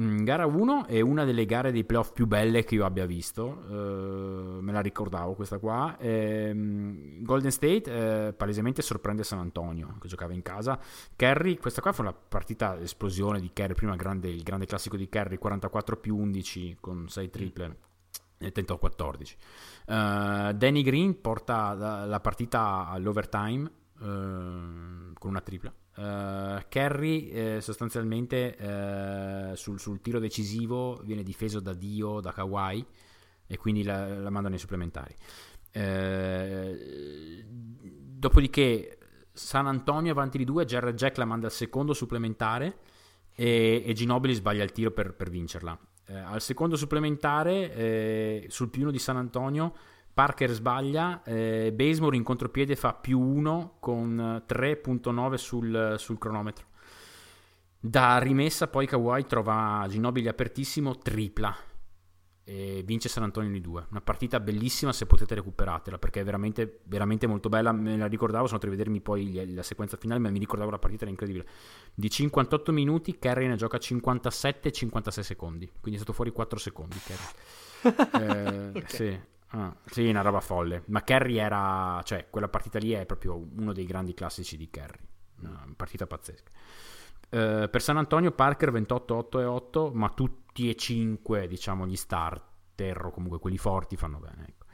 Mm, 0.00 0.24
gara 0.24 0.46
1 0.46 0.86
è 0.86 1.00
una 1.00 1.24
delle 1.24 1.44
gare 1.44 1.70
dei 1.70 1.84
playoff 1.84 2.12
più 2.12 2.26
belle 2.26 2.64
che 2.64 2.76
io 2.76 2.86
abbia 2.86 3.04
visto, 3.04 3.44
uh, 3.44 4.58
me 4.62 4.72
la 4.72 4.80
ricordavo 4.80 5.34
questa 5.34 5.58
qua. 5.58 5.98
E, 5.98 6.50
Golden 7.20 7.50
State 7.50 7.90
uh, 7.90 8.34
palesemente 8.34 8.80
sorprende 8.80 9.22
San 9.22 9.38
Antonio 9.38 9.96
che 10.00 10.08
giocava 10.08 10.32
in 10.32 10.40
casa. 10.40 10.80
Kerry, 11.14 11.58
questa 11.58 11.82
qua 11.82 11.92
fu 11.92 12.00
una 12.00 12.14
partita 12.14 12.80
esplosione 12.80 13.38
di 13.38 13.50
Kerry, 13.52 13.74
prima 13.74 13.94
grande, 13.94 14.30
il 14.30 14.42
grande 14.42 14.64
classico 14.64 14.96
di 14.96 15.10
Kerry, 15.10 15.36
44 15.36 15.96
più 15.98 16.16
11 16.16 16.78
con 16.80 17.08
6 17.08 17.30
triple 17.30 17.76
e 18.38 18.50
tentò 18.50 18.78
14. 18.78 19.36
Uh, 19.88 19.92
Danny 20.54 20.82
Green 20.82 21.20
porta 21.20 21.74
la, 21.74 22.06
la 22.06 22.20
partita 22.20 22.88
all'overtime 22.88 23.70
con 24.02 25.14
una 25.30 25.40
tripla 25.40 25.72
Uh, 25.94 26.62
Kerry 26.68 27.28
eh, 27.28 27.60
sostanzialmente 27.60 28.56
eh, 28.56 29.56
sul, 29.56 29.78
sul, 29.78 30.00
tiro 30.00 30.18
decisivo 30.18 30.98
viene 31.04 31.22
difeso 31.22 31.60
da 31.60 31.74
Dio, 31.74 32.20
da 32.20 32.32
Kawhi 32.32 32.82
e 33.46 33.58
quindi 33.58 33.82
la, 33.82 34.18
la 34.18 34.30
mandano 34.30 34.54
ai 34.54 34.60
supplementari. 34.60 35.14
Eh, 35.70 37.44
dopodiché 37.46 38.98
San 39.32 39.66
Antonio 39.66 40.12
avanti 40.12 40.38
di 40.38 40.44
due, 40.44 40.64
Jared 40.64 40.94
Jack 40.94 41.18
la 41.18 41.24
manda 41.24 41.46
al 41.46 41.52
secondo 41.52 41.92
supplementare 41.92 42.78
e, 43.34 43.82
e 43.84 43.92
Ginobili 43.92 44.34
sbaglia 44.34 44.62
il 44.62 44.72
tiro 44.72 44.90
per, 44.90 45.14
per 45.14 45.28
vincerla. 45.28 45.78
Eh, 46.06 46.16
al 46.16 46.40
secondo 46.40 46.76
supplementare 46.76 47.74
eh, 47.74 48.46
sul 48.48 48.70
più 48.70 48.82
uno 48.82 48.90
di 48.90 48.98
San 48.98 49.16
Antonio 49.16 49.74
Parker 50.14 50.50
sbaglia, 50.50 51.22
eh, 51.22 51.72
Basemore 51.74 52.16
in 52.16 52.22
contropiede 52.22 52.76
fa 52.76 52.92
più 52.92 53.18
1 53.18 53.76
con 53.80 54.42
3.9 54.46 55.34
sul, 55.34 55.94
sul, 55.98 56.18
cronometro. 56.18 56.66
Da 57.78 58.18
rimessa 58.18 58.68
poi 58.68 58.86
Kawhi 58.86 59.26
trova 59.26 59.86
Ginobili 59.88 60.28
apertissimo, 60.28 60.98
tripla 60.98 61.56
e 62.44 62.82
vince 62.84 63.08
San 63.08 63.22
Antonio 63.22 63.50
di 63.50 63.60
2. 63.60 63.86
Una 63.90 64.00
partita 64.00 64.38
bellissima 64.38 64.92
se 64.92 65.06
potete 65.06 65.34
recuperatela 65.34 65.98
perché 65.98 66.20
è 66.20 66.24
veramente, 66.24 66.80
veramente 66.84 67.26
molto 67.26 67.48
bella. 67.48 67.72
Me 67.72 67.96
la 67.96 68.06
ricordavo, 68.06 68.46
sono 68.46 68.60
andato 68.60 68.66
a 68.66 68.70
rivedermi 68.70 69.00
poi 69.00 69.54
la 69.54 69.62
sequenza 69.62 69.96
finale, 69.96 70.20
ma 70.20 70.30
mi 70.30 70.38
ricordavo 70.38 70.70
la 70.70 70.78
partita, 70.78 71.02
era 71.02 71.10
incredibile. 71.10 71.46
Di 71.94 72.10
58 72.10 72.70
minuti, 72.72 73.18
Kerry 73.18 73.46
ne 73.46 73.56
gioca 73.56 73.78
57-56 73.78 75.20
secondi, 75.20 75.66
quindi 75.80 75.92
è 75.92 76.02
stato 76.02 76.12
fuori 76.12 76.32
4 76.32 76.58
secondi. 76.58 76.96
eh, 77.82 78.68
okay. 78.68 78.84
Sì, 78.86 79.20
Ah, 79.54 79.74
sì, 79.84 80.08
una 80.08 80.22
roba 80.22 80.40
folle. 80.40 80.82
Ma 80.86 81.02
Kerry 81.02 81.36
era. 81.36 82.00
cioè, 82.04 82.28
quella 82.30 82.48
partita 82.48 82.78
lì 82.78 82.92
è 82.92 83.06
proprio 83.06 83.36
uno 83.36 83.72
dei 83.72 83.84
grandi 83.84 84.14
classici 84.14 84.56
di 84.56 84.70
Kerry. 84.70 85.06
Una 85.40 85.66
partita 85.76 86.06
pazzesca. 86.06 86.50
Uh, 87.30 87.68
per 87.70 87.80
San 87.80 87.96
Antonio, 87.96 88.32
Parker 88.32 88.70
28, 88.70 89.14
8 89.14 89.40
e 89.40 89.44
8, 89.44 89.90
ma 89.94 90.08
tutti 90.10 90.68
e 90.68 90.74
5, 90.74 91.48
diciamo, 91.48 91.86
gli 91.86 91.96
starter 91.96 93.06
o 93.06 93.10
comunque 93.10 93.38
quelli 93.38 93.58
forti 93.58 93.96
fanno 93.96 94.18
bene. 94.18 94.46
Ecco. 94.48 94.66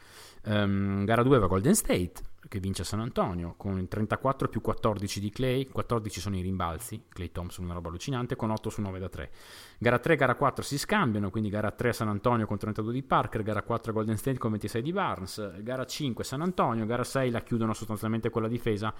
Um, 0.44 1.04
gara 1.04 1.22
2 1.22 1.38
va 1.38 1.46
Golden 1.46 1.74
State 1.74 2.27
che 2.46 2.60
vince 2.60 2.82
a 2.82 2.84
San 2.84 3.00
Antonio 3.00 3.54
con 3.56 3.88
34 3.88 4.48
più 4.48 4.60
14 4.60 5.20
di 5.20 5.30
Clay, 5.30 5.66
14 5.66 6.20
sono 6.20 6.36
i 6.36 6.40
rimbalzi, 6.40 7.04
Clay 7.08 7.32
Thompson 7.32 7.64
una 7.64 7.74
roba 7.74 7.88
allucinante, 7.88 8.36
con 8.36 8.50
8 8.50 8.70
su 8.70 8.80
9 8.80 8.98
da 8.98 9.08
3. 9.08 9.30
Gara 9.78 9.98
3 9.98 10.12
e 10.12 10.16
gara 10.16 10.34
4 10.36 10.62
si 10.62 10.78
scambiano, 10.78 11.30
quindi 11.30 11.50
gara 11.50 11.70
3 11.70 11.88
a 11.88 11.92
San 11.92 12.08
Antonio 12.08 12.46
con 12.46 12.56
32 12.56 12.92
di 12.92 13.02
Parker, 13.02 13.42
gara 13.42 13.62
4 13.62 13.90
a 13.90 13.94
Golden 13.94 14.16
State 14.16 14.38
con 14.38 14.50
26 14.50 14.82
di 14.82 14.92
Barnes, 14.92 15.62
gara 15.62 15.84
5 15.84 16.24
San 16.24 16.42
Antonio, 16.42 16.86
gara 16.86 17.04
6 17.04 17.30
la 17.30 17.42
chiudono 17.42 17.74
sostanzialmente 17.74 18.30
con 18.30 18.42
la 18.42 18.48
difesa, 18.48 18.94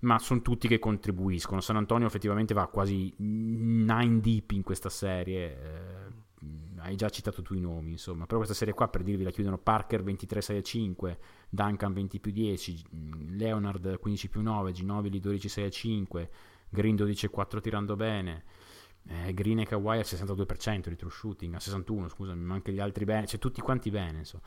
ma 0.00 0.18
sono 0.18 0.40
tutti 0.40 0.66
che 0.66 0.78
contribuiscono. 0.78 1.60
San 1.60 1.76
Antonio 1.76 2.06
effettivamente 2.06 2.54
va 2.54 2.66
quasi 2.68 3.12
9 3.18 4.20
deep 4.20 4.52
in 4.52 4.62
questa 4.62 4.88
serie. 4.88 5.60
Eh, 5.60 6.26
hai 6.80 6.96
già 6.96 7.08
citato 7.08 7.42
tu 7.42 7.54
i 7.54 7.60
nomi, 7.60 7.92
insomma, 7.92 8.24
però 8.24 8.38
questa 8.38 8.54
serie 8.54 8.74
qua 8.74 8.88
per 8.88 9.02
dirvi 9.02 9.24
la 9.24 9.30
chiudono 9.30 9.58
Parker 9.58 10.02
23 10.02 10.40
6 10.40 10.62
5, 10.62 11.18
Duncan 11.48 11.92
20 11.92 12.20
più 12.20 12.30
10, 12.30 12.84
Leonard 13.36 13.98
15 13.98 14.28
più 14.28 14.42
9, 14.42 14.72
Ginobili 14.72 15.18
12 15.20 15.48
6 15.48 15.70
5, 15.70 16.30
Green 16.68 16.96
12 16.96 17.28
4 17.28 17.60
tirando 17.60 17.96
bene. 17.96 18.44
Eh, 19.06 19.32
Green 19.32 19.60
e 19.60 19.64
Kawhi 19.64 19.98
al 19.98 20.04
62% 20.04 20.88
di 20.88 20.96
true 20.96 21.10
shooting, 21.10 21.54
a 21.54 21.60
61 21.60 22.08
scusami, 22.08 22.42
ma 22.42 22.54
anche 22.54 22.72
gli 22.72 22.80
altri 22.80 23.06
bene, 23.06 23.26
cioè 23.26 23.38
tutti 23.38 23.62
quanti 23.62 23.90
bene, 23.90 24.18
insomma. 24.18 24.42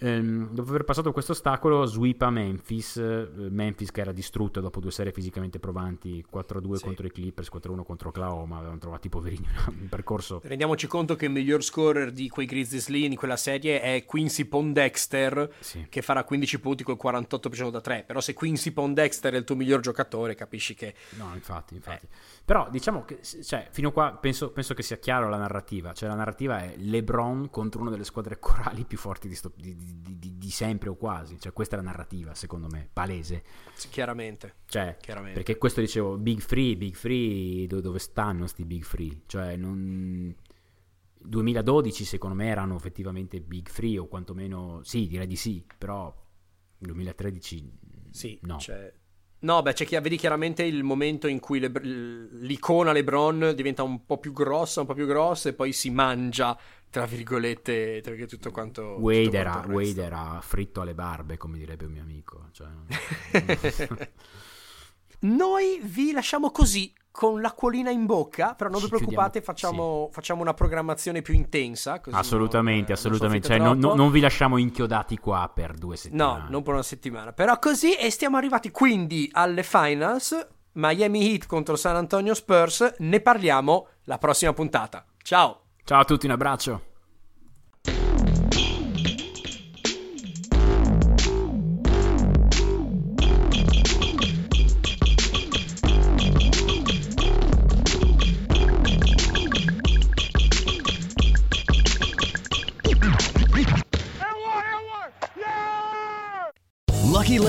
Ehm, 0.00 0.50
dopo 0.50 0.70
aver 0.70 0.84
passato 0.84 1.12
questo 1.12 1.32
ostacolo, 1.32 1.84
sweep 1.86 2.22
a 2.22 2.30
Memphis. 2.30 2.96
Eh, 2.96 3.28
Memphis 3.50 3.90
che 3.90 4.00
era 4.00 4.12
distrutto 4.12 4.60
dopo 4.60 4.80
due 4.80 4.90
serie 4.90 5.12
fisicamente 5.12 5.58
provanti, 5.58 6.24
4-2 6.30 6.74
sì. 6.74 6.84
contro 6.84 7.06
i 7.06 7.10
Clippers, 7.10 7.48
4-1 7.52 7.84
contro 7.84 8.08
Oklahoma. 8.08 8.56
Avevano 8.56 8.78
trovato 8.78 9.06
i 9.06 9.10
poverini 9.10 9.46
un 9.68 9.88
percorso. 9.88 10.40
Rendiamoci 10.44 10.86
conto 10.86 11.16
che 11.16 11.26
il 11.26 11.30
miglior 11.30 11.62
scorer 11.62 12.10
di 12.10 12.28
quei 12.28 12.46
Grizzlies 12.46 12.88
lì 12.88 13.04
in 13.04 13.14
quella 13.14 13.36
serie 13.36 13.80
è 13.80 14.04
Quincy 14.04 14.44
Pondexter, 14.44 15.52
sì. 15.60 15.86
che 15.88 16.02
farà 16.02 16.24
15 16.24 16.60
punti 16.60 16.82
col 16.82 16.98
48% 17.00 17.70
da 17.70 17.80
3. 17.80 18.04
Però 18.06 18.20
se 18.20 18.34
Quincy 18.34 18.72
Pondexter 18.72 19.34
è 19.34 19.36
il 19.36 19.44
tuo 19.44 19.56
miglior 19.56 19.80
giocatore, 19.80 20.34
capisci 20.34 20.74
che. 20.74 20.94
No, 21.16 21.30
infatti, 21.34 21.74
infatti. 21.74 22.06
Eh. 22.06 22.33
Però 22.44 22.68
diciamo 22.68 23.06
che, 23.06 23.20
cioè, 23.22 23.68
fino 23.70 23.88
a 23.88 23.92
qua 23.92 24.18
penso, 24.20 24.52
penso, 24.52 24.74
che 24.74 24.82
sia 24.82 24.98
chiaro 24.98 25.30
la 25.30 25.38
narrativa. 25.38 25.94
Cioè, 25.94 26.10
la 26.10 26.14
narrativa 26.14 26.62
è 26.62 26.76
LeBron 26.76 27.48
contro 27.48 27.80
una 27.80 27.90
delle 27.90 28.04
squadre 28.04 28.38
corali 28.38 28.84
più 28.84 28.98
forti 28.98 29.28
di, 29.28 29.34
sto, 29.34 29.52
di, 29.56 29.74
di, 29.74 30.36
di, 30.36 30.50
sempre 30.50 30.90
o 30.90 30.96
quasi. 30.96 31.40
Cioè, 31.40 31.54
questa 31.54 31.76
è 31.76 31.78
la 31.78 31.86
narrativa, 31.86 32.34
secondo 32.34 32.68
me, 32.70 32.86
palese. 32.92 33.42
Chiaramente. 33.88 34.56
Cioè, 34.66 34.98
chiaramente. 35.00 35.38
Perché 35.38 35.56
questo 35.56 35.80
dicevo, 35.80 36.18
Big 36.18 36.40
Free, 36.40 36.76
Big 36.76 36.94
Free, 36.94 37.66
dove, 37.66 37.80
dove 37.80 37.98
stanno 37.98 38.46
sti 38.46 38.64
Big 38.66 38.82
Free? 38.82 39.22
Cioè, 39.26 39.56
non... 39.56 40.34
2012 41.26 42.04
secondo 42.04 42.36
me 42.36 42.48
erano 42.48 42.76
effettivamente 42.76 43.40
Big 43.40 43.70
Free 43.70 43.96
o 43.96 44.06
quantomeno, 44.06 44.80
sì, 44.82 45.06
direi 45.06 45.26
di 45.26 45.36
sì, 45.36 45.64
però 45.78 46.14
2013 46.76 47.72
sì, 48.10 48.38
no. 48.42 48.58
Cioè 48.58 48.92
No, 49.44 49.60
beh, 49.60 49.74
c'è 49.74 49.84
chi 49.84 49.98
vedi 50.00 50.16
chiaramente 50.16 50.62
il 50.62 50.82
momento 50.82 51.28
in 51.28 51.38
cui 51.38 51.60
le, 51.60 51.70
l'icona 51.70 52.92
LeBron 52.92 53.52
diventa 53.54 53.82
un 53.82 54.06
po' 54.06 54.16
più 54.16 54.32
grossa, 54.32 54.80
un 54.80 54.86
po' 54.86 54.94
più 54.94 55.06
grossa 55.06 55.50
e 55.50 55.52
poi 55.52 55.74
si 55.74 55.90
mangia, 55.90 56.58
tra 56.88 57.04
virgolette, 57.04 58.00
tutto 58.26 58.50
quanto. 58.50 58.96
Wade, 58.98 59.36
era, 59.36 59.62
Wade 59.68 60.02
era, 60.02 60.38
fritto 60.40 60.80
alle 60.80 60.94
barbe, 60.94 61.36
come 61.36 61.58
direbbe 61.58 61.84
un 61.84 61.92
mio 61.92 62.00
amico. 62.00 62.48
Cioè, 62.52 62.68
Noi 65.20 65.78
vi 65.82 66.12
lasciamo 66.12 66.50
così 66.50 66.90
con 67.14 67.40
l'acquolina 67.40 67.92
in 67.92 68.06
bocca, 68.06 68.56
però 68.56 68.68
non 68.68 68.80
vi 68.80 68.88
preoccupate, 68.88 69.40
facciamo, 69.40 70.06
sì. 70.08 70.14
facciamo, 70.14 70.40
una 70.40 70.52
programmazione 70.52 71.22
più 71.22 71.32
intensa. 71.32 72.00
assolutamente, 72.10 72.88
non, 72.88 72.98
assolutamente. 72.98 73.56
Non, 73.56 73.66
cioè, 73.66 73.76
non, 73.76 73.96
non, 73.96 74.10
vi 74.10 74.18
lasciamo 74.18 74.56
inchiodati 74.56 75.16
qua 75.18 75.48
per 75.54 75.74
due 75.74 75.96
settimane. 75.96 76.40
No, 76.40 76.48
non 76.48 76.64
per 76.64 76.72
una 76.72 76.82
settimana. 76.82 77.32
Però 77.32 77.56
così 77.60 77.94
e 77.94 78.10
stiamo 78.10 78.36
arrivati 78.36 78.72
quindi 78.72 79.30
alle 79.32 79.62
finals. 79.62 80.44
Miami 80.72 81.30
Heat 81.30 81.46
contro 81.46 81.76
San 81.76 81.94
Antonio 81.94 82.34
Spurs. 82.34 82.96
Ne 82.98 83.20
parliamo 83.20 83.86
la 84.06 84.18
prossima 84.18 84.52
puntata. 84.52 85.04
Ciao. 85.22 85.60
Ciao 85.84 86.00
a 86.00 86.04
tutti, 86.04 86.26
un 86.26 86.32
abbraccio. 86.32 86.93